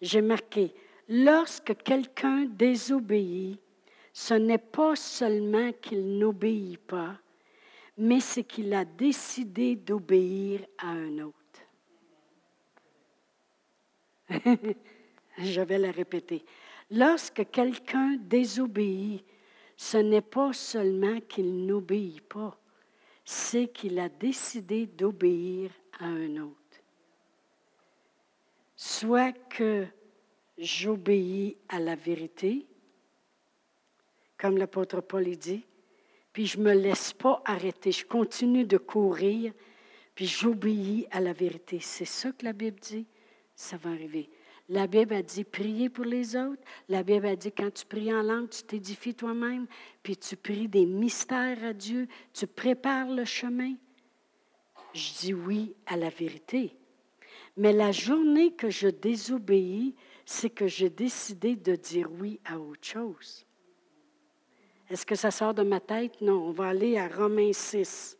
J'ai 0.00 0.22
marqué, 0.22 0.72
lorsque 1.08 1.76
quelqu'un 1.82 2.44
désobéit, 2.44 3.60
ce 4.12 4.34
n'est 4.34 4.58
pas 4.58 4.94
seulement 4.94 5.72
qu'il 5.72 6.18
n'obéit 6.18 6.78
pas, 6.78 7.18
mais 7.98 8.20
c'est 8.20 8.44
qu'il 8.44 8.72
a 8.74 8.84
décidé 8.84 9.74
d'obéir 9.74 10.60
à 10.78 10.90
un 10.90 11.18
autre. 11.18 11.36
Je 15.38 15.60
vais 15.60 15.78
la 15.78 15.90
répéter. 15.90 16.44
Lorsque 16.92 17.50
quelqu'un 17.50 18.16
désobéit, 18.20 19.24
ce 19.76 19.96
n'est 19.96 20.20
pas 20.20 20.52
seulement 20.52 21.20
qu'il 21.28 21.66
n'obéit 21.66 22.20
pas, 22.20 22.56
c'est 23.24 23.66
qu'il 23.68 23.98
a 23.98 24.08
décidé 24.08 24.86
d'obéir 24.86 25.70
à 26.00 26.06
un 26.06 26.36
autre. 26.38 26.56
Soit 28.76 29.32
que 29.48 29.86
j'obéis 30.58 31.56
à 31.68 31.78
la 31.78 31.94
vérité, 31.94 32.66
comme 34.38 34.56
l'apôtre 34.56 35.00
Paul 35.00 35.24
dit, 35.36 35.64
puis 36.32 36.46
je 36.46 36.58
ne 36.58 36.64
me 36.64 36.72
laisse 36.72 37.12
pas 37.12 37.42
arrêter, 37.44 37.92
je 37.92 38.06
continue 38.06 38.64
de 38.64 38.78
courir, 38.78 39.52
puis 40.14 40.26
j'obéis 40.26 41.06
à 41.10 41.20
la 41.20 41.32
vérité. 41.32 41.78
C'est 41.80 42.04
ça 42.04 42.32
que 42.32 42.44
la 42.44 42.52
Bible 42.52 42.78
dit, 42.80 43.06
ça 43.54 43.76
va 43.76 43.90
arriver. 43.90 44.30
La 44.70 44.86
Bible 44.86 45.14
a 45.14 45.22
dit 45.22 45.42
prier 45.42 45.90
pour 45.90 46.04
les 46.04 46.36
autres. 46.36 46.62
La 46.88 47.02
Bible 47.02 47.26
a 47.26 47.34
dit 47.34 47.50
quand 47.50 47.74
tu 47.74 47.84
pries 47.84 48.14
en 48.14 48.22
langue, 48.22 48.48
tu 48.48 48.62
t'édifies 48.62 49.14
toi-même, 49.14 49.66
puis 50.02 50.16
tu 50.16 50.36
pries 50.36 50.68
des 50.68 50.86
mystères 50.86 51.64
à 51.64 51.72
Dieu, 51.72 52.06
tu 52.32 52.46
prépares 52.46 53.08
le 53.08 53.24
chemin. 53.24 53.74
Je 54.94 55.12
dis 55.20 55.34
oui 55.34 55.74
à 55.86 55.96
la 55.96 56.10
vérité. 56.10 56.76
Mais 57.56 57.72
la 57.72 57.92
journée 57.92 58.52
que 58.52 58.70
je 58.70 58.88
désobéis, 58.88 59.94
c'est 60.24 60.50
que 60.50 60.66
j'ai 60.66 60.90
décidé 60.90 61.56
de 61.56 61.74
dire 61.76 62.10
oui 62.12 62.40
à 62.44 62.58
autre 62.58 62.86
chose. 62.86 63.44
Est-ce 64.88 65.06
que 65.06 65.14
ça 65.14 65.30
sort 65.30 65.54
de 65.54 65.62
ma 65.62 65.80
tête? 65.80 66.20
Non, 66.20 66.48
on 66.48 66.52
va 66.52 66.68
aller 66.68 66.98
à 66.98 67.08
Romains 67.08 67.52
6. 67.52 68.16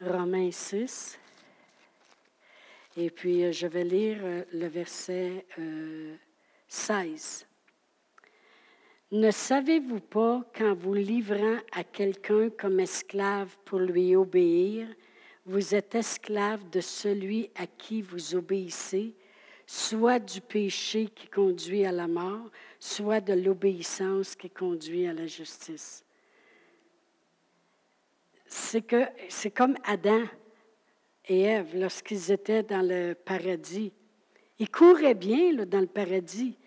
Romains 0.00 0.50
6. 0.50 1.18
Et 2.96 3.10
puis, 3.10 3.44
euh, 3.44 3.52
je 3.52 3.66
vais 3.66 3.84
lire 3.84 4.18
euh, 4.22 4.44
le 4.52 4.66
verset 4.66 5.46
16. 6.68 7.46
Ne 9.14 9.30
savez-vous 9.30 10.00
pas 10.00 10.42
qu'en 10.58 10.74
vous 10.74 10.94
livrant 10.94 11.58
à 11.70 11.84
quelqu'un 11.84 12.50
comme 12.50 12.80
esclave 12.80 13.56
pour 13.64 13.78
lui 13.78 14.16
obéir, 14.16 14.88
vous 15.46 15.72
êtes 15.76 15.94
esclave 15.94 16.68
de 16.70 16.80
celui 16.80 17.48
à 17.54 17.68
qui 17.68 18.02
vous 18.02 18.34
obéissez, 18.34 19.14
soit 19.68 20.18
du 20.18 20.40
péché 20.40 21.06
qui 21.14 21.28
conduit 21.28 21.84
à 21.86 21.92
la 21.92 22.08
mort, 22.08 22.50
soit 22.80 23.20
de 23.20 23.34
l'obéissance 23.34 24.34
qui 24.34 24.50
conduit 24.50 25.06
à 25.06 25.12
la 25.12 25.28
justice? 25.28 26.04
C'est 28.46 28.82
que 28.82 29.04
c'est 29.28 29.52
comme 29.52 29.76
Adam 29.84 30.24
et 31.28 31.42
Ève 31.42 31.76
lorsqu'ils 31.76 32.32
étaient 32.32 32.64
dans 32.64 32.82
le 32.84 33.14
paradis. 33.14 33.92
Ils 34.58 34.70
couraient 34.70 35.14
bien 35.14 35.52
dans 35.66 35.80
le 35.80 35.86
paradis, 35.86 36.58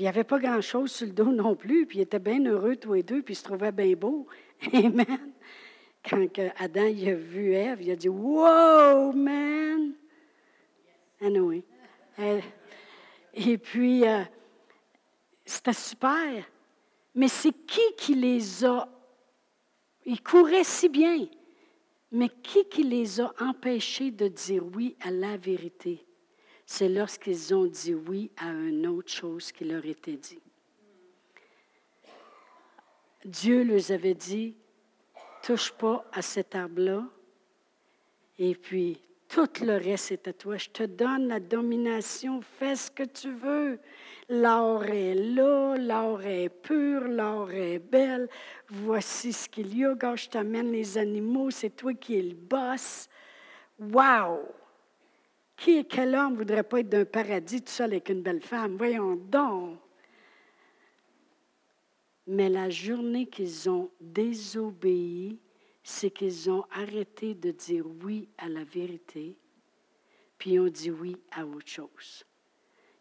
il 0.00 0.04
n'y 0.04 0.08
avait 0.08 0.24
pas 0.24 0.38
grand-chose 0.38 0.90
sur 0.90 1.06
le 1.06 1.12
dos 1.12 1.30
non 1.30 1.54
plus, 1.54 1.84
puis 1.84 1.98
ils 1.98 2.02
étaient 2.02 2.18
bien 2.18 2.42
heureux 2.46 2.76
tous 2.76 2.94
les 2.94 3.02
deux, 3.02 3.20
puis 3.20 3.34
ils 3.34 3.36
se 3.36 3.44
trouvaient 3.44 3.70
bien 3.70 3.94
beaux. 3.94 4.26
Amen. 4.72 5.32
Quand 6.02 6.26
Adam 6.56 6.86
a 6.86 7.14
vu 7.14 7.52
Ève, 7.52 7.82
il 7.82 7.90
a 7.90 7.96
dit 7.96 8.08
Wow, 8.08 9.12
man! 9.12 9.92
Anyway. 11.20 11.62
Euh, 12.18 12.40
et 13.34 13.58
puis, 13.58 14.08
euh, 14.08 14.22
c'était 15.44 15.74
super. 15.74 16.46
Mais 17.14 17.28
c'est 17.28 17.52
qui 17.66 17.94
qui 17.98 18.14
les 18.14 18.64
a... 18.64 18.88
Ils 20.06 20.22
couraient 20.22 20.64
si 20.64 20.88
bien. 20.88 21.26
Mais 22.10 22.30
qui 22.42 22.64
qui 22.70 22.84
les 22.84 23.20
a 23.20 23.34
empêchés 23.38 24.10
de 24.10 24.28
dire 24.28 24.64
oui 24.74 24.96
à 25.02 25.10
la 25.10 25.36
vérité? 25.36 26.06
C'est 26.72 26.88
lorsqu'ils 26.88 27.52
ont 27.52 27.66
dit 27.66 27.94
oui 27.94 28.30
à 28.36 28.50
une 28.50 28.86
autre 28.86 29.10
chose 29.10 29.50
qui 29.50 29.64
leur 29.64 29.84
était 29.84 30.16
dit. 30.16 30.40
Dieu 33.24 33.64
leur 33.64 33.90
avait 33.90 34.14
dit, 34.14 34.54
touche 35.42 35.72
pas 35.72 36.08
à 36.12 36.22
cet 36.22 36.54
arbre-là. 36.54 37.02
Et 38.38 38.54
puis, 38.54 39.00
tout 39.26 39.48
le 39.62 39.78
reste 39.78 40.12
est 40.12 40.28
à 40.28 40.32
toi. 40.32 40.58
Je 40.58 40.70
te 40.70 40.84
donne 40.84 41.26
la 41.26 41.40
domination. 41.40 42.40
Fais 42.40 42.76
ce 42.76 42.88
que 42.88 43.02
tu 43.02 43.32
veux. 43.32 43.80
L'or 44.28 44.84
est 44.84 45.16
là, 45.16 45.74
l'or 45.76 46.22
est 46.22 46.50
pur, 46.50 47.00
l'or 47.00 47.50
est 47.50 47.80
belle. 47.80 48.28
Voici 48.68 49.32
ce 49.32 49.48
qu'il 49.48 49.76
y 49.76 49.84
a. 49.84 49.96
Quand 49.96 50.14
je 50.14 50.28
t'amène 50.28 50.70
les 50.70 50.96
animaux, 50.96 51.50
c'est 51.50 51.70
toi 51.70 51.92
qui 51.94 52.16
es 52.16 52.22
le 52.22 52.36
boss. 52.36 53.08
Wow! 53.76 54.59
Qui, 55.60 55.84
quel 55.84 56.14
homme 56.14 56.36
voudrait 56.36 56.62
pas 56.62 56.80
être 56.80 56.88
d'un 56.88 57.04
paradis 57.04 57.60
tout 57.60 57.70
seul 57.70 57.90
avec 57.90 58.08
une 58.08 58.22
belle 58.22 58.40
femme? 58.40 58.78
Voyons 58.78 59.14
donc. 59.14 59.78
Mais 62.26 62.48
la 62.48 62.70
journée 62.70 63.26
qu'ils 63.26 63.68
ont 63.68 63.90
désobéi, 64.00 65.38
c'est 65.82 66.10
qu'ils 66.10 66.50
ont 66.50 66.64
arrêté 66.70 67.34
de 67.34 67.50
dire 67.50 67.84
oui 68.02 68.26
à 68.38 68.48
la 68.48 68.64
vérité, 68.64 69.36
puis 70.38 70.58
ont 70.58 70.68
dit 70.68 70.90
oui 70.90 71.18
à 71.30 71.44
autre 71.44 71.68
chose. 71.68 72.24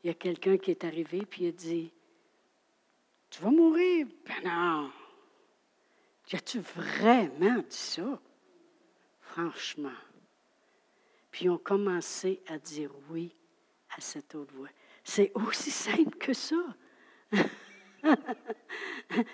Il 0.03 0.07
y 0.07 0.09
a 0.09 0.15
quelqu'un 0.15 0.57
qui 0.57 0.71
est 0.71 0.83
arrivé, 0.83 1.25
puis 1.25 1.47
a 1.47 1.53
dit, 1.53 1.93
Tu 3.29 3.41
vas 3.41 3.51
mourir? 3.51 4.05
Ben 4.25 4.43
non. 4.43 4.91
As-tu 6.33 6.59
vraiment 6.59 7.59
dit 7.59 7.65
ça? 7.69 8.19
Franchement. 9.21 9.91
Puis 11.31 11.45
ils 11.45 11.49
ont 11.49 11.57
commencé 11.57 12.41
à 12.47 12.57
dire 12.57 12.91
oui 13.09 13.35
à 13.95 14.01
cette 14.01 14.35
autre 14.35 14.53
voix. 14.55 14.69
C'est 15.03 15.31
aussi 15.35 15.71
simple 15.71 16.15
que 16.17 16.33
ça. 16.33 16.55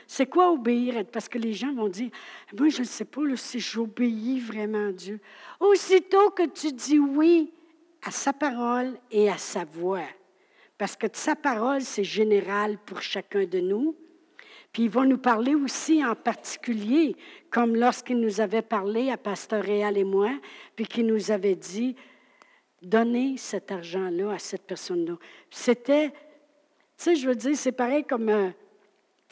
c'est 0.07 0.27
quoi 0.27 0.51
obéir? 0.51 1.05
Parce 1.11 1.27
que 1.27 1.37
les 1.37 1.53
gens 1.53 1.73
vont 1.73 1.89
dire, 1.89 2.09
moi, 2.57 2.69
je 2.69 2.79
ne 2.79 2.85
sais 2.85 3.05
pas 3.05 3.21
si 3.35 3.59
j'obéis 3.59 4.39
vraiment 4.39 4.89
à 4.89 4.91
Dieu. 4.91 5.19
Aussitôt 5.59 6.31
que 6.31 6.47
tu 6.47 6.71
dis 6.71 6.99
oui 6.99 7.53
à 8.03 8.11
sa 8.11 8.33
parole 8.33 8.97
et 9.11 9.29
à 9.29 9.37
sa 9.37 9.65
voix, 9.65 10.07
parce 10.77 10.95
que 10.95 11.07
sa 11.11 11.35
parole, 11.35 11.81
c'est 11.81 12.03
général 12.03 12.77
pour 12.85 13.01
chacun 13.01 13.45
de 13.45 13.59
nous, 13.59 13.95
puis 14.75 14.83
il 14.83 14.89
va 14.89 15.05
nous 15.05 15.17
parler 15.17 15.55
aussi 15.55 16.03
en 16.03 16.15
particulier, 16.15 17.15
comme 17.49 17.77
lorsqu'il 17.77 18.19
nous 18.19 18.41
avait 18.41 18.61
parlé 18.61 19.09
à 19.09 19.15
Pasteur 19.15 19.63
Réal 19.63 19.97
et 19.97 20.03
moi, 20.03 20.31
puis 20.75 20.85
qu'il 20.85 21.05
nous 21.05 21.31
avait 21.31 21.55
dit, 21.55 21.95
donnez 22.81 23.37
cet 23.37 23.71
argent-là 23.71 24.33
à 24.33 24.37
cette 24.37 24.63
personne-là. 24.63 25.13
C'était 25.49 26.09
tu 26.09 26.15
sais, 26.97 27.15
je 27.15 27.25
veux 27.25 27.35
dire, 27.35 27.55
c'est 27.55 27.71
pareil 27.71 28.03
comme 28.03 28.27
euh, 28.27 28.49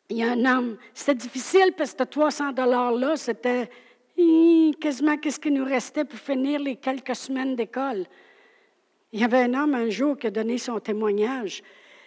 il 0.07 0.19
y 0.19 0.23
a 0.23 0.31
un 0.31 0.45
homme. 0.45 0.77
C'était 0.93 1.15
difficile 1.15 1.73
parce 1.75 1.93
que 1.93 2.03
300 2.03 2.53
dollars-là, 2.53 3.17
c'était 3.17 3.69
quasiment 4.79 5.17
qu'est-ce 5.17 5.41
qui 5.41 5.51
nous 5.51 5.65
restait 5.65 6.05
pour 6.05 6.19
finir 6.19 6.61
les 6.61 6.77
quelques 6.77 7.17
semaines 7.17 7.57
d'école. 7.57 8.05
Il 9.11 9.19
y 9.19 9.25
avait 9.25 9.41
un 9.41 9.53
homme 9.55 9.75
un 9.75 9.89
jour 9.89 10.17
qui 10.17 10.27
a 10.27 10.31
donné 10.31 10.57
son 10.57 10.79
témoignage. 10.79 11.63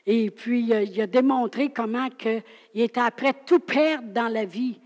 Et 0.07 0.31
puis, 0.31 0.73
euh, 0.73 0.83
il 0.83 1.01
a 1.01 1.07
démontré 1.07 1.71
comment 1.71 2.09
que 2.11 2.41
il 2.75 2.83
était 2.83 3.01
après 3.01 3.35
tout 3.45 3.59
perdre 3.59 4.13
dans 4.13 4.29
la 4.29 4.45
vie. 4.45 4.79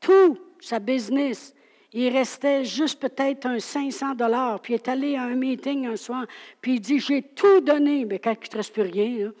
Tout, 0.00 0.38
sa 0.60 0.78
business. 0.78 1.54
Il 1.92 2.10
restait 2.10 2.64
juste 2.64 3.00
peut-être 3.00 3.46
un 3.46 3.58
500 3.58 4.14
dollars. 4.14 4.60
Puis 4.60 4.74
il 4.74 4.76
est 4.76 4.88
allé 4.88 5.16
à 5.16 5.22
un 5.24 5.34
meeting 5.34 5.86
un 5.86 5.96
soir. 5.96 6.26
Puis 6.60 6.74
il 6.74 6.80
dit, 6.80 7.00
j'ai 7.00 7.22
tout 7.22 7.60
donné. 7.60 8.04
Mais 8.04 8.18
quand 8.18 8.32
il 8.32 8.40
ne 8.40 8.46
te 8.46 8.56
reste 8.56 8.72
plus 8.72 8.82
rien, 8.82 9.32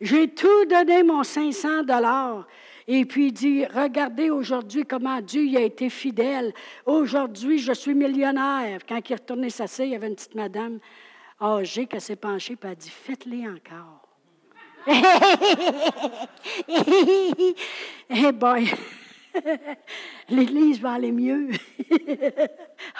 j'ai 0.00 0.28
tout 0.28 0.66
donné 0.66 1.02
mon 1.02 1.22
500 1.22 1.84
dollars. 1.84 2.46
Et 2.86 3.06
puis 3.06 3.28
il 3.28 3.32
dit, 3.32 3.64
regardez 3.64 4.28
aujourd'hui 4.28 4.84
comment 4.84 5.20
Dieu 5.22 5.56
a 5.56 5.62
été 5.62 5.88
fidèle. 5.88 6.52
Aujourd'hui, 6.84 7.58
je 7.58 7.72
suis 7.72 7.94
millionnaire. 7.94 8.80
Quand 8.86 9.00
il 9.08 9.14
retourné 9.14 9.48
s'asseoir, 9.48 9.86
il 9.86 9.92
y 9.92 9.96
avait 9.96 10.08
une 10.08 10.16
petite 10.16 10.34
madame 10.34 10.78
âgée 11.40 11.86
qui 11.86 12.00
s'est 12.00 12.16
penchée 12.16 12.58
et 12.62 12.66
a 12.66 12.74
dit, 12.74 12.90
faites-les 12.90 13.48
encore. 13.48 14.03
Eh 18.10 18.32
boy, 18.32 18.70
l'Église 20.28 20.80
va 20.80 20.92
aller 20.92 21.12
mieux. 21.12 21.48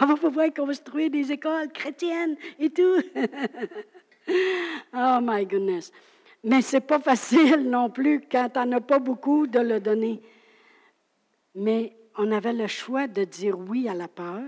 On 0.00 0.06
va 0.06 0.16
pouvoir 0.16 0.52
construire 0.54 1.10
des 1.10 1.30
écoles 1.32 1.70
chrétiennes 1.72 2.36
et 2.58 2.70
tout. 2.70 3.02
oh 4.94 5.18
my 5.22 5.44
goodness. 5.44 5.92
Mais 6.42 6.62
ce 6.62 6.76
n'est 6.76 6.80
pas 6.80 6.98
facile 6.98 7.68
non 7.68 7.90
plus 7.90 8.22
quand 8.30 8.50
on 8.56 8.66
n'a 8.66 8.80
pas 8.80 8.98
beaucoup 8.98 9.46
de 9.46 9.58
le 9.58 9.80
donner. 9.80 10.20
Mais 11.54 11.96
on 12.16 12.32
avait 12.32 12.52
le 12.52 12.66
choix 12.66 13.06
de 13.06 13.24
dire 13.24 13.58
oui 13.58 13.88
à 13.88 13.94
la 13.94 14.08
peur 14.08 14.42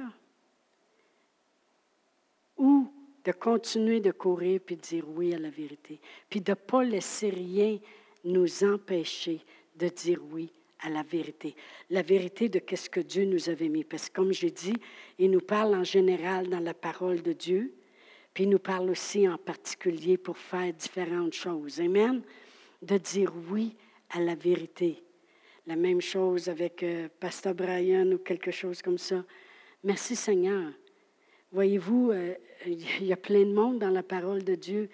ou 2.57 2.91
de 3.27 3.33
continuer 3.33 3.99
de 3.99 4.13
courir 4.13 4.61
puis 4.65 4.77
de 4.77 4.81
dire 4.81 5.05
oui 5.09 5.35
à 5.35 5.39
la 5.39 5.51
vérité. 5.51 5.99
Puis 6.31 6.41
de 6.41 6.53
ne 6.53 6.55
pas 6.55 6.85
laisser 6.85 7.29
rien 7.29 7.79
nous 8.25 8.63
empêcher 8.63 9.41
de 9.77 9.89
dire 9.89 10.21
oui 10.31 10.49
à 10.81 10.91
la 10.91 11.03
vérité. 11.03 11.57
La 11.91 12.03
vérité 12.03 12.49
de 12.49 12.61
qu'est-ce 12.61 12.89
que 12.89 13.01
Dieu 13.01 13.25
nous 13.25 13.49
avait 13.49 13.69
mis. 13.69 13.83
Parce 13.83 14.09
que 14.09 14.15
comme 14.15 14.33
j'ai 14.33 14.53
dit, 14.53 14.77
il 15.19 15.33
nous 15.33 15.41
parle 15.41 15.75
en 15.75 15.83
général 15.83 16.49
dans 16.49 16.61
la 16.61 16.73
parole 16.73 17.21
de 17.21 17.33
Dieu. 17.33 17.75
Puis 18.33 18.45
il 18.45 18.51
nous 18.51 18.61
parle 18.61 18.91
aussi 18.91 19.29
en 19.29 19.39
particulier 19.39 20.19
pour 20.19 20.39
faire 20.39 20.73
différentes 20.73 21.35
choses. 21.35 21.81
Amen? 21.81 22.23
De 22.81 22.97
dire 22.97 23.33
oui 23.51 23.75
à 24.11 24.21
la 24.21 24.37
vérité. 24.37 25.03
La 25.67 25.75
même 25.75 26.01
chose 26.01 26.49
avec 26.49 26.85
euh, 26.85 27.09
Pasteur 27.19 27.57
Brian 27.57 28.07
ou 28.13 28.19
quelque 28.19 28.53
chose 28.53 28.81
comme 28.83 28.99
ça. 28.99 29.25
Merci 29.83 30.15
Seigneur. 30.15 30.71
Voyez-vous, 31.53 32.11
euh, 32.11 32.35
il 32.67 33.05
y 33.05 33.13
a 33.13 33.17
plein 33.17 33.45
de 33.45 33.53
monde 33.53 33.79
dans 33.79 33.91
la 33.91 34.03
parole 34.03 34.43
de 34.43 34.55
Dieu 34.55 34.89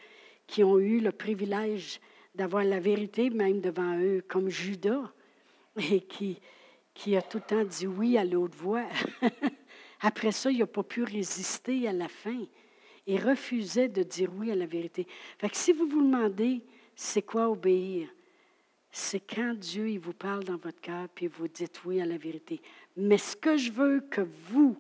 qui 0.47 0.63
ont 0.63 0.79
eu 0.79 1.01
le 1.01 1.13
privilège 1.13 2.01
d'avoir 2.35 2.65
la 2.65 2.81
vérité 2.81 3.31
même 3.31 3.61
devant 3.61 3.99
eux, 3.99 4.23
comme 4.29 4.49
Judas, 4.49 5.11
et 5.91 6.01
qui, 6.01 6.39
qui 6.95 7.17
a 7.17 7.23
tout 7.23 7.39
le 7.39 7.45
temps 7.45 7.65
dit 7.65 7.87
oui 7.87 8.19
à 8.19 8.25
l'autre 8.25 8.57
voix. 8.57 8.87
Après 10.01 10.33
ça, 10.33 10.51
il 10.51 10.59
n'a 10.59 10.67
pas 10.67 10.83
pu 10.83 11.05
résister 11.05 11.89
à 11.89 11.93
la 11.93 12.09
fin 12.09 12.45
et 13.07 13.19
refusait 13.19 13.89
de 13.89 14.03
dire 14.03 14.31
oui 14.37 14.51
à 14.51 14.55
la 14.55 14.67
vérité. 14.67 15.07
Fait 15.39 15.49
que 15.49 15.57
si 15.57 15.73
vous 15.73 15.87
vous 15.87 16.03
demandez, 16.03 16.63
c'est 16.95 17.23
quoi 17.23 17.49
obéir? 17.49 18.09
C'est 18.91 19.21
quand 19.21 19.55
Dieu 19.55 19.89
il 19.89 19.99
vous 19.99 20.13
parle 20.13 20.45
dans 20.45 20.59
votre 20.59 20.81
cœur, 20.81 21.09
puis 21.15 21.27
vous 21.27 21.49
dites 21.49 21.83
oui 21.85 22.01
à 22.01 22.07
la 22.07 22.19
vérité. 22.19 22.61
Mais 22.97 23.17
ce 23.17 23.35
que 23.35 23.57
je 23.57 23.73
veux 23.73 24.01
que 24.01 24.21
vous 24.21 24.77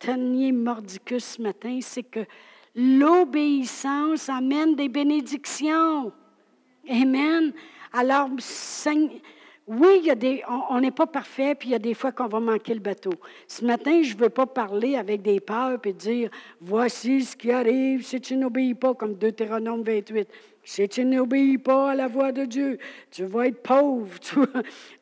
teniez 0.00 0.50
mordicus 0.50 1.24
ce 1.24 1.42
matin, 1.42 1.78
c'est 1.80 2.02
que 2.02 2.20
l'obéissance 2.74 4.28
amène 4.28 4.74
des 4.74 4.88
bénédictions. 4.88 6.12
Amen. 6.88 7.52
Alors, 7.92 8.28
oui, 9.66 10.00
il 10.00 10.06
y 10.06 10.10
a 10.10 10.16
des, 10.16 10.42
on 10.70 10.80
n'est 10.80 10.90
pas 10.90 11.06
parfait, 11.06 11.54
puis 11.54 11.68
il 11.68 11.72
y 11.72 11.76
a 11.76 11.78
des 11.78 11.94
fois 11.94 12.10
qu'on 12.10 12.26
va 12.26 12.40
manquer 12.40 12.74
le 12.74 12.80
bateau. 12.80 13.12
Ce 13.46 13.64
matin, 13.64 14.02
je 14.02 14.14
ne 14.14 14.18
veux 14.18 14.28
pas 14.28 14.46
parler 14.46 14.96
avec 14.96 15.22
des 15.22 15.38
peurs 15.38 15.78
et 15.84 15.92
dire 15.92 16.30
voici 16.60 17.22
ce 17.22 17.36
qui 17.36 17.52
arrive 17.52 18.04
si 18.04 18.20
tu 18.20 18.36
n'obéis 18.36 18.74
pas, 18.74 18.94
comme 18.94 19.14
Deutéronome 19.14 19.82
28. 19.84 20.28
Si 20.70 20.88
tu 20.88 21.04
n'obéis 21.04 21.58
pas 21.58 21.90
à 21.90 21.94
la 21.96 22.06
voix 22.06 22.30
de 22.30 22.44
Dieu, 22.44 22.78
tu 23.10 23.24
vas 23.24 23.48
être 23.48 23.60
pauvre, 23.60 24.16
tu 24.20 24.36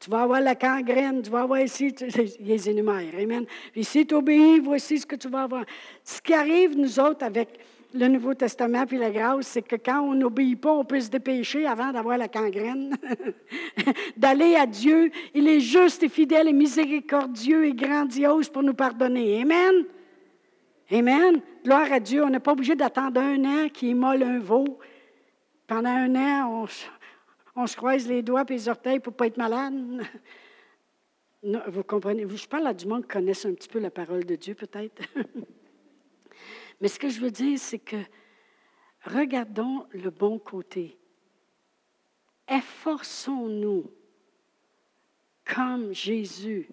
vas, 0.08 0.22
avoir 0.22 0.40
la 0.40 0.54
gangrène, 0.54 1.20
tu 1.20 1.28
vas 1.28 1.42
avoir 1.42 1.60
ici, 1.60 1.94
les 2.40 2.70
énumère. 2.70 3.12
Amen. 3.20 3.44
Puis 3.72 3.84
si 3.84 4.06
tu 4.06 4.14
obéis, 4.14 4.60
voici 4.60 4.98
ce 4.98 5.04
que 5.04 5.16
tu 5.16 5.28
vas 5.28 5.42
avoir. 5.42 5.66
Ce 6.02 6.22
qui 6.22 6.32
arrive, 6.32 6.74
nous 6.74 6.98
autres, 6.98 7.22
avec 7.22 7.60
le 7.92 8.08
Nouveau 8.08 8.32
Testament 8.32 8.86
puis 8.86 8.96
la 8.96 9.10
grâce, 9.10 9.48
c'est 9.48 9.60
que 9.60 9.76
quand 9.76 10.00
on 10.00 10.14
n'obéit 10.14 10.58
pas, 10.58 10.72
on 10.72 10.86
peut 10.86 11.00
se 11.00 11.10
dépêcher 11.10 11.66
avant 11.66 11.92
d'avoir 11.92 12.16
la 12.16 12.28
gangrène, 12.28 12.96
d'aller 14.16 14.54
à 14.54 14.64
Dieu. 14.64 15.10
Il 15.34 15.46
est 15.48 15.60
juste 15.60 16.02
et 16.02 16.08
fidèle 16.08 16.48
et 16.48 16.54
miséricordieux 16.54 17.66
et 17.66 17.74
grandiose 17.74 18.48
pour 18.48 18.62
nous 18.62 18.72
pardonner. 18.72 19.42
Amen. 19.42 19.84
Amen. 20.90 21.42
Gloire 21.62 21.92
à 21.92 22.00
Dieu. 22.00 22.24
On 22.24 22.30
n'est 22.30 22.40
pas 22.40 22.52
obligé 22.52 22.74
d'attendre 22.74 23.20
un 23.20 23.44
an 23.44 23.68
qui 23.68 23.92
molle 23.92 24.22
un 24.22 24.38
veau. 24.38 24.78
Pendant 25.68 25.90
un 25.90 26.16
an, 26.16 26.66
on, 27.54 27.66
se 27.66 27.76
croise 27.76 28.08
les 28.08 28.22
doigts 28.22 28.42
et 28.48 28.52
les 28.54 28.68
orteils 28.70 29.00
pour 29.00 29.12
ne 29.12 29.16
pas 29.18 29.26
être 29.26 29.36
malade. 29.36 30.02
vous 31.42 31.82
comprenez? 31.84 32.26
Je 32.26 32.48
parle 32.48 32.68
à 32.68 32.72
du 32.72 32.86
monde 32.86 33.02
qui 33.02 33.08
connaisse 33.08 33.44
un 33.44 33.52
petit 33.52 33.68
peu 33.68 33.78
la 33.78 33.90
parole 33.90 34.24
de 34.24 34.34
Dieu, 34.34 34.54
peut-être. 34.54 35.02
Mais 36.80 36.88
ce 36.88 36.98
que 36.98 37.10
je 37.10 37.20
veux 37.20 37.30
dire, 37.30 37.58
c'est 37.58 37.80
que 37.80 37.98
regardons 39.04 39.86
le 39.92 40.08
bon 40.08 40.38
côté. 40.38 40.98
Efforçons-nous, 42.48 43.92
comme 45.44 45.92
Jésus, 45.92 46.70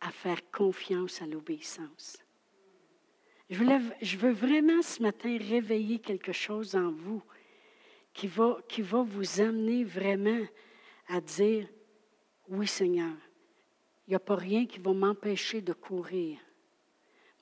à 0.00 0.12
faire 0.12 0.48
confiance 0.52 1.20
à 1.22 1.26
l'obéissance. 1.26 2.18
Je, 3.50 3.64
je 4.00 4.16
veux 4.16 4.32
vraiment 4.32 4.80
ce 4.82 5.02
matin 5.02 5.36
réveiller 5.40 5.98
quelque 5.98 6.32
chose 6.32 6.76
en 6.76 6.92
vous 6.92 7.20
qui 8.16 8.28
va, 8.28 9.02
vous 9.02 9.40
amener 9.40 9.84
vraiment 9.84 10.42
à 11.08 11.20
dire, 11.20 11.68
oui 12.48 12.66
Seigneur, 12.66 13.14
il 14.06 14.10
n'y 14.10 14.16
a 14.16 14.20
pas 14.20 14.36
rien 14.36 14.66
qui 14.66 14.78
va 14.78 14.92
m'empêcher 14.92 15.60
de 15.60 15.72
courir. 15.72 16.38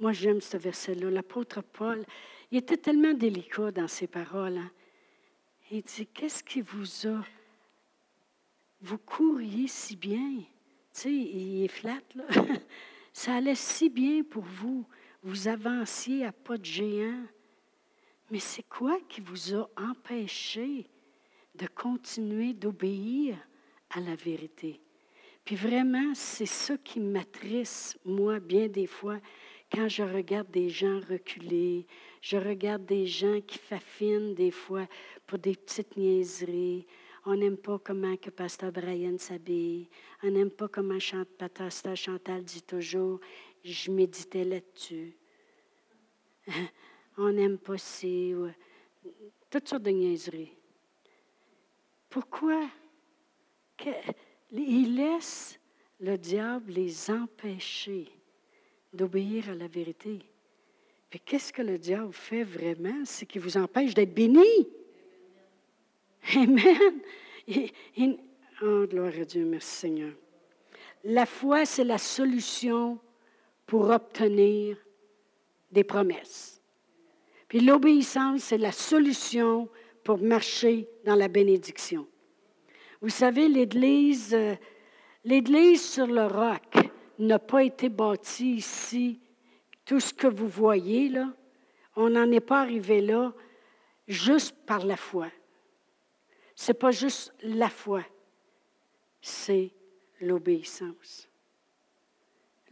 Moi, 0.00 0.12
j'aime 0.12 0.40
ce 0.40 0.56
verset-là. 0.56 1.10
L'apôtre 1.10 1.62
Paul, 1.62 2.04
il 2.50 2.58
était 2.58 2.76
tellement 2.76 3.14
délicat 3.14 3.70
dans 3.70 3.86
ses 3.86 4.08
paroles. 4.08 4.58
Hein. 4.58 4.70
Il 5.70 5.82
dit, 5.82 6.06
qu'est-ce 6.06 6.42
qui 6.42 6.60
vous 6.60 7.06
a... 7.06 7.24
Vous 8.80 8.98
couriez 8.98 9.68
si 9.68 9.94
bien? 9.96 10.38
Tu 10.38 10.44
sais, 10.92 11.12
il 11.12 11.64
est 11.64 11.68
flat, 11.68 12.00
là. 12.14 12.24
Ça 13.12 13.36
allait 13.36 13.54
si 13.54 13.88
bien 13.88 14.24
pour 14.24 14.42
vous. 14.42 14.84
Vous 15.22 15.46
avanciez 15.46 16.24
à 16.24 16.32
pas 16.32 16.58
de 16.58 16.64
géant. 16.64 17.24
Mais 18.30 18.38
c'est 18.38 18.66
quoi 18.68 18.98
qui 19.08 19.20
vous 19.20 19.54
a 19.54 19.68
empêché 19.76 20.86
de 21.54 21.66
continuer 21.66 22.52
d'obéir 22.52 23.36
à 23.90 24.00
la 24.00 24.14
vérité? 24.14 24.80
Puis 25.44 25.56
vraiment, 25.56 26.14
c'est 26.14 26.46
ça 26.46 26.76
qui 26.78 27.00
m'attriste, 27.00 27.98
moi, 28.04 28.40
bien 28.40 28.68
des 28.68 28.86
fois. 28.86 29.20
Quand 29.70 29.88
je 29.88 30.02
regarde 30.02 30.50
des 30.50 30.70
gens 30.70 31.00
reculer, 31.00 31.86
je 32.22 32.36
regarde 32.36 32.86
des 32.86 33.06
gens 33.06 33.40
qui 33.40 33.58
fafinent 33.58 34.34
des 34.34 34.50
fois 34.50 34.86
pour 35.26 35.38
des 35.38 35.54
petites 35.54 35.96
niaiseries. 35.96 36.86
On 37.26 37.34
n'aime 37.34 37.56
pas 37.56 37.78
comment 37.78 38.16
que 38.16 38.30
Pasteur 38.30 38.72
Brian 38.72 39.18
s'habille. 39.18 39.88
On 40.22 40.30
n'aime 40.30 40.50
pas 40.50 40.68
comment 40.68 40.98
chante, 40.98 41.28
Pasteur 41.28 41.96
Chantal 41.96 42.44
dit 42.44 42.62
toujours. 42.62 43.20
Je 43.64 43.90
méditais 43.90 44.44
là-dessus. 44.44 45.16
On 47.16 47.32
n'aime 47.32 47.58
pas 47.58 47.78
si. 47.78 48.34
Toutes 49.50 49.68
sortes 49.68 49.82
de 49.82 49.90
niaiseries. 49.90 50.52
Pourquoi? 52.08 52.68
il 54.52 54.96
laisse 54.96 55.58
le 56.00 56.16
diable 56.16 56.72
les 56.72 57.10
empêcher 57.10 58.08
d'obéir 58.92 59.50
à 59.50 59.54
la 59.54 59.66
vérité? 59.66 60.20
Mais 61.12 61.18
qu'est-ce 61.18 61.52
que 61.52 61.62
le 61.62 61.78
diable 61.78 62.12
fait 62.12 62.44
vraiment? 62.44 63.04
C'est 63.04 63.26
qu'il 63.26 63.40
vous 63.40 63.56
empêche 63.56 63.94
d'être 63.94 64.14
béni. 64.14 64.68
Amen. 66.34 67.00
oh, 68.62 68.86
gloire 68.86 69.12
à 69.20 69.24
Dieu, 69.24 69.44
merci 69.44 69.76
Seigneur. 69.76 70.12
La 71.04 71.26
foi, 71.26 71.66
c'est 71.66 71.84
la 71.84 71.98
solution 71.98 72.98
pour 73.66 73.90
obtenir 73.90 74.76
des 75.70 75.84
promesses. 75.84 76.53
Puis 77.55 77.64
l'obéissance, 77.64 78.42
c'est 78.42 78.59
la 78.59 78.72
solution 78.72 79.68
pour 80.02 80.18
marcher 80.18 80.88
dans 81.05 81.14
la 81.14 81.28
bénédiction. 81.28 82.05
Vous 83.00 83.11
savez, 83.11 83.46
l'Église, 83.46 84.34
euh, 84.34 84.57
l'Église 85.24 85.88
sur 85.88 86.09
le 86.09 86.26
roc, 86.26 86.90
n'a 87.20 87.38
pas 87.38 87.62
été 87.62 87.88
bâti 87.88 88.57
ici. 88.57 89.20
Tout 89.84 90.00
ce 90.00 90.12
que 90.12 90.26
vous 90.26 90.48
voyez 90.48 91.11
là, 91.11 91.32
on 91.94 92.11
n'en 92.11 92.28
est 92.32 92.40
pas 92.40 92.61
arrivé 92.61 93.00
là 93.00 93.32
juste 94.09 94.57
par 94.66 94.84
la 94.84 94.96
foi. 94.96 95.28
Ce 96.57 96.72
n'est 96.72 96.78
pas 96.78 96.90
juste 96.90 97.32
la 97.40 97.68
foi, 97.68 98.02
c'est 99.20 99.70
l'obéissance. 100.20 101.28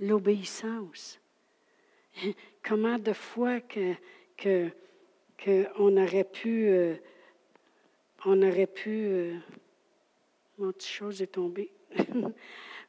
L'obéissance. 0.01 1.20
Comment 2.64 2.99
de 2.99 3.12
fois 3.12 3.61
que, 3.61 3.95
que, 4.43 4.70
on 5.78 5.97
aurait 5.97 6.24
pu, 6.24 6.68
euh, 6.68 6.95
on 8.24 8.43
aurait 8.43 8.66
pu, 8.66 8.90
euh, 8.90 9.36
mon 10.59 10.72
petit 10.72 10.88
chose 10.90 11.22
est 11.22 11.32
tombé. 11.32 11.70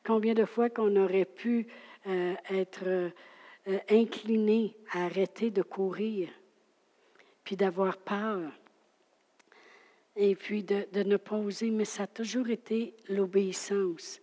Combien 0.05 0.33
de 0.33 0.45
fois 0.45 0.69
qu'on 0.69 0.95
aurait 0.95 1.25
pu 1.25 1.67
euh, 2.07 2.33
être 2.49 2.83
euh, 2.85 3.09
incliné 3.89 4.75
à 4.91 5.05
arrêter 5.05 5.49
de 5.49 5.61
courir, 5.61 6.29
puis 7.43 7.55
d'avoir 7.55 7.97
peur, 7.97 8.51
et 10.15 10.35
puis 10.35 10.63
de, 10.63 10.85
ne 11.03 11.17
pas 11.17 11.37
oser, 11.37 11.71
mais 11.71 11.85
ça 11.85 12.03
a 12.03 12.07
toujours 12.07 12.49
été 12.49 12.93
l'obéissance. 13.09 14.21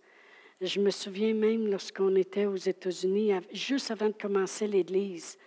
Je 0.61 0.79
me 0.79 0.91
souviens 0.91 1.33
même 1.33 1.67
lorsqu'on 1.69 2.15
était 2.15 2.45
aux 2.45 2.55
États-Unis, 2.55 3.33
juste 3.51 3.89
avant 3.89 4.07
de 4.07 4.13
commencer 4.13 4.67
l'Église, 4.67 5.37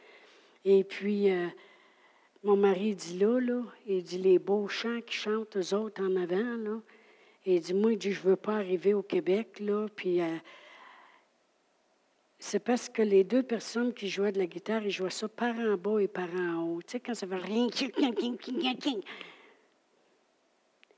et 0.64 0.82
puis 0.82 1.30
euh, 1.30 1.47
mon 2.45 2.57
mari 2.57 2.95
dit 2.95 3.18
là, 3.18 3.40
là, 3.40 3.62
il 3.86 4.03
dit 4.03 4.18
les 4.18 4.38
beaux 4.38 4.68
chants 4.68 5.01
qui 5.01 5.14
chantent 5.14 5.57
eux 5.57 5.74
autres 5.74 6.03
en 6.03 6.14
avant, 6.16 6.57
là, 6.57 6.80
il 7.47 7.61
dit, 7.61 7.74
moi, 7.74 7.92
il 7.92 7.99
dit, 7.99 8.12
je 8.12 8.20
ne 8.20 8.30
veux 8.30 8.36
pas 8.36 8.55
arriver 8.55 8.95
au 8.95 9.03
Québec, 9.03 9.61
là, 9.61 9.86
puis 9.95 10.20
euh, 10.20 10.36
c'est 12.38 12.59
parce 12.59 12.88
que 12.88 13.03
les 13.03 13.24
deux 13.24 13.42
personnes 13.42 13.92
qui 13.92 14.09
jouaient 14.09 14.32
de 14.32 14.38
la 14.38 14.47
guitare, 14.47 14.82
ils 14.82 14.90
jouaient 14.90 15.11
ça 15.11 15.28
par 15.28 15.59
en 15.59 15.76
bas 15.76 15.99
et 16.01 16.09
par 16.09 16.28
en 16.34 16.62
haut. 16.62 16.82
Tu 16.82 16.92
sais, 16.92 17.01
quand 17.01 17.14
ça 17.14 17.26
fait 17.26 17.36
rien, 17.36 17.68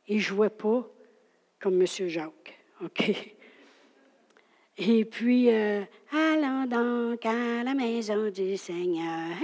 ils 0.08 0.16
ne 0.16 0.20
jouaient 0.20 0.50
pas 0.50 0.88
comme 1.60 1.80
M. 1.80 1.86
Jacques, 1.86 2.58
OK? 2.82 3.34
Et 4.78 5.04
puis, 5.04 5.50
euh, 5.50 5.82
allons 6.12 6.66
donc 6.66 7.24
à 7.24 7.62
la 7.62 7.74
maison 7.74 8.28
du 8.30 8.56
Seigneur. 8.56 9.36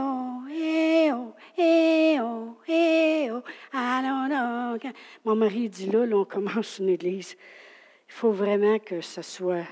Oh, 0.00 0.35
eh 0.48 1.12
oh, 1.12 1.34
eh 1.58 2.18
oh, 2.20 2.56
eh 2.68 3.30
oh, 3.30 3.42
donc. 4.28 4.92
Mon 5.24 5.36
mari 5.36 5.68
dit 5.68 5.86
là, 5.86 6.06
là, 6.06 6.16
on 6.16 6.24
commence 6.24 6.78
une 6.78 6.88
église. 6.88 7.36
Il 8.08 8.12
faut 8.12 8.32
vraiment 8.32 8.78
que 8.78 9.00
ça 9.00 9.22
soit 9.22 9.66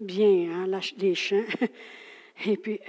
bien, 0.00 0.50
hein, 0.52 0.80
les 0.98 1.14
chants. 1.14 1.44
Et 2.44 2.56
puis, 2.56 2.80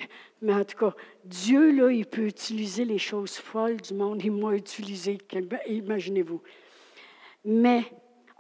mais 0.42 0.54
en 0.54 0.66
tout 0.66 0.78
cas, 0.78 0.94
Dieu, 1.24 1.72
là, 1.72 1.92
il 1.92 2.06
peut 2.06 2.28
utiliser 2.28 2.84
les 2.84 2.98
choses 2.98 3.38
folles 3.38 3.78
du 3.78 3.94
monde. 3.94 4.22
Il 4.24 4.32
m'a 4.32 4.54
utilisé, 4.54 5.18
imaginez-vous. 5.68 6.42
Mais 7.46 7.84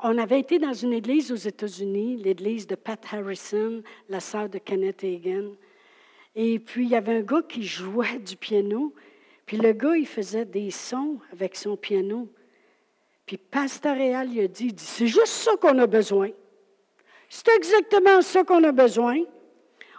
on 0.04 0.18
avait 0.18 0.40
été 0.40 0.60
dans 0.60 0.74
une 0.74 0.94
église 0.94 1.32
aux 1.32 1.36
États-Unis, 1.36 2.18
l'église 2.18 2.68
de 2.68 2.76
Pat 2.76 3.04
Harrison, 3.12 3.82
la 4.10 4.20
sœur 4.20 4.50
de 4.50 4.58
Kenneth 4.58 5.04
Hagan. 5.04 5.54
Et 6.40 6.60
puis, 6.60 6.84
il 6.84 6.92
y 6.92 6.96
avait 6.96 7.16
un 7.16 7.22
gars 7.22 7.42
qui 7.42 7.64
jouait 7.64 8.20
du 8.20 8.36
piano. 8.36 8.94
Puis 9.48 9.58
le 9.58 9.74
gars, 9.74 9.98
il 9.98 10.06
faisait 10.06 10.46
des 10.46 10.70
sons 10.70 11.18
avec 11.34 11.56
son 11.56 11.76
piano. 11.76 12.30
Puis 13.26 13.38
Pasteur 13.38 13.98
Réal, 13.98 14.32
il 14.32 14.42
a 14.42 14.48
dit, 14.48 14.72
dit 14.72 14.86
c'est 14.86 15.08
juste 15.08 15.34
ça 15.34 15.58
qu'on 15.60 15.80
a 15.80 15.88
besoin. 15.88 16.30
C'est 17.28 17.50
exactement 17.56 18.22
ça 18.22 18.44
qu'on 18.44 18.64
a 18.64 18.72
besoin. 18.72 19.18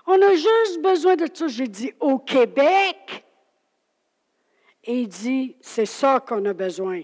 On 0.07 0.23
a 0.23 0.33
juste 0.35 0.81
besoin 0.81 1.17
de 1.17 1.27
ça. 1.33 1.49
J'ai 1.49 1.67
dit, 1.67 1.93
au 1.99 2.21
Québec. 2.21 3.25
Et 4.85 5.01
il 5.01 5.09
dit, 5.09 5.57
c'est 5.61 5.87
ça 5.87 6.21
qu'on 6.21 6.45
a 6.45 6.53
besoin. 6.53 7.03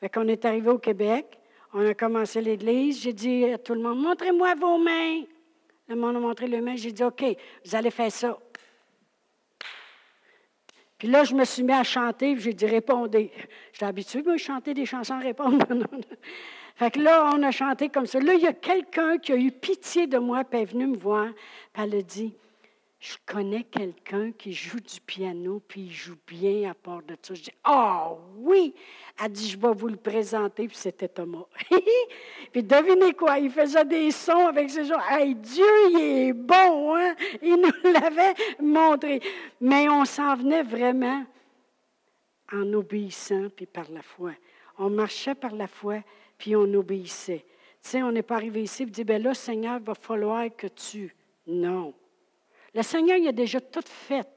Fait 0.00 0.10
qu'on 0.10 0.28
est 0.28 0.44
arrivé 0.44 0.68
au 0.68 0.78
Québec. 0.78 1.38
On 1.72 1.84
a 1.86 1.94
commencé 1.94 2.42
l'église. 2.42 3.00
J'ai 3.00 3.14
dit 3.14 3.46
à 3.46 3.56
tout 3.56 3.72
le 3.72 3.80
monde, 3.80 4.00
montrez-moi 4.00 4.54
vos 4.54 4.76
mains. 4.76 5.22
Le 5.94 6.00
monde 6.00 6.16
a 6.16 6.20
montré 6.20 6.48
les 6.48 6.60
mains. 6.60 6.74
J'ai 6.74 6.90
dit, 6.90 7.04
OK, 7.04 7.24
vous 7.64 7.76
allez 7.76 7.90
faire 7.90 8.10
ça. 8.10 8.36
Puis 10.98 11.08
là, 11.08 11.22
je 11.22 11.34
me 11.34 11.44
suis 11.44 11.62
mis 11.62 11.72
à 11.72 11.84
chanter, 11.84 12.36
j'ai 12.38 12.52
dit, 12.52 12.66
répondez. 12.66 13.30
J'étais 13.72 13.86
habitué, 13.86 14.22
de 14.22 14.36
chanter 14.36 14.74
des 14.74 14.86
chansons, 14.86 15.20
répondre. 15.20 15.64
Fait 16.76 16.90
que 16.90 16.98
là, 16.98 17.30
on 17.32 17.42
a 17.44 17.52
chanté 17.52 17.88
comme 17.88 18.06
ça. 18.06 18.18
Là, 18.18 18.34
il 18.34 18.40
y 18.40 18.46
a 18.48 18.52
quelqu'un 18.52 19.18
qui 19.18 19.32
a 19.32 19.36
eu 19.36 19.52
pitié 19.52 20.08
de 20.08 20.18
moi, 20.18 20.42
puis 20.42 20.60
est 20.60 20.64
venue 20.64 20.88
me 20.88 20.96
voir, 20.96 21.28
puis 21.72 21.82
elle 21.84 21.94
a 21.94 22.02
dit 22.02 22.34
Je 23.04 23.16
connais 23.26 23.64
quelqu'un 23.64 24.32
qui 24.32 24.54
joue 24.54 24.80
du 24.80 24.98
piano, 24.98 25.60
puis 25.68 25.82
il 25.82 25.92
joue 25.92 26.16
bien 26.26 26.70
à 26.70 26.74
part 26.74 27.02
de 27.02 27.14
ça. 27.20 27.34
Je 27.34 27.42
dis 27.42 27.52
Ah 27.62 28.08
oh, 28.10 28.18
oui 28.38 28.74
Elle 29.22 29.30
dit 29.30 29.50
Je 29.50 29.58
vais 29.58 29.74
vous 29.74 29.88
le 29.88 29.96
présenter, 29.96 30.66
puis 30.66 30.76
c'était 30.78 31.08
Thomas. 31.08 31.44
puis 32.52 32.62
devinez 32.62 33.12
quoi 33.12 33.38
Il 33.38 33.50
faisait 33.50 33.84
des 33.84 34.10
sons 34.10 34.46
avec 34.46 34.70
ses 34.70 34.86
gens. 34.86 35.00
Hey, 35.10 35.34
Dieu, 35.34 35.66
il 35.90 36.00
est 36.00 36.32
bon, 36.32 36.96
hein? 36.96 37.14
Il 37.42 37.56
nous 37.56 37.92
l'avait 37.92 38.32
montré. 38.58 39.20
Mais 39.60 39.86
on 39.90 40.06
s'en 40.06 40.34
venait 40.36 40.62
vraiment 40.62 41.26
en 42.50 42.72
obéissant, 42.72 43.50
puis 43.54 43.66
par 43.66 43.90
la 43.90 44.00
foi. 44.00 44.30
On 44.78 44.88
marchait 44.88 45.34
par 45.34 45.54
la 45.54 45.66
foi 45.66 46.02
puis 46.38 46.56
on 46.56 46.72
obéissait. 46.72 47.44
Tu 47.82 47.90
sais, 47.90 48.02
on 48.02 48.12
n'est 48.12 48.22
pas 48.22 48.36
arrivé 48.36 48.62
ici 48.62 48.84
et 48.84 48.86
dit, 48.86 49.04
ben 49.04 49.22
là, 49.22 49.34
Seigneur, 49.34 49.76
il 49.78 49.84
va 49.84 49.94
falloir 49.94 50.46
que 50.56 50.68
tu. 50.68 51.14
Non. 51.46 51.92
Le 52.74 52.82
Seigneur, 52.82 53.16
il 53.16 53.28
a 53.28 53.32
déjà 53.32 53.60
tout 53.60 53.84
fait. 53.86 54.28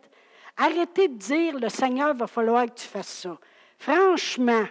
Arrêtez 0.56 1.08
de 1.08 1.16
dire, 1.16 1.60
le 1.60 1.70
Seigneur, 1.70 2.14
va 2.16 2.28
falloir 2.28 2.66
que 2.66 2.74
tu 2.82 2.88
fasses 2.88 3.22
ça. 3.22 3.38
Franchement, 3.78 4.66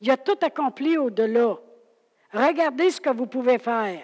il 0.00 0.10
a 0.10 0.16
tout 0.16 0.38
accompli 0.42 0.96
au-delà. 0.96 1.58
Regardez 2.32 2.90
ce 2.90 3.00
que 3.00 3.10
vous 3.10 3.26
pouvez 3.26 3.58
faire. 3.58 4.02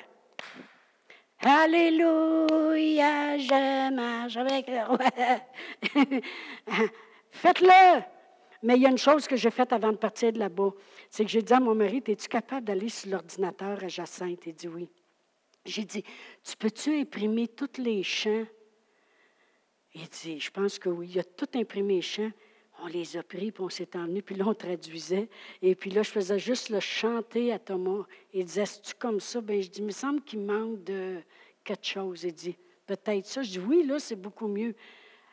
Alléluia, 1.40 3.38
je 3.38 3.94
marche 3.94 4.36
avec 4.36 4.66
le 4.68 4.84
roi. 4.86 6.20
Faites-le. 7.30 8.02
Mais 8.62 8.76
il 8.76 8.82
y 8.82 8.86
a 8.86 8.90
une 8.90 8.98
chose 8.98 9.28
que 9.28 9.36
j'ai 9.36 9.50
faite 9.50 9.72
avant 9.72 9.92
de 9.92 9.96
partir 9.96 10.32
de 10.32 10.38
là-bas. 10.38 10.70
C'est 11.10 11.24
que 11.24 11.30
j'ai 11.30 11.42
dit 11.42 11.52
à 11.52 11.60
mon 11.60 11.74
mari, 11.74 12.02
es-tu 12.06 12.28
capable 12.28 12.64
d'aller 12.64 12.88
sur 12.88 13.10
l'ordinateur 13.10 13.84
à 13.84 13.88
Jacinthe? 13.88 14.46
Il 14.46 14.54
dit 14.54 14.68
oui. 14.68 14.90
J'ai 15.66 15.84
dit, 15.84 16.04
tu 16.42 16.56
peux-tu 16.56 16.98
imprimer 17.00 17.48
tous 17.48 17.78
les 17.78 18.02
chants? 18.02 18.46
Il 19.94 20.08
dit, 20.08 20.40
je 20.40 20.50
pense 20.50 20.78
que 20.78 20.88
oui. 20.88 21.10
Il 21.12 21.18
a 21.18 21.24
tout 21.24 21.48
imprimé 21.54 21.96
les 21.96 22.02
chants. 22.02 22.30
On 22.82 22.86
les 22.86 23.16
a 23.16 23.22
pris, 23.22 23.52
puis 23.52 23.62
on 23.62 23.70
s'est 23.70 23.96
emmenés, 23.96 24.20
puis 24.20 24.34
là, 24.34 24.44
on 24.46 24.54
traduisait. 24.54 25.28
Et 25.62 25.74
puis 25.74 25.90
là, 25.90 26.02
je 26.02 26.10
faisais 26.10 26.38
juste 26.38 26.68
le 26.68 26.80
chanter 26.80 27.52
à 27.52 27.58
Thomas. 27.58 28.04
Il 28.34 28.44
disait, 28.44 28.66
c'est-tu 28.66 28.94
comme 28.94 29.18
ça? 29.18 29.40
Bien, 29.40 29.60
je 29.60 29.68
dis, 29.68 29.80
il 29.80 29.86
me 29.86 29.90
semble 29.90 30.22
qu'il 30.22 30.40
manque 30.40 30.84
de 30.84 31.22
quelque 31.64 31.86
chose. 31.86 32.24
Il 32.24 32.34
dit, 32.34 32.56
peut-être 32.86 33.26
ça. 33.26 33.42
Je 33.42 33.52
dis, 33.52 33.58
oui, 33.58 33.84
là, 33.84 33.98
c'est 33.98 34.20
beaucoup 34.20 34.46
mieux. 34.46 34.74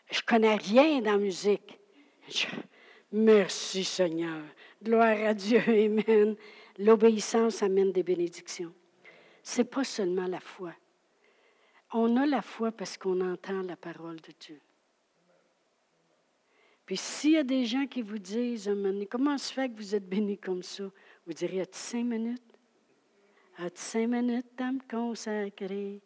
Je 0.10 0.22
connais 0.22 0.56
rien 0.56 1.02
dans 1.02 1.12
la 1.12 1.18
musique. 1.18 1.78
Merci 3.12 3.84
Seigneur. 3.84 4.42
Gloire 4.82 5.18
à 5.26 5.34
Dieu. 5.34 5.62
Amen. 5.68 6.36
L'obéissance 6.80 7.62
amène 7.62 7.92
des 7.92 8.04
bénédictions. 8.04 8.74
Ce 9.44 9.62
n'est 9.62 9.68
pas 9.68 9.84
seulement 9.84 10.28
la 10.28 10.40
foi. 10.40 10.74
On 11.92 12.18
a 12.18 12.26
la 12.26 12.42
foi 12.42 12.72
parce 12.72 12.98
qu'on 12.98 13.22
entend 13.22 13.62
la 13.62 13.76
parole 13.76 14.20
de 14.22 14.32
Dieu. 14.40 14.60
Puis 16.86 16.98
s'il 16.98 17.32
y 17.32 17.38
a 17.38 17.44
des 17.44 17.66
gens 17.66 17.86
qui 17.86 18.02
vous 18.02 18.18
disent, 18.18 18.72
comment 19.10 19.38
se 19.38 19.54
fait 19.54 19.70
que 19.70 19.76
vous 19.76 19.94
êtes 19.96 20.08
béni 20.08 20.38
comme 20.38 20.64
ça? 20.64 20.86
Vous 21.26 21.34
direz, 21.34 21.62
as-tu 21.62 21.78
cinq 21.78 22.04
minutes? 22.04 22.58
As-tu 23.58 23.82
cinq 23.82 24.08
minutes 24.08 24.60
à 24.60 24.72
me 24.72 24.80
consacrer? 24.90 26.02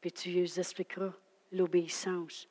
Puis 0.00 0.12
tu 0.12 0.30
lui 0.30 0.58
expliqueras 0.58 1.12
l'obéissance. 1.52 2.48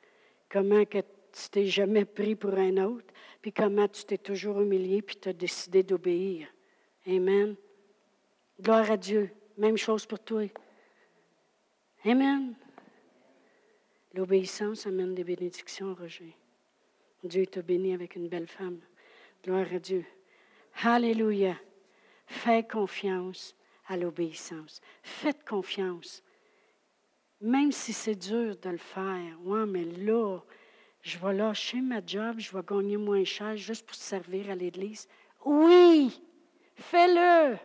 Comment 0.48 0.84
que 0.84 0.98
tu 0.98 1.48
t'es 1.50 1.66
jamais 1.66 2.04
pris 2.04 2.36
pour 2.36 2.54
un 2.54 2.76
autre, 2.76 3.12
puis 3.40 3.52
comment 3.52 3.88
tu 3.88 4.04
t'es 4.04 4.18
toujours 4.18 4.60
humilié, 4.60 5.02
puis 5.02 5.16
tu 5.16 5.28
as 5.30 5.32
décidé 5.32 5.82
d'obéir. 5.82 6.46
Amen. 7.06 7.56
Gloire 8.60 8.90
à 8.90 8.96
Dieu. 8.96 9.30
Même 9.62 9.76
chose 9.76 10.04
pour 10.06 10.18
toi. 10.18 10.42
Amen. 12.04 12.52
L'obéissance 14.12 14.88
amène 14.88 15.14
des 15.14 15.22
bénédictions, 15.22 15.94
Roger. 15.94 16.36
Dieu 17.22 17.46
t'a 17.46 17.62
béni 17.62 17.94
avec 17.94 18.16
une 18.16 18.26
belle 18.26 18.48
femme. 18.48 18.80
Gloire 19.44 19.72
à 19.72 19.78
Dieu. 19.78 20.04
Alléluia. 20.82 21.54
Fais 22.26 22.66
confiance 22.66 23.54
à 23.86 23.96
l'obéissance. 23.96 24.80
Faites 25.00 25.44
confiance. 25.44 26.24
Même 27.40 27.70
si 27.70 27.92
c'est 27.92 28.16
dur 28.16 28.56
de 28.56 28.70
le 28.70 28.78
faire. 28.78 29.40
Ouais, 29.44 29.64
mais 29.64 29.84
là, 29.84 30.40
je 31.02 31.18
vais 31.18 31.34
lâcher 31.34 31.80
ma 31.80 32.04
job, 32.04 32.40
je 32.40 32.50
vais 32.50 32.64
gagner 32.66 32.96
moins 32.96 33.22
cher 33.22 33.56
juste 33.56 33.86
pour 33.86 33.94
servir 33.94 34.50
à 34.50 34.56
l'Église. 34.56 35.06
Oui, 35.44 36.20
fais-le. 36.74 37.56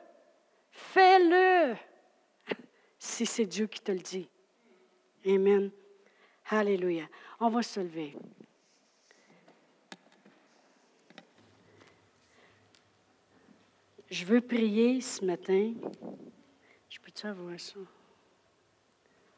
Fais-le. 0.70 1.76
Si 3.08 3.26
c'est 3.26 3.46
Dieu 3.46 3.68
qui 3.68 3.80
te 3.80 3.92
le 3.92 4.00
dit. 4.00 4.28
Amen. 5.26 5.72
Alléluia. 6.50 7.08
On 7.40 7.50
va 7.50 7.64
se 7.64 7.80
lever. 7.80 8.16
Je 14.12 14.26
veux 14.26 14.42
prier 14.42 15.02
ce 15.02 15.24
matin. 15.26 15.74
Je 16.90 17.00
peux-tu 17.00 17.26
avoir 17.26 17.58
ça? 17.60 17.80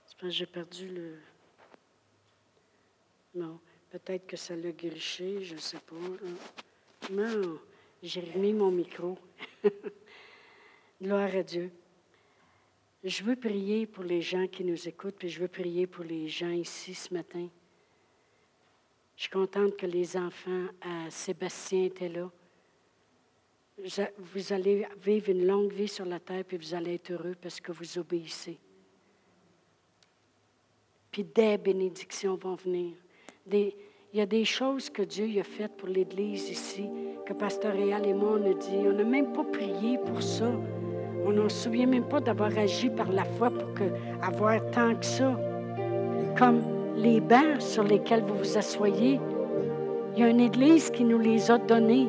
C'est 0.05 0.17
parce 0.17 0.21
que 0.21 0.29
j'ai 0.29 0.45
perdu 0.47 0.89
le. 0.89 1.19
Non. 3.35 3.59
Peut-être 3.91 4.25
que 4.25 4.35
ça 4.35 4.55
l'a 4.55 4.71
griché, 4.71 5.43
je 5.43 5.53
ne 5.53 5.59
sais 5.59 5.79
pas. 5.79 5.95
Non, 7.11 7.59
j'ai 8.01 8.21
remis 8.21 8.51
mon 8.51 8.71
micro. 8.71 9.17
Gloire 11.01 11.33
à 11.33 11.43
Dieu. 11.43 11.71
Je 13.03 13.23
veux 13.23 13.35
prier 13.35 13.85
pour 13.85 14.03
les 14.03 14.21
gens 14.21 14.47
qui 14.47 14.63
nous 14.63 14.87
écoutent, 14.87 15.15
puis 15.15 15.29
je 15.29 15.39
veux 15.39 15.47
prier 15.47 15.87
pour 15.87 16.03
les 16.03 16.27
gens 16.27 16.49
ici 16.49 16.93
ce 16.93 17.13
matin. 17.13 17.47
Je 19.15 19.23
suis 19.23 19.31
contente 19.31 19.77
que 19.77 19.85
les 19.85 20.17
enfants 20.17 20.67
à 20.81 21.09
Sébastien 21.09 21.85
étaient 21.85 22.09
là. 22.09 22.29
Vous 24.17 24.51
allez 24.51 24.85
vivre 25.01 25.29
une 25.29 25.45
longue 25.45 25.71
vie 25.71 25.87
sur 25.87 26.05
la 26.05 26.19
terre, 26.19 26.43
puis 26.43 26.57
vous 26.57 26.73
allez 26.73 26.95
être 26.95 27.11
heureux 27.11 27.35
parce 27.41 27.61
que 27.61 27.71
vous 27.71 27.97
obéissez. 27.97 28.57
Puis 31.11 31.23
des 31.23 31.57
bénédictions 31.57 32.35
vont 32.35 32.55
venir 32.55 32.93
il 33.51 33.73
y 34.17 34.21
a 34.21 34.25
des 34.25 34.45
choses 34.45 34.89
que 34.89 35.01
Dieu 35.01 35.39
a 35.39 35.43
faites 35.43 35.77
pour 35.77 35.87
l'Église 35.87 36.49
ici, 36.49 36.89
que 37.25 37.33
Pasteur 37.33 37.73
Réal 37.73 38.05
et 38.05 38.13
moi, 38.13 38.39
on 38.39 38.51
a 38.51 38.53
dit. 38.53 38.77
On 38.85 38.93
n'a 38.93 39.03
même 39.03 39.33
pas 39.33 39.43
prié 39.43 39.97
pour 39.99 40.21
ça. 40.21 40.51
On 41.29 41.31
ne 41.31 41.47
se 41.47 41.65
souvient 41.65 41.85
même 41.85 42.05
pas 42.05 42.19
d'avoir 42.19 42.57
agi 42.57 42.89
par 42.89 43.11
la 43.11 43.23
foi 43.23 43.51
pour 43.51 43.85
avoir 44.23 44.59
tant 44.71 44.95
que 44.95 45.05
ça. 45.05 45.37
Comme 46.35 46.61
les 46.95 47.19
bancs 47.19 47.59
sur 47.61 47.83
lesquels 47.83 48.23
vous 48.23 48.39
vous 48.39 48.57
asseyez. 48.57 49.19
Il 50.15 50.21
y 50.21 50.23
a 50.23 50.29
une 50.29 50.39
Église 50.39 50.89
qui 50.89 51.03
nous 51.03 51.19
les 51.19 51.51
a 51.51 51.59
donnés. 51.59 52.07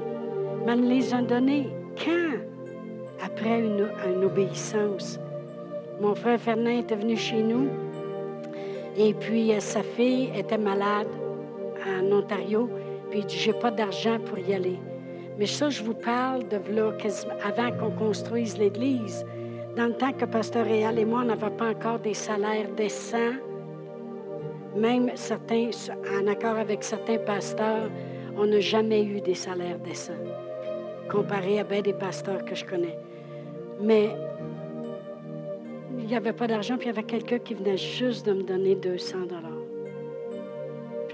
Mais 0.65 0.73
elle 0.73 0.89
les 0.89 1.13
a 1.13 1.21
donnés 1.21 1.69
quand? 2.03 2.39
Après 3.23 3.61
une, 3.61 3.91
une 4.11 4.25
obéissance. 4.25 5.21
Mon 6.01 6.15
frère 6.15 6.41
Fernand 6.41 6.79
était 6.79 6.97
venu 6.97 7.15
chez 7.15 7.43
nous 7.43 7.69
et 8.97 9.13
puis 9.13 9.53
euh, 9.53 9.61
sa 9.61 9.83
fille 9.83 10.31
était 10.35 10.57
malade 10.57 11.09
en 11.87 12.11
Ontario, 12.11 12.71
puis 13.11 13.21
il 13.21 13.27
dit 13.27 13.37
J'ai 13.37 13.53
pas 13.53 13.71
d'argent 13.71 14.19
pour 14.19 14.39
y 14.39 14.55
aller. 14.55 14.79
Mais 15.41 15.47
ça, 15.47 15.71
je 15.71 15.83
vous 15.83 15.95
parle 15.95 16.47
de 16.49 16.59
là, 16.71 16.93
avant 17.43 17.73
qu'on 17.73 17.91
construise 17.93 18.59
l'Église. 18.59 19.25
Dans 19.75 19.87
le 19.87 19.95
temps 19.95 20.13
que 20.13 20.27
Pasteur 20.27 20.67
Réal 20.67 20.99
et 20.99 21.07
moi, 21.07 21.21
on 21.23 21.29
n'avait 21.29 21.57
pas 21.57 21.71
encore 21.71 21.99
des 21.99 22.13
salaires 22.13 22.69
décents, 22.77 23.33
même 24.77 25.11
certains, 25.15 25.71
en 26.15 26.27
accord 26.27 26.59
avec 26.59 26.85
certains 26.85 27.17
pasteurs, 27.17 27.89
on 28.37 28.45
n'a 28.45 28.61
jamais 28.61 29.03
eu 29.03 29.23
des 29.23 29.33
salaires 29.33 29.79
décents, 29.79 30.13
comparé 31.11 31.59
à 31.59 31.65
bien 31.65 31.81
des 31.81 31.95
pasteurs 31.95 32.45
que 32.45 32.55
je 32.55 32.67
connais. 32.67 32.99
Mais 33.81 34.11
il 35.99 36.05
n'y 36.05 36.17
avait 36.17 36.35
pas 36.35 36.49
d'argent, 36.49 36.77
puis 36.77 36.89
il 36.89 36.95
y 36.95 36.99
avait 36.99 37.07
quelqu'un 37.07 37.39
qui 37.39 37.55
venait 37.55 37.79
juste 37.79 38.27
de 38.27 38.35
me 38.35 38.43
donner 38.43 38.75
200 38.75 39.21
dollars. 39.21 39.51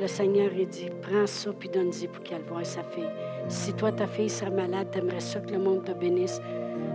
Le 0.01 0.09
Seigneur, 0.09 0.51
il 0.59 0.67
dit, 0.67 0.91
prends 1.01 1.29
ça, 1.29 1.53
puis 1.57 1.69
donne-y 1.69 2.09
pour 2.09 2.25
qu'elle 2.25 2.43
voie 2.43 2.65
sa 2.65 2.83
fille. 2.83 3.05
Si 3.49 3.73
toi, 3.75 3.93
ta 3.93 4.07
fille 4.07 4.29
serait 4.29 4.51
malade, 4.51 4.89
tu 4.91 4.99
aimerais 4.99 5.21
ça 5.21 5.39
que 5.41 5.53
le 5.53 5.59
monde 5.59 5.85
te 5.85 5.93
bénisse. 5.93 6.41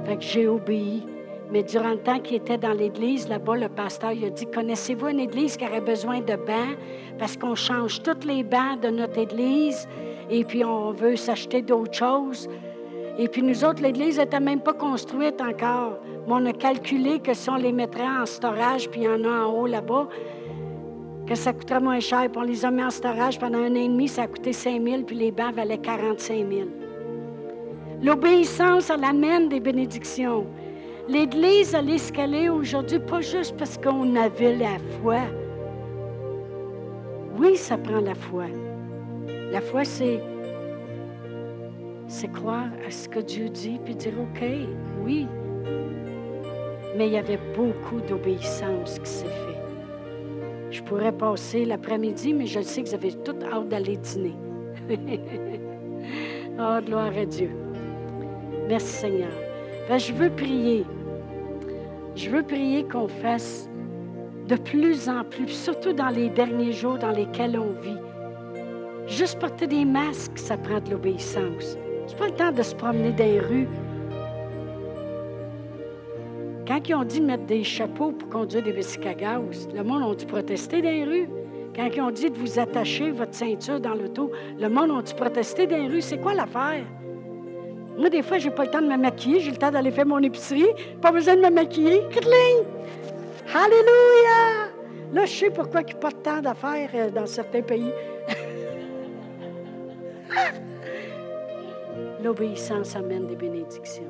Fait 0.06 0.18
que 0.18 0.24
j'ai 0.24 0.48
obéi. 0.48 1.04
Mais 1.52 1.64
durant 1.64 1.92
le 1.92 1.98
temps 1.98 2.20
qu'il 2.20 2.38
était 2.38 2.58
dans 2.58 2.72
l'église, 2.72 3.28
là-bas, 3.28 3.58
le 3.58 3.70
pasteur 3.70 4.14
il 4.14 4.26
a 4.26 4.30
dit 4.30 4.46
Connaissez-vous 4.46 5.08
une 5.08 5.20
église 5.20 5.58
qui 5.58 5.66
aurait 5.66 5.82
besoin 5.82 6.22
de 6.22 6.36
bancs? 6.36 6.78
Parce 7.20 7.36
qu'on 7.36 7.56
change 7.56 8.02
tous 8.04 8.26
les 8.26 8.44
bancs 8.44 8.80
de 8.82 8.90
notre 8.90 9.18
église 9.18 9.88
et 10.30 10.46
puis 10.46 10.64
on 10.64 10.92
veut 10.92 11.18
s'acheter 11.18 11.62
d'autres 11.62 11.94
choses. 11.94 12.48
Et 13.18 13.28
puis 13.28 13.44
nous 13.44 13.66
autres, 13.66 13.82
l'église 13.82 14.18
n'était 14.18 14.40
même 14.40 14.62
pas 14.62 14.74
construite 14.74 15.42
encore. 15.42 16.00
Mais 16.26 16.34
on 16.34 16.46
a 16.46 16.54
calculé 16.54 17.20
que 17.20 17.34
si 17.34 17.50
on 17.50 17.58
les 17.58 17.74
mettrait 17.74 18.08
en 18.08 18.26
storage, 18.26 18.90
puis 18.90 19.02
il 19.02 19.04
y 19.04 19.10
en 19.10 19.24
a 19.26 19.46
en 19.46 19.54
haut 19.54 19.68
là-bas, 19.68 20.08
que 21.32 21.38
ça 21.38 21.54
coûterait 21.54 21.80
moins 21.80 22.00
cher. 22.02 22.30
Puis 22.30 22.42
on 22.42 22.44
les 22.44 22.66
a 22.66 22.72
mis 22.72 22.84
en 22.84 22.90
storage 22.90 23.40
pendant 23.40 23.60
un 23.60 23.72
an 23.72 23.76
et 23.76 23.88
demi, 23.88 24.08
ça 24.08 24.24
a 24.24 24.28
coûté 24.28 24.52
5 24.52 24.84
000, 24.84 25.04
puis 25.04 25.16
les 25.16 25.32
bancs 25.32 25.56
valaient 25.56 25.78
45 25.78 26.36
000. 26.36 26.68
L'obéissance, 28.04 28.90
elle 28.90 29.04
amène 29.04 29.48
des 29.48 29.60
bénédictions. 29.60 30.46
L'Église, 31.08 31.74
elle 31.74 31.90
est 31.90 32.00
ce 32.00 32.12
qu'elle 32.12 32.36
est 32.36 32.50
aujourd'hui, 32.50 33.00
pas 33.00 33.22
juste 33.22 33.56
parce 33.58 33.78
qu'on 33.78 34.16
avait 34.16 34.56
la 34.58 34.78
foi. 35.02 35.20
Oui, 37.38 37.56
ça 37.56 37.78
prend 37.78 38.02
la 38.02 38.16
foi. 38.16 38.46
La 39.52 39.62
foi, 39.62 39.86
c'est, 39.86 40.20
c'est 42.08 42.32
croire 42.32 42.70
à 42.86 42.92
ce 42.92 43.08
que 43.08 43.20
Dieu 43.20 43.48
dit, 43.50 43.80
puis 43.86 43.96
dire, 43.96 44.14
OK, 44.20 44.44
oui. 45.06 45.28
Mais 46.98 47.08
il 47.08 47.14
y 47.14 47.18
avait 47.18 47.40
beaucoup 47.56 48.02
d'obéissance 48.02 49.00
qui 49.00 49.10
s'est 49.10 49.26
fait. 49.26 49.61
Je 50.72 50.82
pourrais 50.82 51.12
passer 51.12 51.66
l'après-midi, 51.66 52.34
mais 52.34 52.46
je 52.46 52.62
sais 52.62 52.82
que 52.82 52.88
vous 52.88 52.96
avez 52.96 53.12
toute 53.12 53.44
hâte 53.44 53.68
d'aller 53.68 53.98
dîner. 53.98 54.36
oh, 56.60 56.80
gloire 56.86 57.12
à 57.18 57.26
Dieu. 57.26 57.52
Merci 58.70 58.88
Seigneur. 58.88 59.32
je 59.98 60.14
veux 60.14 60.30
prier. 60.30 60.86
Je 62.16 62.30
veux 62.30 62.44
prier 62.44 62.86
qu'on 62.86 63.10
fasse 63.10 63.70
de 64.48 64.56
plus 64.56 65.10
en 65.10 65.26
plus, 65.26 65.50
surtout 65.50 65.92
dans 65.92 66.10
les 66.10 66.30
derniers 66.30 66.72
jours 66.72 66.98
dans 66.98 67.12
lesquels 67.12 67.60
on 67.60 67.74
vit. 67.82 67.98
Juste 69.08 69.40
porter 69.40 69.68
des 69.68 69.84
masques, 69.84 70.38
ça 70.38 70.58
prend 70.58 70.80
de 70.80 70.92
l'obéissance. 70.92 71.78
C'est 72.08 72.18
pas 72.18 72.28
le 72.28 72.36
temps 72.36 72.52
de 72.52 72.64
se 72.64 72.76
promener 72.76 73.12
dans 73.12 73.26
les 73.26 73.40
rues 73.40 73.68
quand 76.68 76.88
ils 76.88 76.96
ont 76.96 77.04
dit 77.04 77.22
mettre 77.22 77.46
des 77.46 77.64
chapeaux 77.64 78.12
pour 78.12 78.30
conduire 78.30 78.64
des 78.64 78.74
bicycles 78.74 79.08
à 79.08 79.40
le 79.40 79.84
monde 79.84 80.12
a 80.12 80.16
dû 80.16 80.26
protester 80.26 80.82
dans 80.82 80.90
les 80.90 81.04
rues? 81.04 81.30
Quand 81.76 81.90
ils 81.94 82.02
ont 82.02 82.12
dit 82.12 82.30
de 82.30 82.38
vous 82.38 82.60
attacher 82.60 83.12
votre 83.12 83.34
ceinture 83.34 83.80
dans 83.80 83.94
l'auto, 83.94 84.32
le 84.60 84.70
monde 84.70 84.92
a 84.92 85.02
dû 85.02 85.14
protester 85.14 85.68
dans 85.68 85.78
les 85.78 85.88
rues? 85.88 86.02
C'est 86.02 86.20
quoi 86.20 86.34
l'affaire? 86.34 86.84
Moi, 87.98 88.10
des 88.10 88.22
fois, 88.22 88.38
j'ai 88.38 88.52
pas 88.52 88.66
le 88.66 88.72
temps 88.72 88.82
de 88.82 88.88
me 88.88 88.98
maquiller, 88.98 89.42
j'ai 89.42 89.52
le 89.52 89.58
temps 89.58 89.72
d'aller 89.72 89.92
faire 89.92 90.06
mon 90.06 90.20
épicerie, 90.20 90.68
pas 91.02 91.12
besoin 91.12 91.36
de 91.36 91.42
me 91.42 91.50
maquiller. 91.50 92.02
Alléluia! 93.54 94.70
Là, 95.14 95.26
je 95.26 95.32
sais 95.32 95.50
pourquoi 95.50 95.82
il 95.82 95.88
n'y 95.88 95.92
a 95.92 95.96
pas 95.96 96.12
de 96.12 96.16
temps 96.16 96.42
d'affaires 96.42 96.90
euh, 96.94 97.10
dans 97.10 97.26
certains 97.26 97.62
pays. 97.62 97.92
L'obéissance 102.24 102.96
amène 102.96 103.28
des 103.28 103.36
bénédictions. 103.36 104.06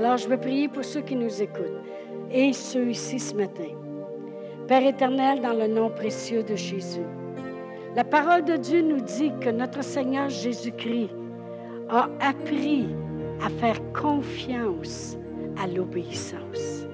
Alors, 0.00 0.16
je 0.16 0.28
veux 0.28 0.38
prier 0.38 0.66
pour 0.66 0.82
ceux 0.82 1.02
qui 1.02 1.14
nous 1.14 1.42
écoutent 1.42 1.84
et 2.32 2.54
ceux 2.54 2.88
ici 2.88 3.18
ce 3.18 3.34
matin. 3.34 3.68
Père 4.66 4.82
éternel, 4.82 5.42
dans 5.42 5.52
le 5.52 5.66
nom 5.66 5.90
précieux 5.90 6.42
de 6.42 6.56
Jésus, 6.56 7.04
la 7.94 8.04
parole 8.04 8.46
de 8.46 8.56
Dieu 8.56 8.80
nous 8.80 9.02
dit 9.02 9.30
que 9.42 9.50
notre 9.50 9.84
Seigneur 9.84 10.30
Jésus-Christ 10.30 11.10
a 11.90 12.08
appris 12.18 12.88
à 13.44 13.50
faire 13.50 13.78
confiance 13.92 15.18
à 15.62 15.66
l'obéissance. 15.66 16.86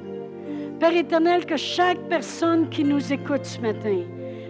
Père 0.81 0.97
éternel, 0.97 1.47
que 1.47 1.57
chaque 1.57 2.01
personne 2.09 2.69
qui 2.71 2.83
nous 2.83 3.13
écoute 3.13 3.45
ce 3.45 3.61
matin, 3.61 4.01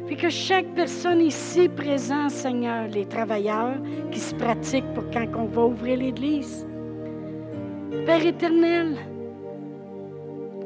puis 0.06 0.16
que 0.16 0.30
chaque 0.30 0.72
personne 0.74 1.20
ici 1.20 1.68
présente, 1.68 2.30
Seigneur, 2.30 2.88
les 2.88 3.04
travailleurs 3.04 3.76
qui 4.10 4.18
se 4.18 4.34
pratiquent 4.34 4.94
pour 4.94 5.04
quand 5.10 5.26
on 5.36 5.44
va 5.44 5.66
ouvrir 5.66 5.98
l'Église, 5.98 6.65
Père 8.04 8.26
éternel, 8.26 8.96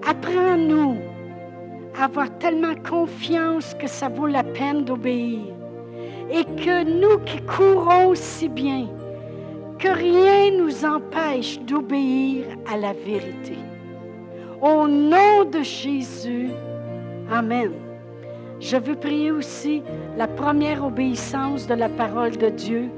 apprends-nous 0.06 0.96
à 1.98 2.04
avoir 2.04 2.36
tellement 2.38 2.74
confiance 2.74 3.74
que 3.74 3.86
ça 3.86 4.08
vaut 4.08 4.26
la 4.26 4.42
peine 4.42 4.84
d'obéir. 4.84 5.40
Et 6.32 6.44
que 6.44 6.84
nous 6.84 7.18
qui 7.24 7.40
courons 7.42 8.14
si 8.14 8.48
bien, 8.48 8.88
que 9.78 9.88
rien 9.88 10.56
nous 10.58 10.84
empêche 10.84 11.60
d'obéir 11.60 12.44
à 12.72 12.76
la 12.76 12.92
vérité. 12.92 13.56
Au 14.60 14.86
nom 14.86 15.44
de 15.50 15.62
Jésus, 15.62 16.50
Amen. 17.30 17.70
Je 18.58 18.76
veux 18.76 18.96
prier 18.96 19.30
aussi 19.30 19.82
la 20.18 20.26
première 20.26 20.84
obéissance 20.84 21.66
de 21.66 21.74
la 21.74 21.88
parole 21.88 22.36
de 22.36 22.48
Dieu. 22.48 22.90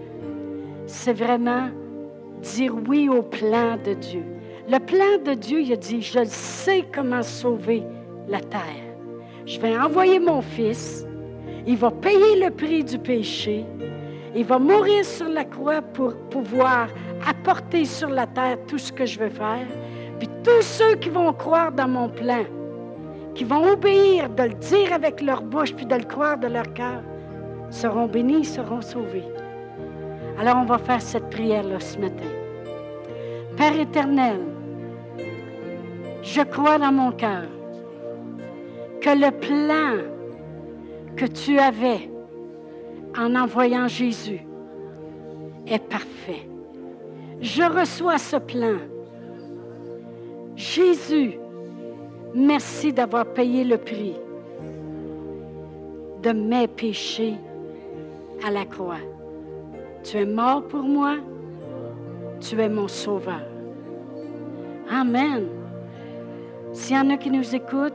C'est 0.86 1.12
vraiment 1.12 1.68
dire 2.42 2.74
oui 2.88 3.08
au 3.08 3.22
plan 3.22 3.76
de 3.84 3.94
Dieu. 3.94 4.24
Le 4.68 4.78
plan 4.78 5.18
de 5.24 5.34
Dieu, 5.34 5.60
il 5.60 5.72
a 5.72 5.76
dit, 5.76 6.02
je 6.02 6.24
sais 6.24 6.84
comment 6.94 7.22
sauver 7.22 7.82
la 8.28 8.40
terre. 8.40 8.60
Je 9.46 9.58
vais 9.58 9.76
envoyer 9.76 10.18
mon 10.20 10.40
fils, 10.40 11.04
il 11.66 11.76
va 11.76 11.90
payer 11.90 12.44
le 12.44 12.50
prix 12.50 12.84
du 12.84 12.98
péché, 12.98 13.64
il 14.34 14.44
va 14.44 14.58
mourir 14.58 15.04
sur 15.04 15.28
la 15.28 15.44
croix 15.44 15.82
pour 15.82 16.14
pouvoir 16.30 16.88
apporter 17.28 17.84
sur 17.84 18.08
la 18.08 18.26
terre 18.26 18.56
tout 18.66 18.78
ce 18.78 18.92
que 18.92 19.04
je 19.04 19.18
veux 19.18 19.30
faire. 19.30 19.66
Puis 20.18 20.28
tous 20.44 20.62
ceux 20.62 20.94
qui 20.96 21.10
vont 21.10 21.32
croire 21.32 21.72
dans 21.72 21.88
mon 21.88 22.08
plan, 22.08 22.44
qui 23.34 23.44
vont 23.44 23.72
obéir, 23.72 24.28
de 24.28 24.44
le 24.44 24.54
dire 24.54 24.92
avec 24.92 25.20
leur 25.20 25.42
bouche, 25.42 25.74
puis 25.74 25.86
de 25.86 25.96
le 25.96 26.04
croire 26.04 26.38
de 26.38 26.46
leur 26.46 26.72
cœur, 26.74 27.02
seront 27.70 28.06
bénis, 28.06 28.44
seront 28.44 28.80
sauvés. 28.80 29.24
Alors 30.38 30.56
on 30.56 30.64
va 30.64 30.78
faire 30.78 31.00
cette 31.00 31.30
prière-là 31.30 31.80
ce 31.80 31.98
matin. 31.98 32.28
Père 33.56 33.78
éternel, 33.78 34.40
je 36.22 36.42
crois 36.42 36.78
dans 36.78 36.92
mon 36.92 37.12
cœur 37.12 37.44
que 39.00 39.10
le 39.10 39.30
plan 39.30 40.02
que 41.16 41.26
tu 41.26 41.58
avais 41.58 42.10
en 43.16 43.34
envoyant 43.34 43.88
Jésus 43.88 44.40
est 45.66 45.84
parfait. 45.86 46.48
Je 47.40 47.62
reçois 47.62 48.18
ce 48.18 48.36
plan. 48.36 48.78
Jésus, 50.56 51.38
merci 52.34 52.92
d'avoir 52.92 53.26
payé 53.26 53.64
le 53.64 53.78
prix 53.78 54.14
de 56.22 56.30
mes 56.32 56.68
péchés 56.68 57.34
à 58.46 58.50
la 58.50 58.64
croix. 58.64 59.11
Tu 60.02 60.16
es 60.16 60.26
mort 60.26 60.66
pour 60.66 60.82
moi, 60.82 61.16
tu 62.40 62.60
es 62.60 62.68
mon 62.68 62.88
sauveur. 62.88 63.42
Amen. 64.90 65.46
S'il 66.72 66.96
y 66.96 66.98
en 66.98 67.10
a 67.10 67.16
qui 67.16 67.30
nous 67.30 67.54
écoutent 67.54 67.94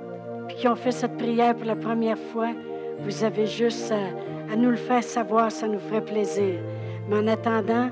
et 0.50 0.54
qui 0.54 0.68
ont 0.68 0.76
fait 0.76 0.92
cette 0.92 1.18
prière 1.18 1.56
pour 1.56 1.66
la 1.66 1.76
première 1.76 2.18
fois, 2.18 2.50
vous 3.00 3.24
avez 3.24 3.46
juste 3.46 3.92
à, 3.92 4.56
nous 4.56 4.70
le 4.70 4.78
faire 4.78 5.04
savoir, 5.04 5.52
ça 5.52 5.68
nous 5.68 5.80
ferait 5.80 6.04
plaisir. 6.04 6.56
Mais 7.10 7.18
en 7.18 7.28
attendant, 7.28 7.90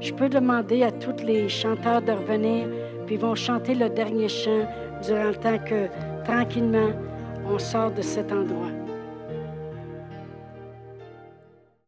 je 0.00 0.12
peux 0.12 0.28
demander 0.28 0.84
à 0.84 0.92
tous 0.92 1.24
les 1.24 1.48
chanteurs 1.48 2.02
de 2.02 2.12
revenir, 2.12 2.68
puis 3.06 3.16
ils 3.16 3.20
vont 3.20 3.34
chanter 3.34 3.74
le 3.74 3.88
dernier 3.88 4.28
chant 4.28 4.68
durant 5.04 5.28
le 5.28 5.34
temps 5.34 5.58
que, 5.58 5.88
tranquillement, 6.24 6.92
on 7.52 7.58
sort 7.58 7.90
de 7.90 8.02
cet 8.02 8.30
endroit. 8.32 8.77